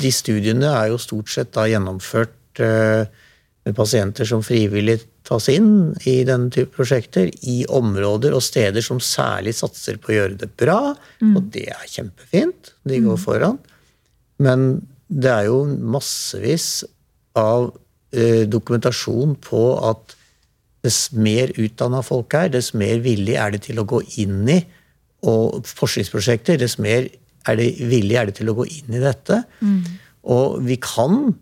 de 0.00 0.12
studiene 0.12 0.68
er 0.68 0.90
jo 0.92 1.00
stort 1.00 1.32
sett 1.32 1.54
da 1.56 1.64
gjennomført 1.70 2.60
eh, 2.60 3.08
med 3.64 3.76
pasienter 3.76 4.28
som 4.28 4.44
frivillig 4.44 4.98
tas 5.28 5.48
inn 5.52 5.92
i 6.08 6.20
denne 6.26 6.50
type 6.52 6.72
prosjekter, 6.74 7.30
i 7.48 7.62
områder 7.68 8.34
og 8.36 8.44
steder 8.44 8.84
som 8.84 9.00
særlig 9.04 9.54
satser 9.58 10.00
på 10.00 10.12
å 10.12 10.16
gjøre 10.16 10.38
det 10.42 10.50
bra. 10.60 10.94
Mm. 11.20 11.34
Og 11.36 11.50
det 11.54 11.68
er 11.72 11.90
kjempefint. 11.92 12.72
De 12.88 13.02
går 13.04 13.18
mm. 13.18 13.22
foran. 13.24 13.60
Men 14.40 14.80
det 15.08 15.30
er 15.32 15.48
jo 15.50 15.62
massevis 15.68 16.82
av 17.38 17.70
eh, 18.16 18.46
dokumentasjon 18.48 19.36
på 19.44 19.64
at 19.90 20.16
dess 20.84 21.10
mer 21.12 21.52
utdanna 21.60 22.00
folk 22.04 22.34
er, 22.36 22.52
dess 22.52 22.72
mer 22.72 23.02
villig 23.04 23.36
er 23.36 23.52
det 23.52 23.66
til 23.68 23.80
å 23.82 23.88
gå 23.88 24.00
inn 24.22 24.44
i 24.48 24.60
og 25.28 25.66
forskningsprosjekter, 25.68 26.56
dess 26.56 26.78
mer 26.80 27.10
er 27.48 27.56
de 27.60 27.70
villige 27.88 28.20
er 28.20 28.28
de 28.28 28.36
til 28.36 28.50
å 28.52 28.56
gå 28.58 28.66
inn 28.68 28.96
i 28.96 29.02
dette? 29.02 29.42
Mm. 29.64 29.80
Og 30.34 30.60
vi 30.66 30.76
kan 30.82 31.32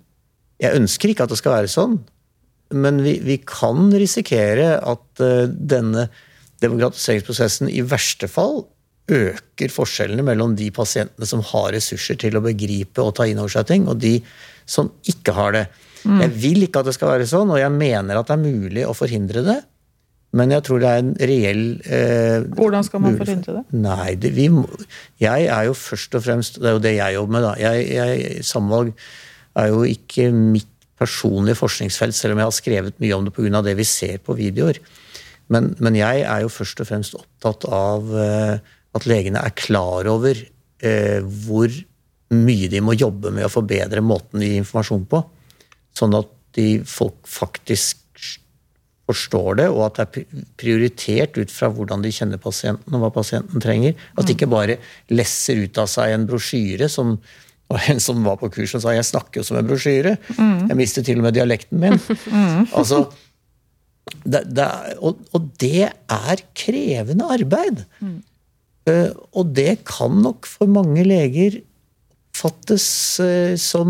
Jeg 0.59 0.75
ønsker 0.75 1.13
ikke 1.13 1.27
at 1.27 1.31
det 1.31 1.39
skal 1.39 1.53
være 1.55 1.69
sånn, 1.71 2.01
men 2.75 2.97
vi, 3.05 3.13
vi 3.23 3.37
kan 3.47 3.93
risikere 3.95 4.73
at 4.83 5.23
uh, 5.23 5.47
denne 5.47 6.09
demokratiseringsprosessen 6.59 7.71
i 7.71 7.85
verste 7.87 8.27
fall 8.27 8.65
øker 9.09 9.71
forskjellene 9.71 10.25
mellom 10.27 10.57
de 10.59 10.67
pasientene 10.75 11.29
som 11.31 11.45
har 11.53 11.71
ressurser 11.77 12.19
til 12.21 12.37
å 12.37 12.43
begripe 12.43 13.05
og 13.05 13.15
ta 13.17 13.29
inn 13.31 13.39
over 13.39 13.55
seg 13.55 13.69
ting, 13.71 13.87
og 13.87 14.03
de 14.03 14.19
som 14.69 14.91
ikke 15.09 15.37
har 15.37 15.55
det. 15.55 15.65
Mm. 16.03 16.21
Jeg 16.25 16.35
vil 16.43 16.67
ikke 16.67 16.83
at 16.83 16.91
det 16.91 16.97
skal 16.99 17.15
være 17.15 17.31
sånn, 17.31 17.55
og 17.55 17.63
jeg 17.63 17.73
mener 17.75 18.19
at 18.19 18.29
det 18.29 18.37
er 18.37 18.45
mulig 18.45 18.85
å 18.87 18.97
forhindre 18.99 19.47
det. 19.47 19.59
Men 20.39 20.53
jeg 20.55 20.65
tror 20.67 20.83
det 20.83 20.89
er 20.89 21.03
en 21.03 21.13
reell 21.31 21.63
eh, 21.89 22.47
Hvordan 22.59 22.87
skal 22.87 23.03
man 23.05 23.17
forhindre 23.19 23.59
det? 23.59 23.63
Nei, 23.75 24.13
det, 24.21 24.33
vi, 24.37 24.49
Jeg 25.23 25.49
er 25.51 25.69
jo 25.69 25.77
først 25.79 26.15
og 26.19 26.25
fremst 26.27 26.61
Det 26.61 26.69
er 26.69 26.77
jo 26.77 26.83
det 26.85 26.95
jeg 26.99 27.17
jobber 27.17 27.37
med, 27.37 27.47
da. 27.47 27.55
Jeg, 27.63 27.87
jeg, 27.97 28.45
samvalg 28.47 28.93
er 29.59 29.73
jo 29.73 29.83
ikke 29.89 30.29
mitt 30.31 30.71
personlige 30.99 31.59
forskningsfelt, 31.59 32.15
selv 32.15 32.35
om 32.35 32.41
jeg 32.43 32.49
har 32.49 32.57
skrevet 32.57 32.97
mye 33.03 33.17
om 33.17 33.27
det 33.27 33.35
pga. 33.35 33.63
det 33.63 33.77
vi 33.79 33.87
ser 33.87 34.19
på 34.23 34.35
videoer. 34.39 34.79
Men, 35.55 35.73
men, 35.79 35.97
jeg 35.99 36.25
er 36.27 36.43
jo 36.45 36.51
først 36.53 36.83
og 36.83 36.89
fremst 36.91 37.17
opptatt 37.19 37.67
av 37.73 38.11
eh, 38.19 38.59
at 38.95 39.07
legene 39.09 39.43
er 39.43 39.55
klar 39.59 40.09
over 40.11 40.39
eh, 40.39 41.21
hvor 41.47 41.71
mye 42.35 42.69
de 42.69 42.83
må 42.85 42.97
jobbe 42.99 43.33
med 43.35 43.47
å 43.47 43.53
forbedre 43.53 44.05
måten 44.05 44.43
de 44.43 44.51
gir 44.51 44.63
informasjon 44.63 45.07
på. 45.09 45.23
Sånn 45.97 46.19
at 46.19 46.35
de 46.59 46.69
folk 46.89 47.31
faktisk 47.31 48.03
forstår 49.09 49.61
det, 49.63 49.67
og 49.73 49.87
at 49.87 49.99
det 49.99 50.07
er 50.07 50.47
prioritert 50.61 51.39
ut 51.41 51.53
fra 51.53 51.71
hvordan 51.73 52.05
de 52.05 52.13
kjenner 52.13 52.41
pasienten 52.43 52.97
og 52.97 53.07
hva 53.07 53.13
pasienten 53.15 53.63
trenger. 53.65 53.97
At 54.21 54.29
de 54.29 54.37
ikke 54.37 54.51
bare 54.53 54.79
lesser 55.13 55.65
ut 55.65 55.81
av 55.81 55.89
seg 55.91 56.13
en 56.15 56.27
brosjyre 56.29 56.91
som 56.93 57.17
og 57.69 57.85
en 57.93 57.99
som 58.01 58.23
var 58.25 58.39
på 58.41 58.49
kurs 58.49 58.73
og 58.79 58.81
sa 58.81 58.95
'jeg 58.97 59.05
snakker 59.05 59.41
jo 59.41 59.45
som 59.45 59.59
en 59.59 59.67
brosjyre'. 59.69 60.17
Mm. 60.39 60.69
Jeg 60.71 60.77
mistet 60.77 61.05
til 61.05 61.19
og 61.19 61.25
med 61.29 61.35
dialekten 61.37 61.81
min. 61.81 62.01
Mm. 62.29 62.65
Altså, 62.73 63.11
det, 64.25 64.43
det, 64.57 64.69
og, 65.05 65.19
og, 65.33 65.51
det 65.61 65.93
er 65.93 66.37
krevende 66.57 67.29
arbeid. 67.29 67.85
Mm. 68.01 68.23
Uh, 68.89 69.13
og 69.37 69.53
det 69.55 69.85
kan 69.85 70.11
nok 70.11 70.47
for 70.47 70.67
mange 70.67 71.05
leger 71.05 71.61
fattes 72.33 73.21
uh, 73.21 73.53
som 73.57 73.89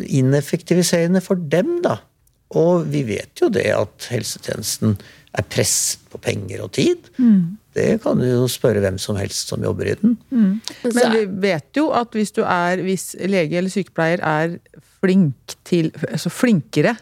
ineffektiviserende 0.00 1.20
for 1.20 1.34
dem, 1.34 1.82
da. 1.84 1.98
Og 2.56 2.86
vi 2.88 3.02
vet 3.08 3.42
jo 3.42 3.50
det 3.52 3.66
at 3.74 4.08
helsetjenesten 4.12 4.96
er 5.36 5.46
presset 5.52 6.04
på 6.08 6.20
penger 6.22 6.62
og 6.64 6.72
tid. 6.78 7.10
Mm. 7.20 7.58
Det 7.76 7.98
kan 8.02 8.18
du 8.18 8.24
jo 8.26 8.46
spørre 8.50 8.80
hvem 8.82 8.96
som 9.00 9.18
helst 9.20 9.52
som 9.52 9.62
jobber 9.62 9.90
i 9.90 9.96
den. 10.00 10.16
Mm. 10.30 10.54
Men 10.88 11.12
vi 11.14 11.26
vet 11.48 11.68
jo 11.76 11.90
at 11.94 12.16
hvis 12.16 12.32
du 12.34 12.40
er, 12.42 12.82
hvis 12.82 13.12
lege 13.20 13.60
eller 13.60 13.72
sykepleier 13.72 14.24
er 14.24 14.56
flink 15.02 15.58
til, 15.68 15.92
altså 16.08 16.32
flinkere 16.32 16.96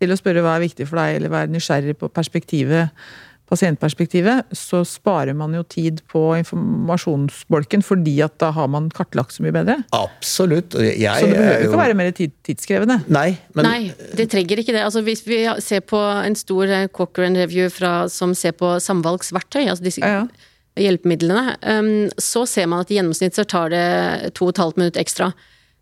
til 0.00 0.12
å 0.12 0.18
spørre 0.20 0.44
hva 0.44 0.54
er 0.56 0.66
viktig 0.68 0.86
for 0.88 1.00
deg, 1.00 1.18
eller 1.18 1.32
være 1.32 1.52
nysgjerrig 1.52 1.96
på 2.00 2.12
perspektivet 2.14 2.92
pasientperspektivet, 3.50 4.52
så 4.56 4.82
sparer 4.86 5.34
man 5.36 5.54
jo 5.56 5.64
tid 5.66 6.00
på 6.10 6.22
informasjonsbolken, 6.38 7.82
fordi 7.84 8.16
at 8.24 8.36
da 8.42 8.52
har 8.56 8.70
man 8.70 8.88
kartlagt 8.94 9.34
så 9.34 9.44
mye 9.44 9.54
bedre. 9.54 9.76
Absolutt. 9.96 10.76
Jeg, 10.78 11.10
så 11.10 11.26
det 11.26 11.36
behøver 11.36 11.64
jo 11.64 11.70
ikke 11.70 11.82
være 11.82 11.98
mer 11.98 12.12
tidskrevende. 12.16 13.00
Nei, 13.10 13.28
men... 13.58 13.66
Nei, 13.66 13.80
det 14.18 14.30
trenger 14.32 14.62
ikke 14.62 14.74
det. 14.76 14.84
Altså, 14.86 15.02
hvis 15.06 15.24
vi 15.26 15.42
ser 15.64 15.82
på 15.82 15.98
en 15.98 16.38
stor 16.38 16.70
eh, 16.70 16.88
Cochrane-review 16.94 17.70
som 18.10 18.34
ser 18.38 18.54
på 18.58 18.76
samvalgsverktøy, 18.82 19.64
altså 19.66 19.86
disse 19.86 20.04
ja, 20.04 20.22
ja. 20.22 20.50
hjelpemidlene, 20.80 21.56
um, 21.66 21.94
så 22.20 22.46
ser 22.48 22.70
man 22.70 22.84
at 22.84 22.92
i 22.92 23.00
gjennomsnitt 23.00 23.38
så 23.38 23.46
tar 23.48 23.74
det 23.74 23.86
to 24.38 24.48
og 24.48 24.54
et 24.54 24.62
halvt 24.62 24.80
minutt 24.80 25.00
ekstra. 25.00 25.32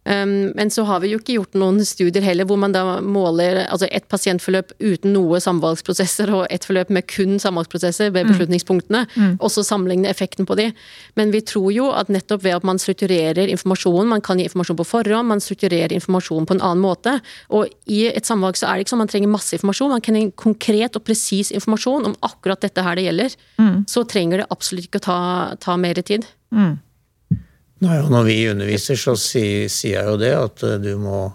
Um, 0.09 0.53
men 0.57 0.71
så 0.73 0.87
har 0.89 1.03
vi 1.03 1.11
jo 1.13 1.19
ikke 1.21 1.35
gjort 1.37 1.57
noen 1.59 1.83
studier 1.85 2.25
heller 2.25 2.47
hvor 2.49 2.57
man 2.61 2.73
da 2.73 2.99
måler 3.05 3.61
altså 3.67 3.91
et 3.93 4.07
pasientforløp 4.09 4.71
uten 4.81 5.13
noe 5.13 5.37
samvalgsprosesser 5.45 6.33
og 6.33 6.47
et 6.55 6.65
forløp 6.65 6.89
med 6.97 7.05
kun 7.11 7.37
samvalgsprosesser 7.43 8.15
ved 8.15 8.25
mm. 8.25 8.31
beslutningspunktene, 8.33 9.03
mm. 9.13 9.35
og 9.37 9.53
så 9.53 9.65
sammenligne 9.67 10.09
effekten 10.09 10.49
på 10.49 10.57
de. 10.57 10.71
Men 11.21 11.35
vi 11.35 11.43
tror 11.45 11.69
jo 11.75 11.91
at 11.93 12.09
nettopp 12.15 12.47
ved 12.47 12.57
at 12.57 12.65
man 12.65 12.81
strukturerer 12.81 13.53
informasjonen, 13.53 14.09
man 14.15 14.25
kan 14.25 14.41
gi 14.41 14.49
informasjon 14.49 14.81
på 14.81 14.89
forhånd, 14.95 15.29
man 15.29 15.45
strukturerer 15.45 15.93
informasjon 15.99 16.49
på 16.49 16.57
en 16.57 16.65
annen 16.65 16.85
måte, 16.85 17.19
og 17.53 17.69
i 17.85 18.07
et 18.09 18.29
samvalg 18.29 18.57
så 18.57 18.71
er 18.71 18.79
det 18.79 18.87
ikke 18.87 18.97
sånn 18.97 19.05
man 19.05 19.13
trenger 19.13 19.35
masse 19.37 19.59
informasjon, 19.59 19.93
man 19.99 20.09
kan 20.09 20.17
gi 20.17 20.27
konkret 20.41 20.97
og 20.97 21.05
presis 21.05 21.53
informasjon 21.53 22.09
om 22.09 22.19
akkurat 22.25 22.65
dette 22.65 22.85
her 22.85 22.97
det 22.97 23.09
gjelder. 23.11 23.39
Mm. 23.61 23.79
Så 23.91 24.09
trenger 24.09 24.41
det 24.41 24.53
absolutt 24.55 24.89
ikke 24.89 25.03
å 25.03 25.09
ta, 25.11 25.23
ta 25.61 25.77
mer 25.81 26.01
tid. 26.01 26.25
Mm. 26.55 26.79
Nei, 27.85 27.97
og 28.03 28.11
når 28.11 28.25
vi 28.27 28.39
underviser, 28.51 28.99
så 28.99 29.15
sier, 29.19 29.69
sier 29.71 30.01
jeg 30.01 30.11
jo 30.11 30.19
det 30.21 30.33
at 30.35 30.65
eh, 30.67 30.81
du 30.83 30.95
må 31.01 31.29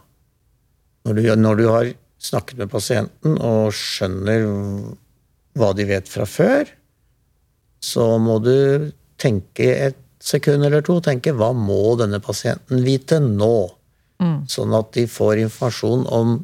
når 1.04 1.18
du, 1.18 1.24
når 1.36 1.60
du, 1.60 1.66
har 1.68 1.90
snakket 2.24 2.62
med 2.62 2.72
pasienten 2.72 3.36
og 3.44 3.74
skjønner 3.76 4.46
hva 5.60 5.74
de 5.76 5.86
vet 5.90 6.08
fra 6.08 6.24
før, 6.24 6.70
så 7.84 8.06
må 8.24 8.38
du 8.40 8.88
tenke 9.20 9.68
et 9.90 10.00
sekund 10.24 10.64
eller 10.64 10.86
to 10.88 11.02
tenke 11.04 11.34
hva 11.36 11.52
må 11.52 11.98
denne 12.00 12.22
pasienten 12.24 12.86
vite 12.86 13.20
nå? 13.20 13.58
Mm. 14.24 14.38
Sånn 14.48 14.76
at 14.78 14.94
de 14.96 15.04
får 15.12 15.44
informasjon 15.44 16.08
om 16.08 16.38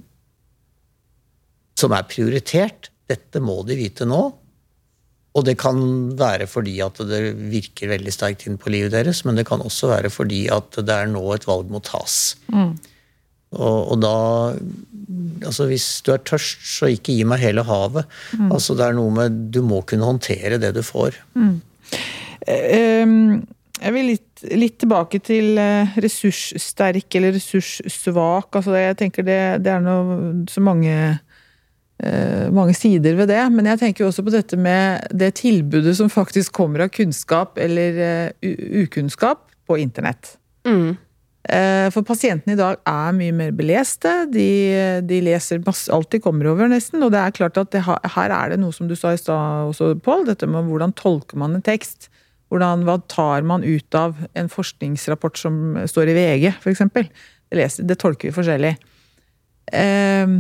som 1.80 1.96
er 1.96 2.08
prioritert. 2.12 2.92
Dette 3.08 3.40
må 3.40 3.62
de 3.64 3.78
vite 3.80 4.06
nå. 4.10 4.20
Og 5.38 5.46
det 5.46 5.60
kan 5.62 5.80
være 6.18 6.48
fordi 6.50 6.80
at 6.82 6.98
det 7.06 7.22
virker 7.52 7.92
veldig 7.92 8.14
sterkt 8.14 8.48
inn 8.50 8.58
på 8.60 8.72
livet 8.74 8.96
deres, 8.96 9.22
men 9.28 9.38
det 9.38 9.46
kan 9.50 9.62
også 9.62 9.92
være 9.92 10.10
fordi 10.14 10.48
at 10.54 10.80
det 10.82 10.96
er 10.96 11.12
nå 11.12 11.22
et 11.36 11.46
valg 11.48 11.70
må 11.70 11.84
tas. 11.86 12.38
Mm. 12.54 12.74
Og, 13.58 13.78
og, 13.92 13.98
da 14.04 14.16
Altså, 15.42 15.66
hvis 15.66 16.04
du 16.06 16.12
er 16.14 16.22
tørst, 16.22 16.60
så 16.70 16.86
ikke 16.94 17.16
gi 17.18 17.24
meg 17.26 17.42
hele 17.42 17.64
havet. 17.66 18.06
Mm. 18.38 18.52
Altså, 18.54 18.76
det 18.78 18.84
er 18.86 18.94
noe 18.94 19.10
med 19.10 19.40
Du 19.50 19.64
må 19.66 19.80
kunne 19.90 20.06
håndtere 20.06 20.60
det 20.62 20.70
du 20.76 20.84
får. 20.86 21.18
Mm. 21.34 21.56
Um, 22.46 23.16
jeg 23.80 23.96
vil 23.96 24.10
litt, 24.12 24.44
litt, 24.60 24.76
tilbake 24.82 25.22
til 25.24 25.60
eh, 25.62 25.98
ressurssterk 26.04 27.16
eller 27.16 27.34
ressurssvak. 27.38 28.52
Altså 28.60 28.76
jeg 28.76 28.98
tenker 29.00 29.26
det, 29.28 29.42
det 29.64 29.72
er 29.72 29.84
noe, 29.84 30.20
så 30.52 30.64
mange, 30.64 30.92
eh, 30.92 31.29
mange 32.56 32.72
sider 32.78 33.18
ved 33.20 33.28
det. 33.28 33.42
Men 33.52 33.68
jeg 33.68 33.82
tenker 33.82 34.08
også 34.08 34.24
på 34.24 34.32
dette 34.32 34.56
med 34.56 35.10
det 35.12 35.34
tilbudet 35.42 35.98
som 35.98 36.12
faktisk 36.12 36.54
kommer 36.56 36.86
av 36.86 36.94
kunnskap 36.96 37.60
eller 37.60 38.00
uh, 38.00 38.54
ukunnskap 38.86 39.42
på 39.68 39.78
internett. 39.84 40.38
Mm. 40.68 40.96
Eh, 41.50 41.88
for 41.94 42.06
pasientene 42.06 42.54
i 42.54 42.60
dag 42.60 42.82
er 42.88 43.16
mye 43.16 43.34
mer 43.34 43.54
beleste. 43.56 44.12
De, 44.34 44.50
de 45.08 45.22
leser 45.26 45.62
masse, 45.66 45.88
alt 45.94 46.12
de 46.14 46.22
kommer 46.22 46.50
over, 46.52 46.70
nesten. 46.70 47.02
Og 47.06 47.14
det 47.14 47.22
er 47.22 47.36
klart 47.36 47.58
at 47.62 47.72
det, 47.74 47.84
her 47.86 48.36
er 48.36 48.54
det 48.54 48.60
noe 48.62 48.76
som 48.76 48.90
du 48.90 48.96
sa 49.00 49.16
i 49.16 49.22
stad 49.22 49.72
også, 49.72 49.96
Pål. 50.06 50.28
Dette 50.30 50.50
med 50.50 50.70
hvordan 50.70 50.94
tolker 51.00 51.40
man 51.42 51.58
en 51.58 51.66
tekst. 51.66 52.12
Hvordan, 52.50 52.86
hva 52.86 52.98
tar 53.10 53.46
man 53.46 53.66
ut 53.66 53.98
av 53.98 54.18
en 54.38 54.50
forskningsrapport 54.50 55.38
som 55.38 55.78
står 55.90 56.12
i 56.12 56.16
VG, 56.18 56.48
f.eks.? 56.58 56.86
Det, 57.50 57.68
det 57.90 57.98
tolker 58.02 58.30
vi 58.30 58.36
forskjellig. 58.36 58.74
Eh, 59.74 60.40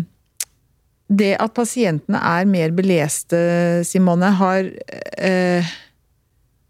det 1.09 1.33
at 1.41 1.53
pasientene 1.57 2.19
er 2.21 2.49
mer 2.49 2.73
beleste, 2.77 3.37
Simone, 3.87 4.29
har 4.37 4.67
eh, 5.17 5.69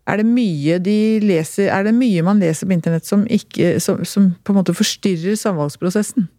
er 0.09 0.21
det 0.21 0.25
mye 0.25 0.79
de 0.81 0.99
leser, 1.21 1.67
er 1.69 1.85
det 1.85 1.93
mye 1.97 2.23
man 2.25 2.39
leser 2.41 2.69
på 2.69 2.73
internett 2.77 3.05
som, 3.05 3.25
ikke, 3.29 3.77
som, 3.83 4.01
som 4.07 4.31
på 4.43 4.53
en 4.53 4.61
måte 4.61 4.75
forstyrrer 4.77 5.37
samvalgsprosessen? 5.37 6.29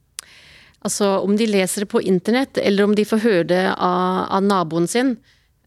Altså 0.80 1.18
om 1.20 1.36
de 1.36 1.46
leser 1.46 1.84
det 1.84 1.90
på 1.92 2.00
internett, 2.00 2.58
eller 2.58 2.88
om 2.88 2.96
de 2.96 3.04
får 3.04 3.22
høre 3.26 3.44
det 3.52 3.66
av, 3.76 4.24
av 4.32 4.48
naboen 4.48 4.88
sin, 4.90 5.18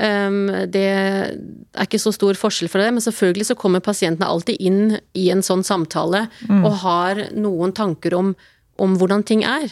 Um, 0.01 0.47
det 0.73 0.88
er 0.89 1.86
ikke 1.86 1.99
så 2.01 2.09
stor 2.15 2.34
forskjell 2.34 2.69
for 2.71 2.81
det, 2.81 2.89
men 2.95 3.03
selvfølgelig 3.05 3.45
så 3.51 3.55
kommer 3.59 3.84
pasientene 3.84 4.25
alltid 4.25 4.57
inn 4.57 4.95
i 5.13 5.27
en 5.29 5.43
sånn 5.45 5.61
samtale 5.63 6.25
mm. 6.49 6.63
og 6.65 6.79
har 6.81 7.21
noen 7.38 7.75
tanker 7.77 8.15
om, 8.17 8.31
om 8.81 8.95
hvordan 8.97 9.21
ting 9.29 9.45
er. 9.45 9.69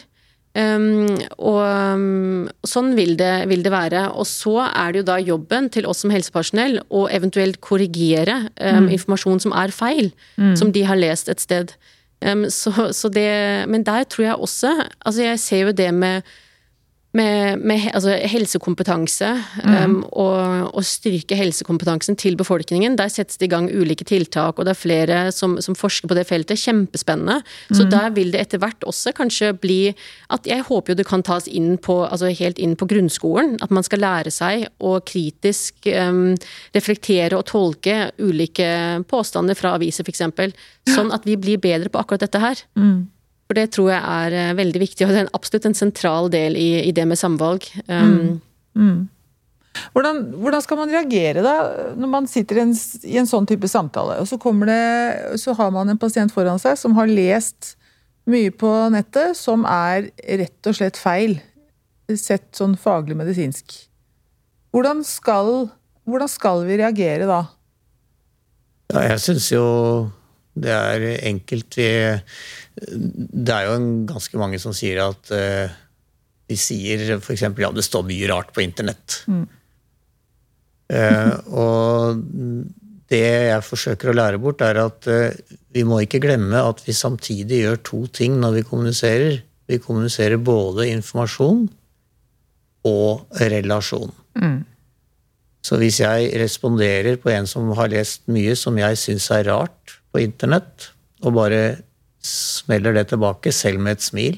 Um, 0.52 1.08
og 1.40 1.62
um, 1.64 2.44
sånn 2.68 2.92
vil 2.98 3.14
det, 3.16 3.46
vil 3.48 3.64
det, 3.64 3.72
være. 3.72 4.04
Og 4.20 4.28
så 4.28 4.58
er 4.66 4.92
det 4.92 5.02
jo 5.02 5.08
da 5.08 5.16
jobben 5.22 5.70
til 5.72 5.88
oss 5.88 6.04
som 6.04 6.12
helsepersonell 6.12 6.80
å 6.92 7.06
eventuelt 7.08 7.62
korrigere 7.64 8.42
mm. 8.60 8.90
informasjon 8.92 9.40
som 9.46 9.56
er 9.56 9.72
feil, 9.74 10.12
mm. 10.36 10.54
som 10.60 10.72
de 10.74 10.84
har 10.88 11.00
lest 11.00 11.32
et 11.32 11.40
sted. 11.42 11.74
Så, 12.54 12.70
så 12.94 13.08
det, 13.10 13.26
men 13.66 13.82
der 13.82 14.04
tror 14.06 14.22
jeg 14.22 14.36
også 14.38 14.68
Altså, 14.78 15.24
jeg 15.24 15.38
ser 15.42 15.64
jo 15.64 15.72
det 15.74 15.88
med 15.90 16.28
med, 17.12 17.60
med 17.60 17.90
altså 17.92 18.14
helsekompetanse, 18.28 19.28
mm. 19.64 19.74
um, 19.84 19.96
og, 20.16 20.70
og, 20.72 20.84
styrke 20.86 21.36
helsekompetansen 21.36 22.16
til 22.16 22.38
befolkningen. 22.40 22.96
Der 22.96 23.12
settes 23.12 23.36
det 23.40 23.50
i 23.50 23.52
gang 23.52 23.68
ulike 23.68 24.06
tiltak, 24.08 24.58
og 24.58 24.66
det 24.66 24.72
er 24.72 24.80
flere 24.80 25.18
som, 25.34 25.58
som 25.60 25.76
forsker 25.76 26.08
på 26.08 26.16
det 26.16 26.24
feltet. 26.28 26.60
Kjempespennende. 26.62 27.42
Mm. 27.68 27.76
Så 27.76 27.88
der 27.92 28.10
vil 28.16 28.32
det 28.32 28.40
etter 28.46 28.62
hvert 28.62 28.88
også 28.88 29.12
kanskje 29.16 29.52
bli 29.60 29.80
at 30.32 30.46
Jeg 30.48 30.64
håper 30.64 30.92
jo 30.92 30.96
det 30.96 31.06
kan 31.06 31.22
tas 31.22 31.46
inn 31.48 31.76
på, 31.76 32.02
altså 32.06 32.32
helt 32.32 32.58
inn 32.58 32.74
på 32.80 32.88
grunnskolen. 32.88 33.58
At 33.62 33.70
man 33.74 33.84
skal 33.84 34.00
lære 34.02 34.32
seg 34.32 34.66
å 34.80 34.96
kritisk 35.04 35.88
um, 35.92 36.32
reflektere 36.74 37.36
og 37.36 37.46
tolke 37.50 38.10
ulike 38.18 39.02
påstander 39.10 39.58
fra 39.58 39.76
aviser, 39.76 40.06
f.eks. 40.08 40.56
Sånn 40.88 41.12
at 41.12 41.28
vi 41.28 41.36
blir 41.36 41.60
bedre 41.60 41.92
på 41.92 42.00
akkurat 42.00 42.24
dette 42.24 42.40
her. 42.40 42.64
Mm. 42.78 43.12
For 43.52 43.60
det 43.60 43.74
tror 43.76 43.90
jeg 43.92 44.00
er 44.00 44.34
eh, 44.40 44.54
veldig 44.56 44.80
viktig, 44.80 45.04
og 45.04 45.10
det 45.12 45.18
er 45.26 45.34
absolutt 45.36 45.66
en 45.68 45.74
sentral 45.76 46.30
del 46.32 46.54
i, 46.56 46.86
i 46.88 46.92
det 46.96 47.04
med 47.04 47.18
samvalg. 47.20 47.66
Um, 47.84 48.06
mm. 48.08 48.30
Mm. 48.80 49.02
Hvordan, 49.92 50.22
hvordan, 50.40 50.62
skal 50.64 50.78
man 50.80 50.94
reagere 50.94 51.42
da, 51.44 51.52
når 52.00 52.10
man 52.14 52.28
sitter 52.32 52.56
i 52.56 52.62
en, 52.62 52.72
i 53.04 53.18
en 53.20 53.28
sånn 53.28 53.44
type 53.48 53.68
samtale, 53.68 54.16
og 54.22 54.30
så, 54.30 54.38
det, 54.64 54.78
så, 55.42 55.52
har 55.58 55.68
man 55.74 55.92
en 55.92 56.00
pasient 56.00 56.32
foran 56.32 56.60
seg 56.62 56.80
som 56.80 56.96
har 56.96 57.12
lest 57.12 57.74
mye 58.24 58.54
på 58.56 58.70
nettet 58.94 59.36
som 59.36 59.68
er 59.68 60.08
rett 60.40 60.72
og 60.72 60.78
slett 60.80 60.96
feil, 60.96 61.36
sett 62.08 62.48
sånn 62.56 62.78
faglig 62.80 63.18
medisinsk. 63.20 63.76
Hvordan 64.72 65.04
skal, 65.04 65.68
hvordan 66.08 66.32
skal 66.32 66.64
vi 66.64 66.80
reagere 66.80 67.28
da? 67.28 67.42
Ja, 68.94 69.04
jeg 69.12 69.20
syns 69.28 69.52
jo 69.52 69.66
det 70.54 70.72
er 70.72 71.06
enkelt. 71.28 71.78
Vi 71.78 71.88
det 72.76 73.52
er 73.54 73.68
jo 73.68 73.80
ganske 74.08 74.38
mange 74.40 74.60
som 74.62 74.74
sier 74.76 75.02
at 75.04 75.32
uh, 75.34 75.72
de 76.48 76.58
sier 76.58 77.04
f.eks. 77.18 77.44
ja, 77.44 77.72
det 77.72 77.84
står 77.84 78.06
mye 78.08 78.30
rart 78.30 78.52
på 78.54 78.64
internett. 78.64 79.22
Mm. 79.28 79.44
Uh, 80.92 81.36
og 81.52 82.22
det 83.12 83.22
jeg 83.22 83.66
forsøker 83.66 84.10
å 84.10 84.16
lære 84.16 84.40
bort, 84.40 84.64
er 84.64 84.80
at 84.82 85.08
uh, 85.08 85.54
vi 85.72 85.84
må 85.88 86.02
ikke 86.04 86.22
glemme 86.24 86.64
at 86.64 86.82
vi 86.86 86.96
samtidig 86.96 87.62
gjør 87.64 87.80
to 87.84 88.02
ting 88.20 88.40
når 88.40 88.58
vi 88.58 88.66
kommuniserer. 88.72 89.40
Vi 89.68 89.80
kommuniserer 89.80 90.40
både 90.42 90.88
informasjon 90.90 91.66
og 92.88 93.42
relasjon. 93.52 94.10
Mm. 94.40 94.60
Så 95.62 95.78
hvis 95.78 96.00
jeg 96.02 96.32
responderer 96.40 97.20
på 97.22 97.30
en 97.30 97.46
som 97.46 97.68
har 97.78 97.92
lest 97.92 98.24
mye 98.32 98.56
som 98.58 98.80
jeg 98.80 98.98
syns 98.98 99.28
er 99.30 99.46
rart 99.46 100.01
på 100.12 100.22
internett, 100.22 100.90
og 101.22 101.36
bare 101.38 101.62
smeller 102.22 102.94
det 102.94 103.08
tilbake, 103.10 103.52
selv 103.54 103.82
med 103.82 103.98
et 103.98 104.04
smil, 104.04 104.36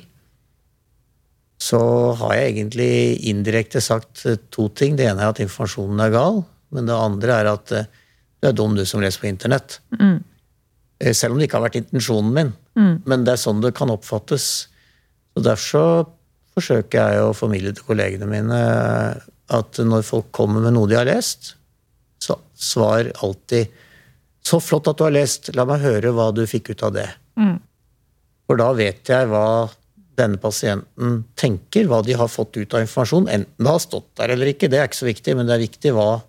så 1.61 1.81
har 2.21 2.35
jeg 2.37 2.53
egentlig 2.53 2.93
indirekte 3.31 3.81
sagt 3.85 4.25
to 4.53 4.69
ting. 4.77 4.97
Det 4.99 5.07
ene 5.09 5.23
er 5.23 5.33
at 5.33 5.43
informasjonen 5.43 6.03
er 6.03 6.13
gal, 6.15 6.43
men 6.75 6.89
det 6.89 6.97
andre 6.97 7.39
er 7.41 7.51
at 7.53 7.73
eh, 7.73 7.91
du 8.43 8.51
er 8.51 8.57
dum, 8.57 8.75
du 8.77 8.85
som 8.89 9.01
leser 9.01 9.23
på 9.23 9.31
internett. 9.31 9.79
Mm. 9.97 10.19
Eh, 11.01 11.15
selv 11.17 11.35
om 11.35 11.41
det 11.41 11.49
ikke 11.49 11.61
har 11.61 11.67
vært 11.69 11.81
intensjonen 11.81 12.35
min. 12.35 12.53
Mm. 12.77 12.95
Men 13.09 13.25
det 13.25 13.35
er 13.35 13.45
sånn 13.45 13.63
det 13.65 13.75
kan 13.79 13.93
oppfattes. 13.95 14.69
Og 15.39 15.47
Derfor 15.47 15.65
så 15.65 15.87
forsøker 16.55 17.15
jeg 17.15 17.23
å 17.23 17.37
formidle 17.37 17.73
til 17.75 17.87
kollegene 17.87 18.29
mine 18.31 18.59
at 19.55 19.81
når 19.83 20.05
folk 20.07 20.31
kommer 20.35 20.63
med 20.65 20.77
noe 20.77 20.89
de 20.91 20.99
har 20.99 21.09
lest, 21.09 21.55
så 22.23 22.37
svar 22.57 23.11
alltid 23.25 23.73
'Så 24.45 24.61
flott 24.61 24.89
at 24.89 24.99
du 24.99 25.05
har 25.07 25.15
lest. 25.15 25.55
La 25.57 25.65
meg 25.65 25.81
høre 25.81 26.13
hva 26.13 26.31
du 26.35 26.45
fikk 26.47 26.71
ut 26.75 26.83
av 26.83 26.93
det'. 26.93 27.11
Mm. 27.41 27.59
For 28.47 28.61
da 28.61 28.73
vet 28.77 29.09
jeg 29.09 29.29
hva 29.31 29.71
denne 30.19 30.39
pasienten 30.39 31.25
tenker, 31.35 31.89
hva 31.91 32.03
de 32.05 32.15
har 32.15 32.29
fått 32.31 32.57
ut 32.57 32.75
av 32.75 32.85
informasjon. 32.85 33.29
Enten 33.29 33.65
det 33.65 33.73
har 33.73 33.83
stått 33.83 34.11
der 34.21 34.35
eller 34.35 34.53
ikke, 34.53 34.69
det 34.71 34.79
er 34.79 34.89
ikke 34.89 35.03
så 35.03 35.11
viktig, 35.11 35.35
men 35.37 35.49
det 35.49 35.57
er 35.57 35.65
viktig 35.65 35.95
hva 35.97 36.23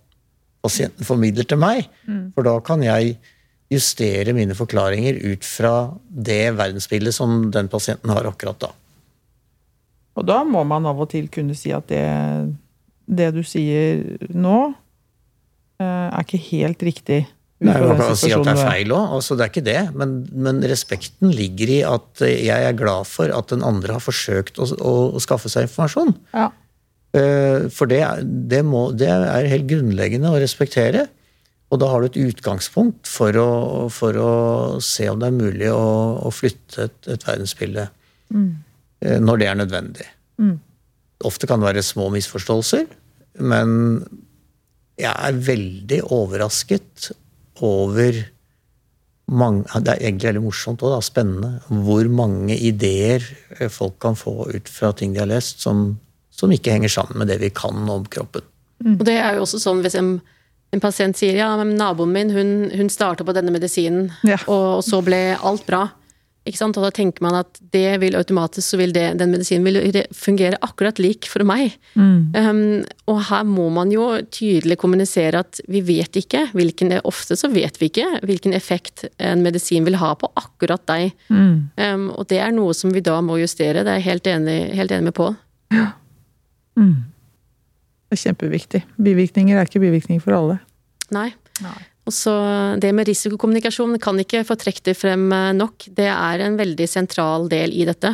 pasienten 0.65 1.05
formidler 1.05 1.45
til 1.45 1.61
meg. 1.61 1.85
Mm. 2.07 2.31
For 2.33 2.47
da 2.47 2.55
kan 2.65 2.81
jeg 2.85 3.17
justere 3.71 4.33
mine 4.37 4.55
forklaringer 4.57 5.19
ut 5.33 5.45
fra 5.45 5.75
det 6.09 6.55
verdensbildet 6.57 7.15
som 7.15 7.49
den 7.53 7.69
pasienten 7.69 8.13
har 8.13 8.27
akkurat 8.29 8.59
da. 8.67 8.71
Og 10.15 10.25
da 10.25 10.41
må 10.47 10.63
man 10.67 10.85
av 10.87 11.01
og 11.01 11.09
til 11.11 11.27
kunne 11.33 11.57
si 11.57 11.73
at 11.75 11.89
det, 11.91 12.05
det 13.05 13.33
du 13.35 13.41
sier 13.43 14.05
nå, 14.31 14.59
eh, 15.81 16.07
er 16.07 16.21
ikke 16.23 16.43
helt 16.51 16.85
riktig. 16.87 17.25
Nei, 17.63 17.75
Man 17.79 17.95
kan 17.95 18.17
si 18.19 18.33
at 18.35 18.43
det 18.43 18.51
er 18.51 18.59
feil 18.59 18.91
òg, 18.91 19.13
altså, 19.15 19.37
det 19.37 19.45
er 19.45 19.51
ikke 19.53 19.63
det. 19.63 19.81
Men, 19.95 20.15
men, 20.35 20.59
respekten 20.67 21.31
ligger 21.31 21.71
i 21.71 21.79
at 21.87 22.23
jeg 22.27 22.67
er 22.67 22.75
glad 22.75 23.07
for 23.07 23.31
at 23.31 23.53
den 23.53 23.63
andre 23.63 23.95
har 23.95 24.03
forsøkt 24.03 24.59
å, 24.59 24.67
å, 24.75 24.95
å 25.15 25.23
skaffe 25.23 25.51
seg 25.51 25.69
informasjon. 25.69 26.11
Ja. 26.35 26.49
Uh, 27.15 27.71
for 27.71 27.87
det, 27.87 28.01
det, 28.51 28.59
må, 28.67 28.89
det, 28.91 29.07
er 29.07 29.47
helt 29.53 29.69
grunnleggende 29.71 30.33
å 30.33 30.41
respektere. 30.41 31.07
Og 31.71 31.79
da 31.81 31.87
har 31.89 32.03
du 32.03 32.09
et 32.09 32.21
utgangspunkt 32.27 33.07
for 33.09 33.39
å, 33.39 33.49
for 33.93 34.19
å 34.19 34.33
se 34.83 35.07
om 35.09 35.23
det 35.23 35.31
er 35.31 35.39
mulig 35.39 35.71
å, 35.71 35.87
å 36.27 36.35
flytte 36.35 36.89
et, 36.89 36.99
et 37.15 37.23
verdensbilde 37.25 37.87
mm. 38.35 38.51
uh, 39.07 39.17
når 39.23 39.41
det 39.41 39.51
er 39.51 39.61
nødvendig. 39.63 40.11
Mm. 40.43 40.57
Ofte 41.25 41.47
kan 41.47 41.63
det 41.63 41.71
være 41.71 41.87
små 41.87 42.11
misforståelser, 42.11 42.89
men 43.47 43.69
jeg 44.99 45.11
er 45.11 45.45
veldig 45.47 46.03
overrasket 46.11 47.13
over 47.63 48.23
mange, 49.25 49.63
Det 49.81 49.89
er 49.89 50.03
egentlig 50.05 50.27
veldig 50.27 50.43
morsomt 50.43 50.83
og 50.85 51.01
spennende 51.03 51.59
hvor 51.67 52.05
mange 52.13 52.57
ideer 52.57 53.23
eh, 53.57 53.69
folk 53.69 53.97
kan 53.99 54.15
få 54.15 54.51
ut 54.53 54.69
fra 54.69 54.91
ting 54.93 55.15
de 55.15 55.19
har 55.23 55.29
lest, 55.29 55.63
som, 55.65 55.97
som 56.29 56.51
ikke 56.51 56.71
henger 56.71 56.89
sammen 56.93 57.17
med 57.17 57.27
det 57.27 57.39
vi 57.41 57.49
kan 57.49 57.89
om 57.89 58.05
kroppen. 58.05 58.45
Mm. 58.83 58.99
Og 58.99 59.05
det 59.07 59.17
er 59.17 59.35
jo 59.35 59.45
også 59.47 59.59
sånn 59.63 59.81
hvis 59.81 59.97
en, 59.97 60.19
en 60.75 60.83
pasient 60.83 61.17
sier 61.17 61.39
ja, 61.39 61.49
men 61.57 61.73
naboen 61.79 62.13
min 62.13 62.33
hun, 62.35 62.53
hun 62.75 62.91
starta 62.93 63.25
på 63.25 63.33
denne 63.33 63.53
medisinen, 63.55 64.11
ja. 64.27 64.37
og, 64.45 64.67
og 64.77 64.85
så 64.85 65.01
ble 65.01 65.21
alt 65.41 65.65
bra. 65.65 65.87
Ikke 66.45 66.59
sant? 66.59 66.77
Og 66.77 66.85
da 66.85 66.91
tenker 66.93 67.23
man 67.25 67.39
at 67.39 67.57
det 67.73 67.97
vil 68.03 68.15
automatisk 68.17 68.75
så 68.75 68.77
vil 68.77 68.91
det, 68.93 69.07
den 69.17 69.31
medisinen 69.33 69.65
vil 69.65 69.97
fungere 70.13 70.59
akkurat 70.65 70.99
lik 71.01 71.25
for 71.29 71.41
meg. 71.47 71.73
Mm. 71.97 72.35
Um, 72.37 72.59
og 73.09 73.23
her 73.31 73.47
må 73.49 73.65
man 73.73 73.89
jo 73.93 74.11
tydelig 74.29 74.77
kommunisere 74.81 75.41
at 75.41 75.61
vi 75.71 75.81
vet 75.85 76.19
ikke 76.21 76.45
hvilken 76.53 76.93
Ofte 77.05 77.33
så 77.39 77.49
vet 77.49 77.79
vi 77.81 77.89
ikke 77.89 78.21
hvilken 78.27 78.53
effekt 78.53 79.07
en 79.17 79.41
medisin 79.45 79.87
vil 79.87 79.97
ha 79.97 80.11
på 80.19 80.29
akkurat 80.37 80.85
deg. 80.89 81.15
Mm. 81.33 81.57
Um, 81.81 82.05
og 82.13 82.29
det 82.29 82.39
er 82.45 82.53
noe 82.53 82.77
som 82.77 82.93
vi 82.93 83.01
da 83.05 83.17
må 83.25 83.39
justere. 83.41 83.81
Det 83.81 83.95
er 83.95 83.99
jeg 84.03 84.09
helt 84.11 84.31
enig, 84.35 84.59
helt 84.77 84.93
enig 84.93 85.09
med 85.09 85.17
Pål. 85.17 85.33
Ja. 85.73 85.89
Mm. 86.77 87.09
Det 88.05 88.19
er 88.19 88.23
kjempeviktig. 88.27 88.85
Bivirkninger 89.01 89.57
er 89.57 89.65
ikke 89.65 89.81
bivirkninger 89.81 90.21
for 90.21 90.37
alle. 90.37 90.61
Nei. 91.15 91.31
Nei. 91.65 91.79
Så 92.11 92.31
det 92.77 92.91
med 92.93 93.07
risikokommunikasjon 93.09 93.95
kan 94.01 94.19
ikke 94.21 94.43
få 94.45 94.57
trukket 94.61 94.91
det 94.91 94.93
frem 94.97 95.23
eh, 95.33 95.53
nok. 95.57 95.87
Det 95.97 96.05
er 96.11 96.43
en 96.45 96.57
veldig 96.59 96.85
sentral 96.89 97.47
del 97.49 97.73
i 97.73 97.87
dette, 97.87 98.11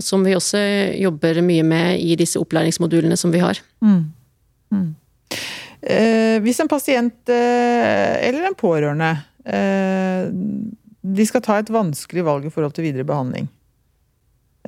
som 0.00 0.24
vi 0.24 0.36
også 0.36 0.62
jobber 0.96 1.42
mye 1.44 1.66
med 1.66 2.00
i 2.00 2.16
disse 2.16 2.40
opplæringsmodulene 2.40 3.18
som 3.20 3.34
vi 3.34 3.42
har. 3.44 3.60
Mm. 3.84 4.00
Mm. 4.72 4.88
Eh, 5.78 6.38
hvis 6.44 6.60
en 6.64 6.70
pasient 6.72 7.30
eh, 7.30 8.16
eller 8.26 8.48
en 8.48 8.56
pårørende 8.58 9.12
eh, 9.44 10.26
de 11.08 11.26
skal 11.28 11.44
ta 11.44 11.60
et 11.60 11.70
vanskelig 11.72 12.24
valg 12.26 12.48
i 12.48 12.52
forhold 12.52 12.74
til 12.76 12.88
videre 12.88 13.06
behandling, 13.08 13.46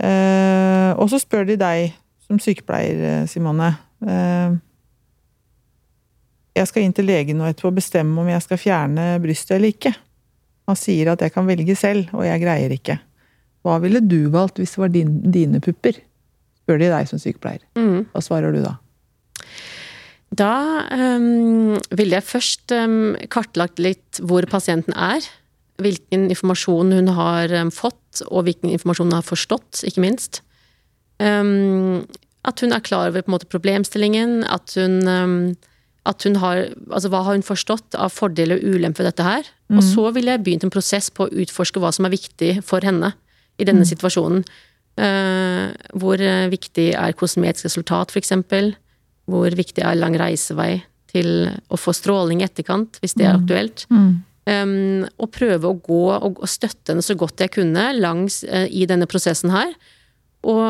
eh, 0.01 0.93
og 0.95 1.09
så 1.11 1.21
spør 1.21 1.49
de 1.49 1.57
deg 1.61 1.97
som 2.29 2.39
sykepleier, 2.41 3.01
eh, 3.09 3.29
Simone 3.29 3.73
jeg 6.57 6.68
skal 6.68 6.84
inn 6.84 6.94
til 6.96 7.07
legen 7.09 7.38
nå 7.38 7.46
etterpå 7.48 7.70
og 7.70 7.78
bestemme 7.78 8.22
om 8.22 8.28
jeg 8.30 8.42
skal 8.44 8.61
fjerne 8.61 9.07
brystet 9.22 9.57
eller 9.57 9.74
ikke. 9.74 9.94
Han 10.70 10.78
sier 10.78 11.12
at 11.12 11.22
jeg 11.24 11.34
kan 11.34 11.48
velge 11.48 11.76
selv, 11.78 12.11
og 12.14 12.24
jeg 12.26 12.42
greier 12.42 12.74
ikke. 12.74 12.98
Hva 13.66 13.76
ville 13.82 14.03
du 14.03 14.30
valgt 14.32 14.61
hvis 14.61 14.76
det 14.76 14.82
var 14.82 14.92
din, 14.94 15.16
dine 15.32 15.61
pupper? 15.62 15.98
Spør 16.62 16.80
de 16.80 16.90
deg 16.92 17.11
som 17.11 17.20
sykepleier. 17.20 17.62
Mm. 17.78 18.07
Hva 18.12 18.22
svarer 18.24 18.55
du 18.55 18.62
da? 18.64 18.76
Da 20.30 20.55
um, 20.94 21.76
ville 21.98 22.16
jeg 22.16 22.28
først 22.28 22.74
um, 22.76 23.16
kartlagt 23.32 23.82
litt 23.82 24.20
hvor 24.22 24.46
pasienten 24.51 24.94
er. 24.94 25.26
Hvilken 25.82 26.28
informasjon 26.30 26.94
hun 26.94 27.11
har 27.16 27.53
um, 27.64 27.72
fått, 27.74 28.22
og 28.28 28.46
hvilken 28.46 28.70
informasjon 28.72 29.11
hun 29.11 29.18
har 29.18 29.26
forstått, 29.26 29.82
ikke 29.88 30.07
minst. 30.07 30.44
at 31.20 32.62
hun 32.64 32.72
er 32.72 32.80
klar 32.80 33.11
over 33.11 33.26
måte, 33.28 33.44
problemstillingen, 33.53 34.40
at 34.48 34.72
hun 34.72 35.05
at 36.09 36.24
hun 36.24 36.38
har, 36.40 36.70
altså 36.88 37.11
Hva 37.12 37.20
har 37.26 37.36
hun 37.36 37.44
forstått 37.44 37.96
av 37.98 38.12
fordeler 38.14 38.57
og 38.57 38.76
ulemper 38.76 39.05
ved 39.05 39.11
dette 39.11 39.26
her? 39.26 39.48
Mm. 39.68 39.78
Og 39.78 39.84
så 39.84 40.07
ville 40.16 40.32
jeg 40.32 40.44
begynt 40.46 40.64
en 40.64 40.72
prosess 40.72 41.11
på 41.12 41.26
å 41.26 41.32
utforske 41.42 41.82
hva 41.82 41.92
som 41.92 42.09
er 42.09 42.14
viktig 42.14 42.55
for 42.66 42.84
henne 42.86 43.12
i 43.61 43.66
denne 43.68 43.84
mm. 43.84 43.90
situasjonen. 43.92 44.46
Uh, 45.01 45.70
hvor 46.01 46.20
viktig 46.53 46.90
er 46.96 47.16
kosmetisk 47.16 47.68
resultat, 47.68 48.12
f.eks.? 48.12 48.32
Hvor 49.30 49.55
viktig 49.55 49.84
er 49.86 50.01
lang 50.01 50.16
reisevei 50.18 50.80
til 51.11 51.51
å 51.68 51.78
få 51.78 51.94
stråling 51.96 52.40
i 52.40 52.48
etterkant, 52.48 52.98
hvis 53.03 53.16
det 53.18 53.26
er 53.26 53.36
mm. 53.36 53.44
aktuelt? 53.44 53.86
Um, 54.51 55.07
og 55.20 55.30
prøve 55.36 55.68
å 55.68 55.78
gå 55.84 56.05
og 56.16 56.40
støtte 56.48 56.94
henne 56.94 57.05
så 57.05 57.14
godt 57.18 57.42
jeg 57.44 57.53
kunne 57.55 57.90
langs 57.98 58.40
uh, 58.48 58.66
i 58.66 58.86
denne 58.88 59.09
prosessen 59.11 59.53
her. 59.53 59.74
Og 60.49 60.62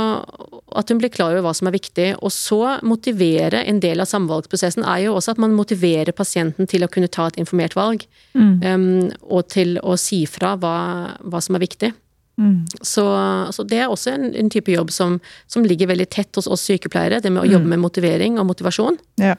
at 0.75 0.91
hun 0.91 0.99
blir 0.99 1.13
klar 1.15 1.31
over 1.35 1.45
hva 1.45 1.53
som 1.55 1.69
er 1.71 1.77
viktig. 1.77 2.09
Og 2.19 2.33
så 2.35 2.79
motivere 2.87 3.63
En 3.67 3.81
del 3.83 4.03
av 4.03 4.09
samvalgsprosessen 4.11 4.83
er 4.83 5.05
jo 5.05 5.15
også 5.15 5.37
at 5.37 5.43
man 5.43 5.55
motiverer 5.55 6.13
pasienten 6.17 6.67
til 6.71 6.85
å 6.85 6.91
kunne 6.91 7.11
ta 7.11 7.29
et 7.31 7.39
informert 7.39 7.77
valg. 7.79 8.07
Mm. 8.35 8.55
Um, 8.65 9.11
og 9.31 9.47
til 9.55 9.79
å 9.83 9.97
si 10.01 10.25
fra 10.27 10.57
hva, 10.59 10.77
hva 11.23 11.43
som 11.43 11.59
er 11.59 11.65
viktig. 11.67 11.93
Mm. 12.41 12.65
Så, 12.83 13.05
så, 13.53 13.65
det 13.69 13.83
er 13.83 13.93
også 13.93 14.15
en, 14.15 14.31
en 14.35 14.51
type 14.51 14.73
jobb 14.73 14.91
som, 14.95 15.19
som, 15.51 15.65
ligger 15.67 15.91
veldig 15.91 16.09
tett 16.11 16.39
hos 16.39 16.49
oss 16.49 16.65
sykepleiere. 16.67 17.21
Det 17.21 17.31
med 17.31 17.45
å 17.45 17.47
mm. 17.47 17.55
jobbe 17.55 17.73
med 17.75 17.83
motivering 17.83 18.39
og 18.41 18.49
motivasjon. 18.51 18.99
Ja. 19.21 19.37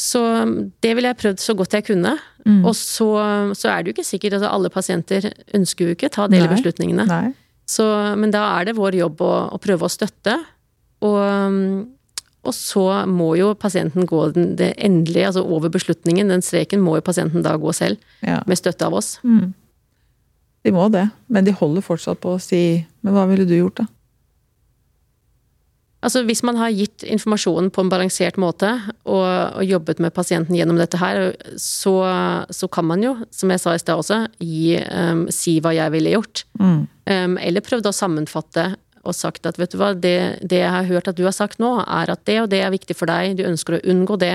Så 0.00 0.22
det 0.80 0.94
ville 0.96 1.10
jeg 1.10 1.20
prøvd 1.20 1.42
så 1.42 1.54
godt 1.58 1.76
jeg 1.76 1.84
kunne. 1.90 2.14
Mm. 2.46 2.62
Og 2.64 2.72
så, 2.78 3.10
så, 3.52 3.68
er 3.68 3.82
det 3.82 3.90
jo 3.90 3.98
ikke 3.98 4.08
sikkert 4.08 4.38
at 4.38 4.48
alle 4.48 4.72
pasienter 4.72 5.28
ønsker 5.56 5.90
jo 5.90 5.96
ikke 5.96 6.12
ta 6.14 6.26
del 6.32 6.46
i 6.46 6.52
beslutningene. 6.54 7.04
Nei. 7.10 7.26
Så, 7.70 7.86
men 8.18 8.32
da 8.34 8.42
er 8.56 8.70
det 8.70 8.78
vår 8.78 8.98
jobb 8.98 9.22
å, 9.22 9.32
å 9.54 9.60
prøve 9.62 9.86
å 9.86 9.92
støtte. 9.92 10.36
Og, 11.06 11.20
og, 12.42 12.52
så 12.56 12.84
må 13.08 13.30
jo 13.38 13.52
pasienten 13.58 14.08
gå 14.10 14.24
den, 14.34 14.52
det 14.58 14.72
endelige, 14.82 15.30
altså 15.30 15.44
over 15.46 15.72
beslutningen, 15.72 16.32
den 16.32 16.44
streken 16.44 16.82
må 16.82 16.98
jo 16.98 17.06
pasienten 17.06 17.46
da 17.46 17.54
gå 17.60 17.72
selv. 17.76 18.02
Ja. 18.26 18.40
Med 18.50 18.58
støtte 18.58 18.88
av 18.88 18.98
oss. 18.98 19.14
Mm. 19.22 19.52
De 20.66 20.74
må 20.76 20.90
det, 20.92 21.06
men 21.32 21.46
de 21.46 21.56
holder 21.56 21.84
fortsatt 21.84 22.20
på 22.20 22.34
å 22.36 22.42
si 22.42 22.82
Men 23.00 23.14
hva 23.16 23.22
ville 23.30 23.46
du 23.48 23.54
gjort, 23.56 23.80
da? 23.80 23.86
Altså 26.00 26.22
Hvis 26.24 26.40
man 26.46 26.56
har 26.56 26.72
gitt 26.72 27.04
informasjonen 27.04 27.68
på 27.74 27.82
en 27.84 27.90
balansert 27.92 28.38
måte 28.40 28.70
og, 29.04 29.26
og 29.60 29.64
jobbet 29.68 29.98
med 30.00 30.14
pasienten 30.16 30.56
gjennom 30.56 30.78
dette 30.80 30.96
her, 31.00 31.34
så, 31.60 31.92
så, 32.48 32.68
kan 32.72 32.88
man 32.88 33.04
jo, 33.04 33.12
som 33.34 33.52
jeg 33.52 33.60
sa 33.60 33.74
i 33.76 33.82
stad 33.82 34.00
også, 34.00 34.20
gi, 34.40 34.78
um, 34.80 35.26
si 35.34 35.58
hva 35.60 35.74
jeg 35.76 35.92
ville 35.92 36.14
gjort. 36.14 36.46
Mm. 36.56 36.78
Um, 37.04 37.36
eller 37.42 37.66
prøvd 37.66 37.90
å 37.90 37.92
sammenfatte 37.92 38.70
og 39.00 39.16
sagt 39.16 39.44
at 39.48 39.60
vet 39.60 39.72
du 39.72 39.78
hva, 39.80 39.92
det, 39.92 40.40
det, 40.40 40.62
jeg 40.62 40.72
har 40.72 40.88
hørt 40.88 41.12
at 41.12 41.20
du 41.20 41.24
har 41.28 41.36
sagt 41.36 41.60
nå, 41.60 41.74
er 41.84 42.12
at 42.12 42.24
det 42.28 42.38
og 42.42 42.50
det 42.52 42.62
er 42.64 42.72
viktig 42.72 42.96
for 42.96 43.10
deg, 43.10 43.36
du 43.36 43.44
ønsker 43.48 43.76
å 43.76 43.84
unngå 43.92 44.16
det. 44.20 44.34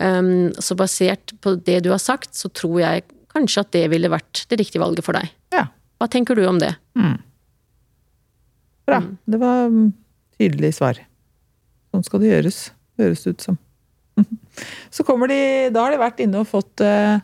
Um, 0.00 0.50
så 0.56 0.76
basert 0.78 1.36
på 1.44 1.56
det 1.68 1.82
du 1.84 1.92
har 1.92 2.00
sagt, 2.00 2.32
så 2.38 2.48
tror 2.48 2.80
jeg 2.80 3.06
kanskje 3.34 3.64
at 3.64 3.72
det 3.76 3.86
ville 3.92 4.12
vært 4.12 4.46
det 4.48 4.60
riktige 4.60 4.80
valget 4.80 5.04
for 5.04 5.20
deg. 5.20 5.32
Ja. 5.52 5.68
Hva 6.00 6.08
tenker 6.08 6.38
du 6.38 6.46
om 6.48 6.60
det? 6.62 6.72
Mm. 6.96 7.16
Bra. 8.88 9.04
Mm. 9.04 9.16
Det 9.28 9.40
var 9.44 9.64
tydelig 10.38 10.74
svar. 10.78 11.00
Sånn 11.92 12.04
skal 12.06 12.22
det 12.22 12.32
gjøres, 12.32 12.60
høres 13.00 13.24
det 13.24 13.34
ut 13.34 13.46
som. 13.48 13.58
Så 14.94 15.04
kommer 15.06 15.30
de 15.30 15.38
Da 15.74 15.84
har 15.84 15.94
de 15.94 16.00
vært 16.00 16.22
inne 16.24 16.42
og 16.42 16.50
fått 16.50 16.82
eh, 16.84 17.20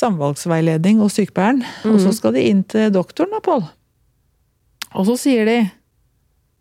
samvalgsveiledning 0.00 1.02
hos 1.04 1.18
sykepleieren. 1.18 1.64
Mm. 1.84 1.92
Og 1.92 1.98
så 2.00 2.12
mm. 2.12 2.16
skal 2.16 2.36
de 2.36 2.46
inn 2.48 2.62
til 2.64 2.92
doktoren 2.94 3.34
da, 3.34 3.42
Pål. 3.44 3.66
Og 4.96 5.06
så 5.06 5.16
sier 5.20 5.46
de 5.46 5.58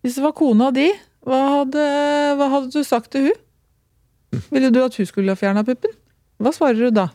Hvis 0.04 0.20
det 0.20 0.24
var 0.24 0.36
kona 0.38 0.70
di, 0.76 0.88
hva 1.28 1.40
hadde, 1.58 1.86
hva 2.40 2.50
hadde 2.54 2.72
du 2.72 2.86
sagt 2.88 3.12
til 3.16 3.30
hun? 3.30 3.40
Ville 4.54 4.70
du 4.72 4.80
at 4.84 4.96
hun 4.96 5.08
skulle 5.10 5.34
ha 5.34 5.40
fjerna 5.40 5.66
puppen? 5.68 5.92
Hva 6.40 6.54
svarer 6.56 6.80
du 6.88 6.94
da? 6.96 7.10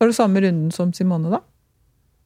Var 0.00 0.08
det 0.08 0.16
samme 0.16 0.40
runden 0.40 0.70
som 0.74 0.92
Simone, 0.96 1.28
da? 1.32 1.42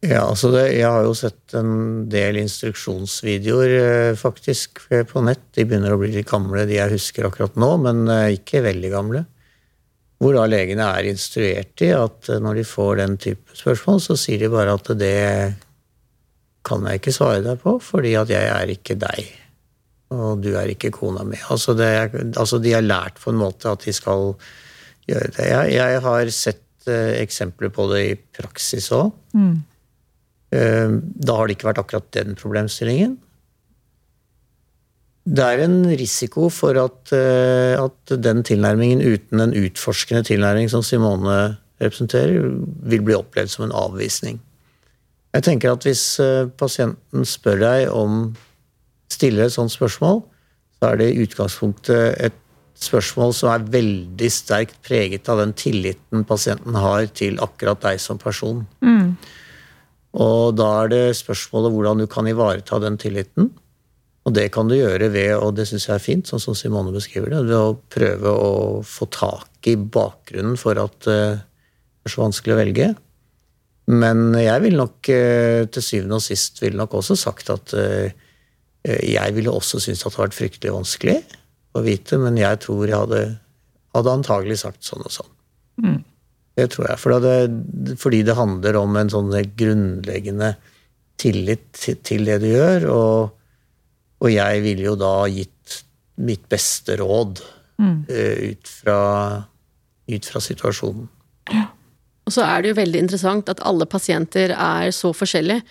Ja, 0.04 0.26
altså 0.28 0.50
det, 0.52 0.66
Jeg 0.76 0.88
har 0.92 1.06
jo 1.06 1.14
sett 1.16 1.54
en 1.56 2.04
del 2.12 2.36
instruksjonsvideoer 2.42 3.76
eh, 3.76 4.18
faktisk 4.18 4.82
på 5.08 5.22
nett. 5.24 5.46
De 5.56 5.64
begynner 5.64 5.94
å 5.94 6.00
bli 6.00 6.12
litt 6.12 6.28
gamle, 6.28 6.66
de 6.68 6.76
jeg 6.76 6.92
husker 6.92 7.28
akkurat 7.28 7.56
nå, 7.56 7.70
men 7.80 8.04
eh, 8.12 8.34
ikke 8.36 8.64
veldig 8.66 8.90
gamle. 8.92 9.24
Hvor 10.20 10.36
da 10.36 10.44
legene 10.48 10.84
er 10.98 11.08
instruert 11.08 11.84
i 11.84 11.90
at 11.96 12.28
eh, 12.28 12.42
når 12.44 12.60
de 12.60 12.66
får 12.68 13.00
den 13.00 13.16
type 13.22 13.56
spørsmål, 13.56 14.02
så 14.04 14.18
sier 14.20 14.44
de 14.44 14.52
bare 14.52 14.76
at 14.76 14.92
det 15.00 15.16
kan 16.66 16.84
jeg 16.90 17.00
ikke 17.00 17.14
svare 17.14 17.42
deg 17.44 17.60
på, 17.62 17.76
fordi 17.80 18.12
at 18.18 18.30
jeg 18.32 18.50
er 18.52 18.72
ikke 18.74 18.98
deg. 19.00 19.30
Og 20.12 20.42
du 20.42 20.52
er 20.58 20.70
ikke 20.70 20.92
kona 20.94 21.24
mi. 21.26 21.38
Altså, 21.50 21.72
det, 21.78 21.88
altså 22.36 22.60
de 22.62 22.74
har 22.76 22.84
lært 22.84 23.22
på 23.22 23.32
en 23.32 23.40
måte 23.40 23.70
at 23.70 23.86
de 23.86 23.94
skal 23.96 24.34
gjøre 25.08 25.32
det. 25.38 25.46
Jeg, 25.48 25.72
jeg 25.78 26.04
har 26.04 26.34
sett 26.34 26.62
eksempler 26.86 27.72
på 27.74 27.88
det 27.90 28.02
i 28.04 28.12
praksis 28.38 28.92
òg. 28.94 29.08
Eh, 30.54 30.90
da 31.26 31.38
har 31.38 31.46
det 31.46 31.56
ikke 31.56 31.70
vært 31.70 31.80
akkurat 31.82 32.10
den 32.14 32.36
problemstillingen. 32.38 33.16
Det 35.26 35.42
er 35.42 35.64
en 35.64 35.80
risiko 35.98 36.48
for 36.54 36.78
at, 36.78 37.12
eh, 37.12 37.74
at 37.74 38.14
den 38.22 38.44
tilnærmingen 38.46 39.02
uten 39.02 39.40
en 39.42 39.54
utforskende 39.54 40.22
tilnærming 40.22 40.70
som 40.70 40.82
Simone 40.86 41.56
representerer, 41.80 42.46
vil 42.86 43.02
bli 43.02 43.14
opplevd 43.14 43.50
som 43.50 43.64
en 43.66 43.74
avvisning. 43.74 44.40
Jeg 45.34 45.42
tenker 45.42 45.72
at 45.72 45.84
hvis 45.84 46.20
eh, 46.20 46.46
pasienten 46.46 47.26
spør 47.28 47.58
deg 47.60 47.90
om 47.92 48.36
stiller 49.12 49.46
et 49.46 49.52
sånt 49.52 49.74
spørsmål, 49.74 50.22
så 50.78 50.92
er 50.92 51.00
det 51.00 51.10
i 51.12 51.24
utgangspunktet 51.24 52.16
et 52.28 52.38
spørsmål 52.76 53.34
som 53.34 53.50
er 53.50 53.66
veldig 53.72 54.30
sterkt 54.32 54.78
preget 54.84 55.28
av 55.32 55.40
den 55.40 55.54
tilliten 55.56 56.24
pasienten 56.28 56.76
har 56.76 57.06
til 57.16 57.40
akkurat 57.44 57.82
deg 57.82 58.00
som 58.00 58.20
person. 58.20 58.66
Mm. 58.84 59.16
Og 60.16 60.56
da 60.56 60.68
er 60.82 60.92
det 60.92 61.04
spørsmålet 61.18 61.74
hvordan 61.74 62.02
du 62.02 62.06
kan 62.10 62.28
ivareta 62.28 62.80
den 62.80 62.96
tilliten. 63.00 63.50
Og 64.26 64.34
det 64.34 64.48
kan 64.54 64.66
du 64.66 64.74
gjøre 64.74 65.10
ved, 65.14 65.36
og 65.38 65.54
det 65.54 65.68
syns 65.68 65.86
jeg 65.86 65.94
er 65.94 66.02
fint, 66.02 66.26
sånn 66.26 66.42
som 66.42 66.56
Simone 66.58 66.94
beskriver 66.94 67.30
det, 67.30 67.44
ved 67.46 67.56
å 67.60 67.76
prøve 67.92 68.32
å 68.32 68.54
få 68.82 69.06
tak 69.14 69.68
i 69.70 69.76
bakgrunnen 69.76 70.56
for 70.58 70.80
at 70.82 70.96
det 71.06 71.18
er 72.08 72.10
så 72.10 72.24
vanskelig 72.24 72.56
å 72.56 72.58
velge. 72.58 72.88
Men 73.86 74.32
jeg 74.34 74.64
vil 74.64 74.80
nok 74.80 75.10
eh, 75.14 75.62
til 75.70 75.84
syvende 75.84 76.18
og 76.18 76.24
sist 76.24 76.58
vil 76.58 76.74
nok 76.78 76.96
også 76.98 77.14
sagt 77.20 77.52
at 77.54 77.74
eh, 77.78 78.16
jeg 78.86 79.34
ville 79.36 79.54
også 79.54 79.78
syntes 79.82 80.02
at 80.02 80.10
det 80.10 80.16
hadde 80.16 80.24
vært 80.24 80.38
fryktelig 80.40 80.74
vanskelig 80.74 81.16
å 81.76 81.82
vite, 81.86 82.18
men 82.22 82.38
jeg 82.40 82.58
tror 82.64 82.82
jeg 82.86 82.98
hadde, 82.98 83.22
hadde 83.94 84.16
antagelig 84.18 84.60
sagt 84.64 84.86
sånn 84.86 85.06
og 85.06 85.14
sånn. 85.14 85.32
Mm. 85.84 85.98
Det 86.56 86.70
tror 86.72 86.88
jeg. 86.88 87.00
For 87.02 87.20
det, 87.20 87.96
fordi 88.00 88.22
det 88.24 88.36
handler 88.38 88.78
om 88.80 88.96
en 88.96 89.12
sånn 89.12 89.34
grunnleggende 89.58 90.54
tillit 91.20 91.84
til 92.04 92.28
det 92.28 92.38
du 92.44 92.48
gjør. 92.48 92.86
Og, 92.92 93.34
og 94.24 94.32
jeg 94.32 94.62
ville 94.64 94.88
jo 94.88 94.96
da 95.00 95.14
gitt 95.32 95.82
mitt 96.16 96.46
beste 96.48 96.96
råd 96.96 97.42
mm. 97.76 97.96
uh, 98.08 98.36
ut, 98.52 98.70
fra, 98.82 99.00
ut, 100.08 100.28
fra, 100.30 100.42
situasjonen. 100.44 101.10
Ja. 101.52 101.66
Og 102.26 102.34
så 102.34 102.42
er 102.42 102.62
det 102.62 102.72
jo 102.72 102.78
veldig 102.80 103.04
interessant 103.04 103.50
at 103.52 103.60
alle 103.62 103.86
pasienter 103.86 104.54
er 104.56 104.88
så 104.96 105.12
forskjellige. 105.14 105.62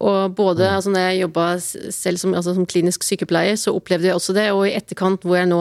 Og 0.00 0.32
både 0.34 0.64
mm. 0.64 0.74
altså 0.78 0.94
når 0.94 1.04
jeg 1.04 1.20
jobba 1.20 1.46
selv 1.60 2.22
som, 2.22 2.32
altså 2.34 2.56
som, 2.56 2.66
klinisk 2.66 3.04
sykepleier, 3.04 3.60
så 3.60 3.74
opplevde 3.76 4.08
jeg 4.08 4.16
også 4.16 4.34
det. 4.34 4.48
Og 4.56 4.64
i 4.66 4.74
etterkant 4.78 5.26
hvor 5.26 5.36
jeg 5.36 5.50
nå 5.52 5.60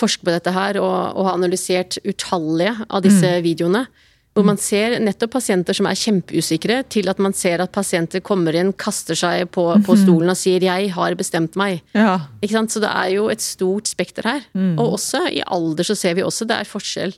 forsker 0.00 0.28
på 0.28 0.36
dette 0.36 0.52
her 0.54 0.78
og, 0.80 1.16
og 1.16 1.26
har 1.26 1.40
analysert 1.40 1.98
utallige 2.04 2.76
av 2.86 3.02
disse 3.04 3.24
mm. 3.24 3.42
videoene, 3.48 3.86
Hvor 4.34 4.46
man 4.46 4.60
ser 4.62 4.94
nettopp 5.02 5.32
pasienter 5.34 5.74
som 5.74 5.88
er 5.90 5.98
kjempeusikre, 5.98 6.76
til 6.88 7.10
at 7.10 7.18
man 7.18 7.34
ser 7.34 7.60
at 7.64 7.72
pasienter 7.74 8.22
kommer 8.22 8.54
inn, 8.54 8.70
kaster 8.78 9.18
seg 9.18 9.48
på, 9.50 9.64
på 9.82 9.96
stolen 9.98 10.30
og 10.30 10.38
sier 10.38 10.62
'jeg 10.62 10.92
har 10.94 11.16
bestemt 11.18 11.58
meg'. 11.58 11.80
Ja. 11.94 12.30
Ikke 12.40 12.54
sant? 12.54 12.70
Så 12.70 12.80
det 12.80 12.92
er 12.94 13.10
jo 13.16 13.28
et 13.28 13.42
stort 13.42 13.90
spekter 13.90 14.22
her. 14.22 14.46
Og 14.78 14.94
også 14.94 15.26
i 15.34 15.42
alder 15.42 15.82
så 15.82 15.96
ser 15.98 16.14
vi 16.14 16.22
også 16.22 16.46
det 16.46 16.60
er 16.60 16.64
forskjell. 16.64 17.14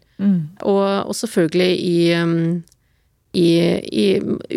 Og, 0.63 1.07
og 1.09 1.15
selvfølgelig 1.15 1.73
i, 1.85 2.15
um, 2.17 2.63
i, 3.35 3.49
i 3.93 4.07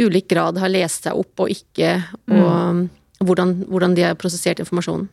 ulik 0.06 0.30
grad 0.32 0.58
har 0.62 0.72
lest 0.72 1.08
seg 1.08 1.18
opp 1.18 1.46
og 1.46 1.52
ikke, 1.52 1.92
og 2.30 2.76
mm. 2.76 2.82
hvordan, 3.26 3.54
hvordan 3.68 3.96
de 3.96 4.08
har 4.08 4.18
prosessert 4.20 4.60
informasjonen. 4.64 5.10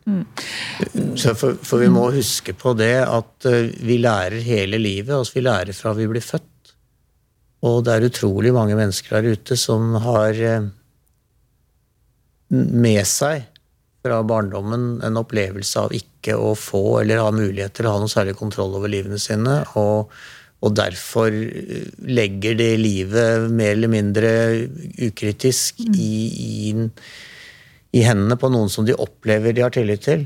Så 1.19 1.35
for, 1.39 1.59
for 1.63 1.83
vi 1.83 1.91
må 1.91 2.09
huske 2.13 2.55
på 2.55 2.75
det 2.77 2.95
at 3.03 3.47
eh, 3.49 3.71
vi 3.83 3.99
lærer 4.03 4.43
hele 4.43 4.79
livet. 4.81 5.13
Altså 5.15 5.39
vi 5.39 5.45
lærer 5.47 5.75
fra 5.77 5.95
vi 5.97 6.07
blir 6.11 6.23
født. 6.23 6.49
Og 7.63 7.81
det 7.85 7.95
er 7.95 8.07
utrolig 8.09 8.51
mange 8.55 8.75
mennesker 8.77 9.17
der 9.17 9.37
ute 9.37 9.57
som 9.59 9.95
har 10.03 10.39
eh, 10.39 10.69
med 12.53 13.03
seg 13.07 13.47
fra 14.03 14.19
barndommen 14.27 14.97
en 15.05 15.19
opplevelse 15.21 15.85
av 15.85 15.93
ikke 15.95 16.35
å 16.35 16.51
få 16.59 16.99
eller 17.01 17.23
ha 17.23 17.31
mulighet 17.31 17.77
til 17.77 17.87
å 17.87 17.95
ha 17.95 18.01
noe 18.03 18.11
særlig 18.11 18.35
kontroll 18.39 18.75
over 18.79 18.91
livene 18.91 19.19
sine. 19.21 19.61
og 19.79 20.11
og 20.63 20.71
derfor 20.77 21.33
eh, 21.33 21.89
legger 22.07 22.55
det 22.59 22.71
livet 22.79 23.49
mer 23.51 23.73
eller 23.75 23.91
mindre 23.91 24.29
ukritisk 25.09 25.81
i, 25.83 26.13
i, 26.31 26.87
i 27.99 28.03
hendene 28.05 28.37
på 28.39 28.51
noen 28.51 28.71
som 28.71 28.87
de 28.87 28.95
opplever 28.95 29.55
de 29.55 29.65
har 29.65 29.73
tillit 29.75 30.05
til. 30.05 30.23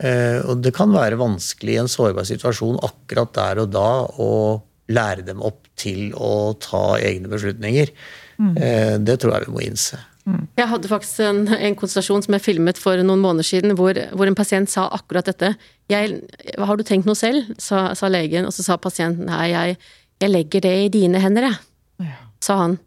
Eh, 0.00 0.40
og 0.48 0.62
det 0.64 0.74
kan 0.76 0.94
være 0.94 1.20
vanskelig 1.20 1.76
i 1.76 1.82
en 1.82 1.92
sårbar 1.92 2.26
situasjon 2.28 2.80
akkurat 2.86 3.34
der 3.36 3.60
og 3.62 3.74
da 3.74 3.88
å 4.08 4.30
lære 4.92 5.24
dem 5.26 5.40
opp 5.42 5.66
til 5.80 6.12
å 6.16 6.54
ta 6.60 6.98
egne 7.00 7.30
beslutninger. 7.32 7.92
Mm. 8.34 8.56
det 9.06 9.20
tror 9.22 9.36
jeg 9.36 9.46
vi 9.46 9.52
må 9.54 9.60
innse. 9.62 10.00
Jeg 10.56 10.70
hadde 10.70 10.88
faktisk 10.88 11.20
en, 11.20 11.42
en 11.52 11.76
konsultasjon 11.76 12.24
som 12.24 12.34
jeg 12.34 12.42
filmet 12.42 12.78
for 12.80 12.96
noen 13.04 13.20
måneder 13.20 13.44
siden, 13.44 13.74
hvor, 13.76 13.98
hvor 14.16 14.30
en 14.30 14.36
pasient 14.38 14.70
sa 14.72 14.86
akkurat 14.96 15.28
dette. 15.28 15.52
Jeg, 15.92 16.22
'Har 16.56 16.76
du 16.76 16.82
tenkt 16.82 17.06
noe 17.06 17.18
selv?' 17.18 17.52
sa, 17.60 17.92
sa 17.94 18.08
legen, 18.08 18.48
og 18.48 18.52
så 18.56 18.64
sa 18.64 18.76
pasienten 18.80 19.28
'Nei, 19.28 19.52
jeg, 19.52 19.76
jeg 20.24 20.30
legger 20.30 20.60
det 20.64 20.74
i 20.84 20.88
dine 20.88 21.20
hender', 21.20 21.50
jeg', 21.50 21.60
Ja. 22.00 22.16
sa 22.40 22.56
han. 22.56 22.78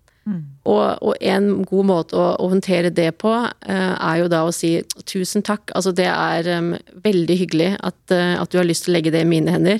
Og, 0.67 0.83
og 1.01 1.13
en 1.23 1.49
god 1.67 1.87
måte 1.87 2.17
å, 2.19 2.25
å 2.43 2.49
håndtere 2.51 2.91
det 2.91 3.09
på, 3.21 3.31
eh, 3.67 3.93
er 3.95 4.17
jo 4.21 4.29
da 4.31 4.41
å 4.43 4.53
si 4.55 4.73
'tusen 4.83 5.45
takk'. 5.47 5.71
Altså 5.77 5.93
det 5.95 6.07
er 6.11 6.49
um, 6.59 6.73
veldig 7.03 7.37
hyggelig 7.39 7.69
at, 7.79 7.99
uh, 8.11 8.35
at 8.41 8.51
du 8.51 8.57
har 8.59 8.67
lyst 8.67 8.85
til 8.85 8.91
å 8.91 8.97
legge 8.97 9.13
det 9.15 9.23
i 9.23 9.29
mine 9.29 9.53
hender. 9.53 9.79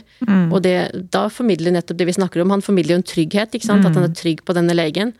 Og 0.52 0.62
det, 0.64 0.78
da 1.12 1.28
formidler 1.28 1.76
nettopp 1.76 2.00
det 2.00 2.08
vi 2.08 2.16
snakker 2.16 2.42
om. 2.44 2.56
Han 2.56 2.64
formidler 2.64 2.96
jo 2.96 3.02
en 3.02 3.12
trygghet, 3.12 3.54
ikke 3.58 3.68
sant. 3.68 3.86
At 3.86 3.98
han 3.98 4.08
er 4.08 4.16
trygg 4.16 4.46
på 4.48 4.56
denne 4.56 4.78
legen. 4.78 5.14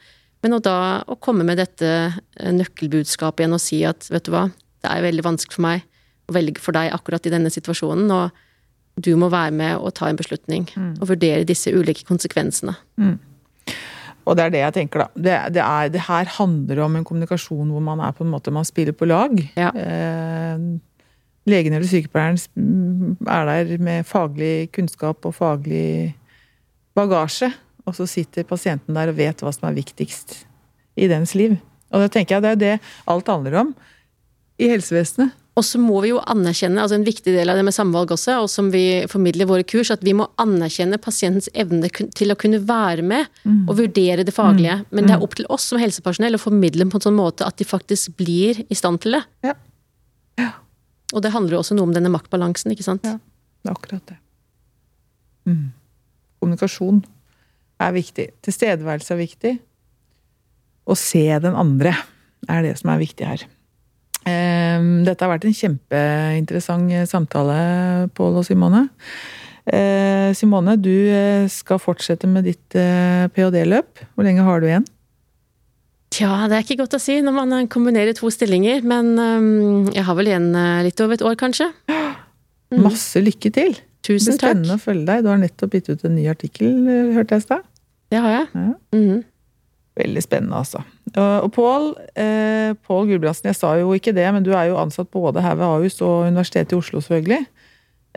Men 0.46 0.58
å 0.58 0.64
da 0.64 1.04
å 1.10 1.18
komme 1.20 1.44
med 1.44 1.60
dette 1.60 1.88
eh, 2.08 2.52
nøkkelbudskapet 2.54 3.44
igjen 3.44 3.58
og 3.58 3.64
si 3.64 3.84
at 3.88 4.08
vet 4.14 4.28
du 4.28 4.32
hva, 4.36 4.48
det 4.86 4.92
er 4.92 5.06
veldig 5.08 5.26
vanskelig 5.26 5.58
for 5.58 5.66
meg 5.66 5.88
å 6.28 6.36
velge 6.36 6.62
for 6.62 6.78
deg 6.78 6.94
akkurat 6.94 7.26
i 7.26 7.34
denne 7.34 7.52
situasjonen, 7.52 8.12
og 8.12 9.04
du 9.04 9.12
må 9.20 9.30
være 9.34 9.54
med 9.56 9.78
og 9.78 9.94
ta 9.98 10.10
en 10.10 10.20
beslutning. 10.20 10.68
Og 11.02 11.10
vurdere 11.14 11.48
disse 11.48 11.72
ulike 11.74 12.06
konsekvensene. 12.08 12.76
Og 14.28 14.36
det 14.36 14.44
er 14.44 14.52
det 14.54 14.64
jeg 14.64 14.76
tenker, 14.76 15.06
da. 15.06 15.08
Det, 15.16 15.36
det, 15.56 15.64
er, 15.64 15.92
det 15.94 16.04
her 16.10 16.32
handler 16.38 16.84
om 16.84 16.98
en 17.00 17.06
kommunikasjon 17.08 17.72
hvor 17.72 17.84
man 17.84 18.02
er 18.04 18.16
på 18.16 18.26
en 18.26 18.34
måte, 18.34 18.52
man 18.52 18.68
spiller 18.68 18.96
på 18.98 19.08
lag. 19.08 19.40
Ja. 19.56 19.72
Eh, 19.72 20.66
legen 21.48 21.78
eller 21.78 21.88
sykepleieren 21.88 22.40
mm, 22.60 23.24
er 23.24 23.48
der 23.48 23.72
med 23.84 24.08
faglig 24.10 24.68
kunnskap 24.76 25.26
og 25.30 25.36
faglig 25.38 26.12
bagasje. 26.98 27.54
Og 27.88 27.96
så 27.96 28.08
sitter 28.10 28.44
pasienten 28.44 28.98
der 28.98 29.14
og 29.14 29.20
vet 29.20 29.42
hva 29.44 29.54
som 29.56 29.70
er 29.70 29.78
viktigst 29.78 30.42
i 31.00 31.08
dens 31.08 31.32
liv. 31.40 31.56
Og 31.94 32.04
da 32.04 32.12
tenker 32.12 32.36
jeg 32.36 32.44
det 32.44 32.52
er 32.52 32.64
det 32.64 32.74
alt 33.08 33.32
handler 33.32 33.62
om 33.62 33.76
i 34.60 34.68
helsevesenet. 34.74 35.32
Og 35.58 35.66
så 35.66 35.80
må 35.82 36.04
vi 36.04 36.12
jo 36.12 36.20
anerkjenne, 36.30 36.84
altså 36.84 37.00
en 37.00 37.06
viktig 37.08 37.34
del 37.34 37.50
av 37.50 37.58
det 37.58 37.64
med 37.66 37.74
samvalg 37.74 38.12
også, 38.14 38.36
og 38.44 38.50
som 38.52 38.68
vi 38.74 38.84
formidler 39.10 39.48
i 39.48 39.50
våre 39.50 39.66
kurs, 39.66 39.90
at 39.94 40.04
vi 40.06 40.14
må 40.14 40.28
anerkjenne 40.38 41.00
pasientens 41.02 41.50
evne 41.58 41.90
til 41.90 42.34
å 42.34 42.38
kunne 42.38 42.60
være 42.68 43.06
med 43.06 43.32
og 43.66 43.80
vurdere 43.80 44.26
det 44.28 44.36
faglige. 44.36 44.84
Men 44.94 45.10
det 45.10 45.16
er 45.16 45.26
opp 45.26 45.34
til 45.40 45.50
oss 45.54 45.66
som 45.72 45.82
helsepersonell 45.82 46.38
å 46.38 46.42
formidle 46.44 46.86
på 46.92 47.00
en 47.00 47.08
sånn 47.08 47.18
måte 47.18 47.48
at 47.48 47.58
de 47.58 47.66
faktisk 47.66 48.20
blir 48.22 48.62
i 48.70 48.78
stand 48.78 49.02
til 49.02 49.18
det. 49.18 49.24
Ja. 49.48 49.56
Ja. 50.38 50.52
Og 51.16 51.26
det 51.26 51.34
handler 51.34 51.58
jo 51.58 51.64
også 51.64 51.78
noe 51.80 51.90
om 51.90 51.98
denne 51.98 52.14
maktbalansen, 52.14 52.76
ikke 52.76 52.86
sant. 52.86 53.08
Ja. 53.08 53.18
Det 53.66 53.74
er 53.74 53.80
akkurat 53.80 54.14
det. 54.14 54.22
Mm. 55.50 55.66
Kommunikasjon 56.38 57.02
er 57.82 57.98
viktig. 57.98 58.30
Tilstedeværelse 58.46 59.16
er 59.16 59.24
viktig. 59.26 59.58
Å 60.88 60.96
se 60.96 61.26
den 61.44 61.58
andre 61.58 61.98
er 62.46 62.62
det 62.64 62.78
som 62.78 62.94
er 62.94 63.02
viktig 63.02 63.26
her. 63.26 63.50
Ehm, 64.28 64.92
Dette 65.08 65.24
har 65.24 65.32
vært 65.34 65.48
en 65.48 65.56
kjempeinteressant 65.56 66.92
samtale, 67.10 67.58
Pål 68.18 68.42
og 68.42 68.48
Simone. 68.48 68.88
Eh, 69.68 70.32
Simone, 70.38 70.78
du 70.80 70.94
eh, 71.12 71.48
skal 71.52 71.80
fortsette 71.84 72.28
med 72.32 72.48
ditt 72.48 72.76
eh, 72.80 73.28
ph.d.-løp. 73.34 74.06
Hvor 74.16 74.28
lenge 74.28 74.46
har 74.46 74.62
du 74.64 74.70
igjen? 74.70 74.86
Tja, 76.16 76.46
det 76.48 76.56
er 76.56 76.64
ikke 76.64 76.80
godt 76.86 76.96
å 76.96 77.02
si 77.04 77.18
når 77.24 77.36
man 77.36 77.56
eh, 77.58 77.68
kombinerer 77.72 78.16
to 78.16 78.32
stillinger, 78.32 78.86
men 78.88 79.12
jeg 79.96 80.06
har 80.08 80.16
vel 80.20 80.32
igjen 80.32 80.54
eh, 80.56 80.86
litt 80.88 81.04
over 81.04 81.18
et 81.20 81.26
år, 81.28 81.36
kanskje. 81.40 81.72
Masse 82.76 83.24
lykke 83.24 83.52
til! 83.56 83.76
Det 84.08 84.16
blir 84.16 84.38
spennende 84.38 84.70
takk. 84.72 84.80
å 84.80 84.84
følge 84.86 85.04
deg. 85.10 85.24
Du 85.26 85.28
har 85.34 85.40
nettopp 85.42 85.74
gitt 85.76 85.90
ut 85.92 86.04
en 86.08 86.14
ny 86.16 86.30
artikkel, 86.32 86.70
eh, 86.88 87.10
hørte 87.18 87.36
jeg 87.36 87.44
i 87.44 87.48
stad. 87.50 87.66
Det 88.08 88.22
har 88.24 88.32
jeg. 88.32 88.46
Ja. 88.56 88.70
Mm. 88.96 89.18
Veldig 90.00 90.24
spennende, 90.24 90.62
altså. 90.64 90.84
Og 91.16 91.46
og 91.48 91.52
Pål 91.56 91.86
eh, 92.20 92.74
Pål 92.88 93.08
Gulbrandsen, 93.12 93.48
jeg 93.52 93.60
sa 93.60 93.76
jo 93.80 93.94
ikke 93.96 94.16
det, 94.16 94.26
men 94.34 94.44
du 94.44 94.52
er 94.52 94.70
jo 94.72 94.80
ansatt 94.82 95.10
både 95.14 95.42
her 95.42 95.56
ved 95.56 95.66
Ahus 95.68 96.02
og 96.02 96.28
Universitetet 96.28 96.76
i 96.76 96.80
Oslo, 96.80 97.00
selvfølgelig. 97.00 97.46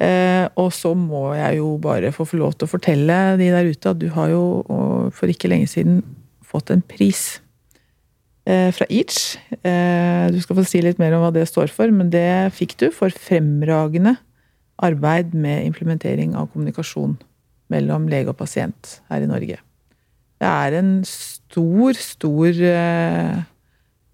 Eh, 0.00 0.46
og 0.56 0.72
så 0.72 0.94
må 0.96 1.34
jeg 1.36 1.58
jo 1.60 1.74
bare 1.82 2.12
få 2.14 2.26
lov 2.32 2.56
til 2.56 2.66
å 2.66 2.72
fortelle 2.72 3.18
de 3.40 3.50
der 3.52 3.68
ute 3.68 3.92
at 3.92 4.00
du 4.00 4.08
har 4.14 4.32
jo 4.32 4.42
for 5.12 5.30
ikke 5.30 5.50
lenge 5.52 5.68
siden 5.68 6.00
fått 6.40 6.72
en 6.72 6.82
pris 6.82 7.40
eh, 8.48 8.70
fra 8.74 8.88
Each. 8.88 9.36
Eh, 9.60 10.26
du 10.32 10.40
skal 10.42 10.58
få 10.58 10.66
si 10.66 10.82
litt 10.84 11.00
mer 11.02 11.14
om 11.16 11.24
hva 11.26 11.32
det 11.34 11.46
står 11.50 11.72
for, 11.74 11.92
men 11.94 12.10
det 12.12 12.50
fikk 12.56 12.78
du 12.80 12.88
for 12.94 13.12
fremragende 13.12 14.16
arbeid 14.80 15.34
med 15.36 15.66
implementering 15.68 16.32
av 16.38 16.48
kommunikasjon 16.54 17.18
mellom 17.70 18.08
lege 18.10 18.32
og 18.32 18.40
pasient 18.40 18.98
her 19.12 19.22
i 19.22 19.28
Norge. 19.30 19.60
Det 20.40 20.48
er 20.48 20.78
en 20.78 20.92
stor, 21.04 21.98
stor 22.00 22.60
eh, 22.64 23.40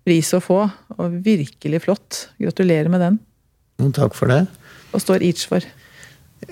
pris 0.06 0.32
å 0.34 0.42
få, 0.42 0.60
og 0.96 1.18
virkelig 1.24 1.82
flott. 1.86 2.22
Gratulerer 2.42 2.90
med 2.90 3.04
den. 3.04 3.18
Takk 3.94 4.16
for 4.16 4.32
det. 4.32 4.44
Hva 4.90 5.02
står 5.02 5.22
Each 5.26 5.44
for? 5.46 5.64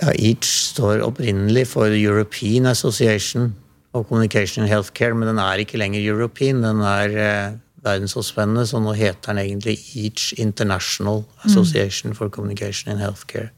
Ja, 0.00 0.12
EACH 0.16 0.48
står 0.74 1.02
opprinnelig 1.04 1.68
for 1.70 1.92
European 1.92 2.66
Association 2.66 3.54
of 3.92 4.08
Communication 4.08 4.64
and 4.64 4.72
Healthcare, 4.72 5.14
men 5.14 5.28
den 5.28 5.38
er 5.38 5.60
ikke 5.62 5.78
lenger 5.78 6.02
European. 6.02 6.62
Den 6.64 6.80
er 6.80 7.18
eh, 7.20 7.58
verdensomspennende, 7.84 8.66
så 8.66 8.80
nå 8.82 8.94
heter 8.96 9.32
den 9.32 9.42
egentlig 9.44 9.76
EACH 9.94 10.40
International 10.40 11.24
Association 11.44 12.14
for 12.14 12.28
Communication 12.28 12.92
and 12.92 13.02
Healthcare. 13.04 13.50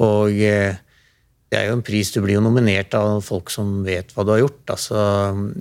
Og 0.00 0.32
eh, 0.40 0.78
det 1.54 1.62
er 1.62 1.70
jo 1.70 1.78
en 1.78 1.86
pris 1.86 2.10
Du 2.10 2.20
blir 2.24 2.36
jo 2.36 2.44
nominert 2.44 2.94
av 2.98 3.20
folk 3.24 3.52
som 3.54 3.80
vet 3.86 4.10
hva 4.14 4.26
du 4.26 4.34
har 4.34 4.42
gjort. 4.42 4.74
Altså, 4.74 5.00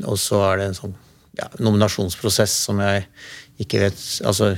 og 0.10 0.20
så 0.20 0.42
er 0.50 0.60
det 0.60 0.70
en 0.72 0.80
sånn 0.80 0.96
ja, 1.38 1.50
nominasjonsprosess 1.62 2.54
som 2.68 2.82
jeg 2.82 3.08
ikke 3.62 3.86
vet 3.86 4.06
Altså 4.26 4.54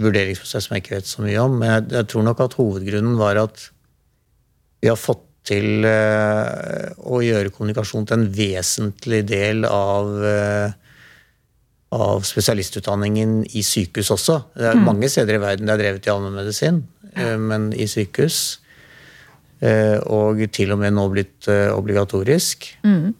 vurderingsprosess 0.00 0.66
som 0.66 0.74
jeg 0.74 0.84
ikke 0.84 0.96
vet 0.98 1.08
så 1.08 1.24
mye 1.24 1.40
om. 1.40 1.58
Men 1.60 1.72
jeg, 1.72 1.86
jeg 1.96 2.10
tror 2.12 2.26
nok 2.28 2.44
at 2.44 2.56
hovedgrunnen 2.60 3.16
var 3.20 3.40
at 3.40 3.68
vi 4.84 4.90
har 4.90 5.00
fått 5.00 5.24
til 5.44 5.84
eh, 5.88 6.88
å 7.04 7.20
gjøre 7.24 7.52
kommunikasjon 7.52 8.06
til 8.08 8.16
en 8.18 8.30
vesentlig 8.32 9.22
del 9.28 9.66
av 9.68 10.24
eh, 10.24 10.80
av 11.94 12.24
spesialistutdanningen 12.26 13.42
i 13.54 13.62
sykehus 13.62 14.10
også. 14.14 14.40
Det 14.56 14.66
er 14.72 14.80
mange 14.82 15.06
steder 15.12 15.36
i 15.36 15.42
verden 15.42 15.68
det 15.68 15.76
er 15.76 15.82
drevet 15.82 16.08
i 16.08 16.10
allmennmedisin, 16.10 16.80
eh, 17.14 17.36
men 17.38 17.70
i 17.76 17.86
sykehus. 17.90 18.40
Eh, 19.64 19.98
Og 20.12 20.42
til 20.52 20.74
og 20.74 20.80
med 20.82 20.92
nå 20.92 21.06
blitt 21.12 21.48
eh, 21.48 21.70
obligatorisk. 21.72 22.66
Mm. 22.84 23.14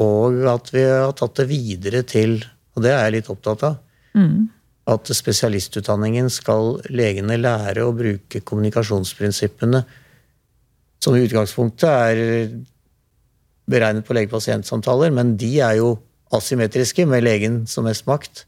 Og 0.00 0.46
at 0.48 0.70
vi 0.72 0.82
har 0.88 1.12
tatt 1.12 1.42
det 1.42 1.48
videre 1.50 2.00
til, 2.08 2.38
og 2.74 2.84
det 2.84 2.92
er 2.94 3.02
jeg 3.04 3.14
litt 3.18 3.30
opptatt 3.32 3.64
av, 3.68 3.74
at 4.90 5.10
spesialistutdanningen 5.12 6.30
skal 6.32 6.80
legene 6.88 7.36
lære 7.36 7.84
å 7.84 7.92
bruke 7.92 8.40
kommunikasjonsprinsippene 8.40 9.82
som 11.04 11.16
i 11.16 11.24
utgangspunktet 11.26 11.84
er 11.84 12.48
beregnet 13.70 14.08
på 14.08 14.16
lege-pasient-samtaler, 14.16 15.12
men 15.12 15.36
de 15.36 15.52
er 15.60 15.76
jo 15.78 15.98
asymmetriske 16.32 17.06
med 17.06 17.24
legen 17.24 17.66
som 17.70 17.84
mest 17.84 18.06
makt. 18.08 18.46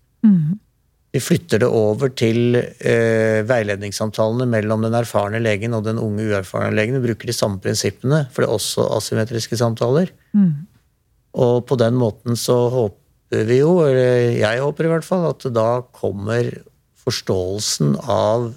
Vi 1.13 1.21
flytter 1.21 1.61
det 1.61 1.69
over 1.69 2.09
til 2.17 2.57
eh, 2.57 3.43
veiledningssamtalene 3.45 4.47
mellom 4.49 4.87
den 4.87 4.97
erfarne 4.97 5.43
legen 5.45 5.77
og 5.77 5.85
den 5.85 6.01
unge 6.01 6.25
uerfarne 6.31 6.73
legen. 6.73 6.97
Vi 6.97 7.11
bruker 7.11 7.29
de 7.29 7.37
samme 7.37 7.61
prinsippene, 7.61 8.25
for 8.33 8.43
det 8.43 8.49
er 8.49 8.57
også 8.57 8.87
asymmetriske 8.97 9.59
samtaler. 9.61 10.13
Og 11.37 11.67
på 11.69 11.77
den 11.81 12.01
måten 12.01 12.37
så 12.37 12.57
håper 12.73 13.45
vi 13.49 13.61
jo, 13.61 13.79
eller 13.85 14.33
jeg 14.41 14.65
håper 14.65 14.89
i 14.89 14.93
hvert 14.93 15.05
fall, 15.05 15.29
at 15.29 15.45
da 15.53 15.83
kommer 15.97 16.49
forståelsen 17.05 17.97
av 18.09 18.53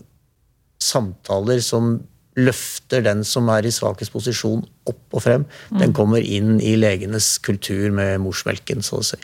samtaler 0.83 1.59
som 1.63 1.97
løfter 2.35 3.03
den 3.03 3.23
som 3.23 3.47
er 3.51 3.67
i 3.67 3.71
svakest 3.71 4.11
posisjon, 4.11 4.65
opp 4.87 5.15
og 5.15 5.23
frem. 5.23 5.45
Den 5.79 5.95
kommer 5.95 6.19
inn 6.23 6.59
i 6.59 6.75
legenes 6.79 7.37
kultur 7.39 7.91
med 7.95 8.19
morsmelken, 8.23 8.83
så 8.83 8.99
å 8.99 9.07
si. 9.07 9.19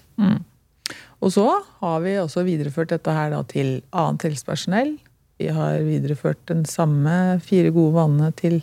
Og 1.21 1.33
så 1.35 1.45
har 1.81 2.01
vi 2.03 2.15
også 2.17 2.43
videreført 2.47 2.93
dette 2.93 3.13
her 3.13 3.29
da 3.33 3.43
til 3.49 3.79
annet 3.93 4.25
helsepersonell. 4.25 4.95
Vi 5.41 5.49
har 5.53 5.81
videreført 5.85 6.41
den 6.49 6.65
samme 6.69 7.39
fire 7.45 7.71
gode 7.73 7.93
vanene 7.97 8.31
til 8.37 8.59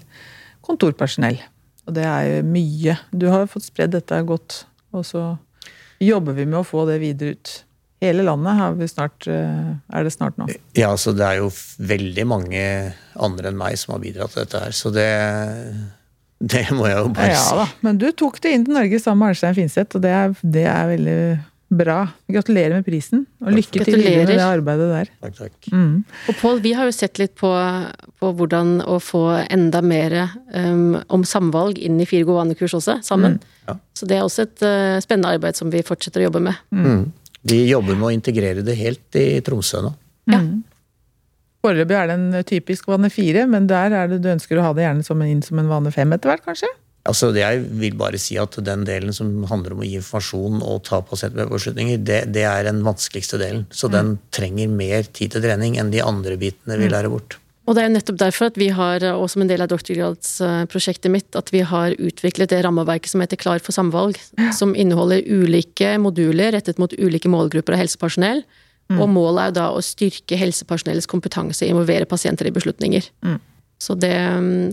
kontorpersonell. 0.67 1.39
Og 1.89 1.95
det 1.97 2.05
er 2.05 2.27
jo 2.29 2.43
mye. 2.51 2.99
Du 3.15 3.29
har 3.33 3.47
fått 3.51 3.69
spredd 3.71 3.95
dette 3.95 4.19
godt, 4.29 4.65
og 4.93 5.07
så 5.07 5.23
jobber 6.03 6.37
vi 6.37 6.47
med 6.47 6.61
å 6.61 6.67
få 6.67 6.85
det 6.91 6.99
videre 7.03 7.35
ut. 7.39 7.55
Hele 8.03 8.23
landet 8.23 8.55
har 8.55 8.75
vi 8.79 8.87
snart, 8.87 9.27
eh, 9.27 9.71
er 9.91 10.05
det 10.07 10.13
snart 10.15 10.37
nå. 10.39 10.47
Ja, 10.79 10.93
så 10.97 11.15
det 11.17 11.25
er 11.27 11.41
jo 11.41 11.49
veldig 11.83 12.27
mange 12.31 12.65
andre 13.19 13.51
enn 13.51 13.59
meg 13.59 13.79
som 13.81 13.97
har 13.97 14.03
bidratt 14.05 14.35
til 14.35 14.45
dette 14.45 14.61
her, 14.63 14.77
så 14.77 14.93
det 14.95 15.09
det 16.39 16.69
må 16.71 16.87
jeg 16.87 17.01
jo 17.01 17.09
bare 17.11 17.33
Ja 17.33 17.41
si. 17.43 17.57
da, 17.59 17.65
men 17.83 17.99
du 17.99 18.13
tok 18.15 18.39
det 18.45 18.53
inn 18.55 18.65
til 18.69 18.77
Norge 18.77 19.01
sammen 19.03 19.25
med 19.25 19.33
Arnstein 19.33 19.57
Finseth, 19.57 19.97
og 19.99 20.05
det 20.05 20.13
er, 20.15 20.37
det 20.47 20.67
er 20.71 20.93
veldig 20.93 21.17
bra. 21.69 21.99
Gratulerer 22.33 22.79
med 22.79 22.87
prisen, 22.87 23.27
og 23.45 23.53
lykke 23.53 23.85
til 23.85 23.99
videre 24.01 24.25
med 24.25 24.33
det 24.33 24.45
arbeidet 24.45 24.89
der. 24.91 25.11
Takk, 25.25 25.35
takk. 25.37 25.69
Mm. 25.73 26.01
Og 26.31 26.39
Pål, 26.41 26.63
vi 26.65 26.73
har 26.79 26.89
jo 26.89 26.95
sett 26.97 27.21
litt 27.21 27.35
på, 27.39 27.51
på 28.21 28.31
hvordan 28.39 28.79
å 28.89 28.97
få 29.03 29.23
enda 29.45 29.83
mer 29.85 30.17
um, 30.55 30.97
om 31.13 31.27
samvalg 31.29 31.81
inn 31.81 32.01
i 32.01 32.09
Fire 32.09 32.29
gode 32.29 32.41
vaner-kurs 32.41 32.79
også, 32.81 32.99
sammen. 33.05 33.39
Ja. 33.69 33.77
Så 33.97 34.09
det 34.09 34.17
er 34.17 34.25
også 34.25 34.49
et 34.49 34.65
uh, 34.65 34.97
spennende 35.05 35.35
arbeid 35.37 35.61
som 35.61 35.73
vi 35.73 35.85
fortsetter 35.85 36.25
å 36.25 36.29
jobbe 36.31 36.45
med. 36.49 36.65
Mm. 36.73 37.05
Vi 37.49 37.63
jobber 37.69 37.99
med 37.99 38.09
å 38.09 38.17
integrere 38.17 38.65
det 38.67 38.79
helt 38.81 39.21
i 39.21 39.29
Tromsø 39.45 39.85
nå. 39.85 39.95
Ja. 40.33 40.43
Foreløpig 41.65 41.97
er 41.99 42.09
det 42.09 42.17
en 42.17 42.45
typisk 42.47 42.89
vane 42.89 43.11
fire, 43.13 43.45
men 43.51 43.67
der 43.69 43.95
er 43.97 44.11
det 44.11 44.23
du 44.25 44.29
ønsker 44.31 44.61
å 44.61 44.69
ha 44.69 44.75
det 44.77 44.85
gjerne 44.87 45.05
som 45.07 45.21
en, 45.21 45.31
inn 45.33 45.45
som 45.45 45.59
en 45.61 45.71
vane 45.71 45.93
fem 45.93 46.13
etter 46.17 46.33
hvert, 46.33 46.45
kanskje? 46.47 46.71
Altså, 47.09 47.33
Jeg 47.37 47.65
vil 47.81 47.97
bare 47.97 48.21
si 48.21 48.37
at 48.41 48.57
den 48.65 48.85
delen 48.85 49.15
som 49.17 49.31
handler 49.49 49.75
om 49.75 49.83
å 49.83 49.89
gi 49.89 49.97
informasjon 49.99 50.63
og 50.63 50.83
ta 50.89 51.01
pasientbeslutninger, 51.01 52.01
det, 52.05 52.23
det 52.35 52.45
er 52.45 52.69
den 52.69 52.83
vanskeligste 52.87 53.41
delen. 53.41 53.67
Så 53.73 53.89
den 53.93 54.19
trenger 54.35 54.69
mer 54.69 55.09
tid 55.09 55.33
til 55.33 55.45
trening 55.45 55.79
enn 55.81 55.93
de 55.95 56.05
andre 56.05 56.37
bitene 56.41 56.77
vi 56.81 56.91
lærer 56.93 57.13
bort. 57.13 57.39
Og 57.69 57.77
det 57.77 57.83
er 57.85 57.91
nettopp 57.93 58.17
derfor 58.17 58.49
at 58.49 58.57
vi 58.57 58.71
har, 58.73 59.05
og 59.13 59.27
som 59.29 59.43
en 59.45 59.51
del 59.51 59.61
av 59.61 59.69
doktorgradsprosjektet 59.69 61.13
mitt, 61.13 61.37
at 61.37 61.51
vi 61.53 61.61
har 61.69 61.93
utviklet 62.01 62.49
det 62.49 62.63
rammeverket 62.65 63.13
som 63.13 63.21
heter 63.21 63.41
Klar 63.41 63.61
for 63.61 63.77
samvalg, 63.77 64.17
som 64.57 64.73
inneholder 64.73 65.21
ulike 65.29 65.91
moduler 66.01 66.55
rettet 66.57 66.81
mot 66.81 66.95
ulike 66.97 67.29
målgrupper 67.29 67.77
av 67.77 67.85
helsepersonell. 67.85 68.41
Og 68.97 69.05
målet 69.13 69.43
er 69.43 69.51
jo 69.51 69.57
da 69.59 69.67
å 69.77 69.85
styrke 69.85 70.39
helsepersonellets 70.41 71.11
kompetanse 71.11 71.67
og 71.67 71.75
involvere 71.75 72.09
pasienter 72.09 72.49
i 72.49 72.55
beslutninger. 72.57 73.11
Så 73.79 73.95
det, 73.95 74.11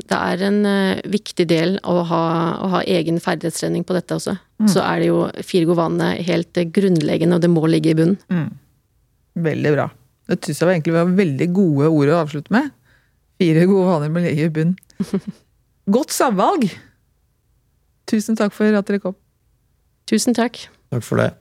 det 0.09 0.17
er 0.17 0.43
en 0.47 0.63
eh, 0.65 1.01
viktig 1.13 1.45
del 1.49 1.75
å 1.85 1.99
ha, 2.09 2.21
å 2.65 2.69
ha 2.73 2.79
egen 2.89 3.19
ferdighetstrening 3.21 3.83
på 3.85 3.93
dette 3.93 4.17
også. 4.17 4.33
Så 4.71 4.81
er 4.81 5.03
det 5.03 5.09
jo 5.11 5.19
fire 5.45 5.67
gode 5.69 5.77
vaner 5.83 6.23
helt 6.25 6.57
eh, 6.57 6.65
grunnleggende, 6.73 7.37
og 7.37 7.43
det 7.43 7.51
må 7.53 7.67
ligge 7.69 7.93
i 7.93 7.99
bunnen. 7.99 8.49
Veldig 9.45 9.75
bra. 9.75 9.89
Det 10.25 10.39
syns 10.41 10.61
jeg 10.61 10.65
var 10.65 10.73
egentlig 10.73 10.95
var 10.95 11.13
veldig 11.19 11.49
gode 11.53 11.91
ord 11.91 12.13
å 12.15 12.19
avslutte 12.23 12.55
med. 12.55 12.73
Fire 13.37 13.67
gode 13.69 13.87
vaner 13.91 14.13
må 14.15 14.25
ligge 14.25 14.47
i 14.47 14.53
bunnen. 14.57 14.77
Godt 15.95 16.15
samvalg! 16.15 16.65
Tusen 18.09 18.37
takk 18.37 18.53
for 18.57 18.73
at 18.73 18.89
dere 18.89 19.01
kom. 19.03 19.17
Tusen 20.09 20.37
takk. 20.37 20.63
Takk 20.93 21.05
for 21.05 21.21
det. 21.21 21.31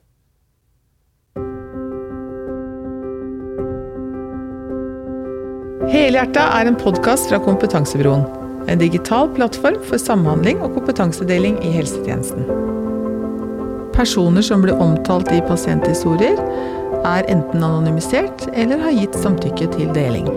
Helhjerta 5.90 6.46
er 6.56 6.68
en 6.68 6.76
podkast 6.80 7.28
fra 7.28 7.38
Kompetansebroen. 7.44 8.22
En 8.72 8.80
digital 8.80 9.28
plattform 9.36 9.76
for 9.84 10.00
samhandling 10.00 10.62
og 10.64 10.78
kompetansedeling 10.78 11.58
i 11.60 11.72
helsetjenesten. 11.74 12.46
Personer 13.92 14.46
som 14.46 14.64
blir 14.64 14.80
omtalt 14.80 15.28
i 15.34 15.42
pasienthistorier, 15.44 16.40
er 17.04 17.28
enten 17.28 17.60
anonymisert 17.60 18.46
eller 18.54 18.80
har 18.80 18.96
gitt 18.96 19.20
samtykke 19.20 19.68
til 19.76 19.92
deling. 19.92 20.30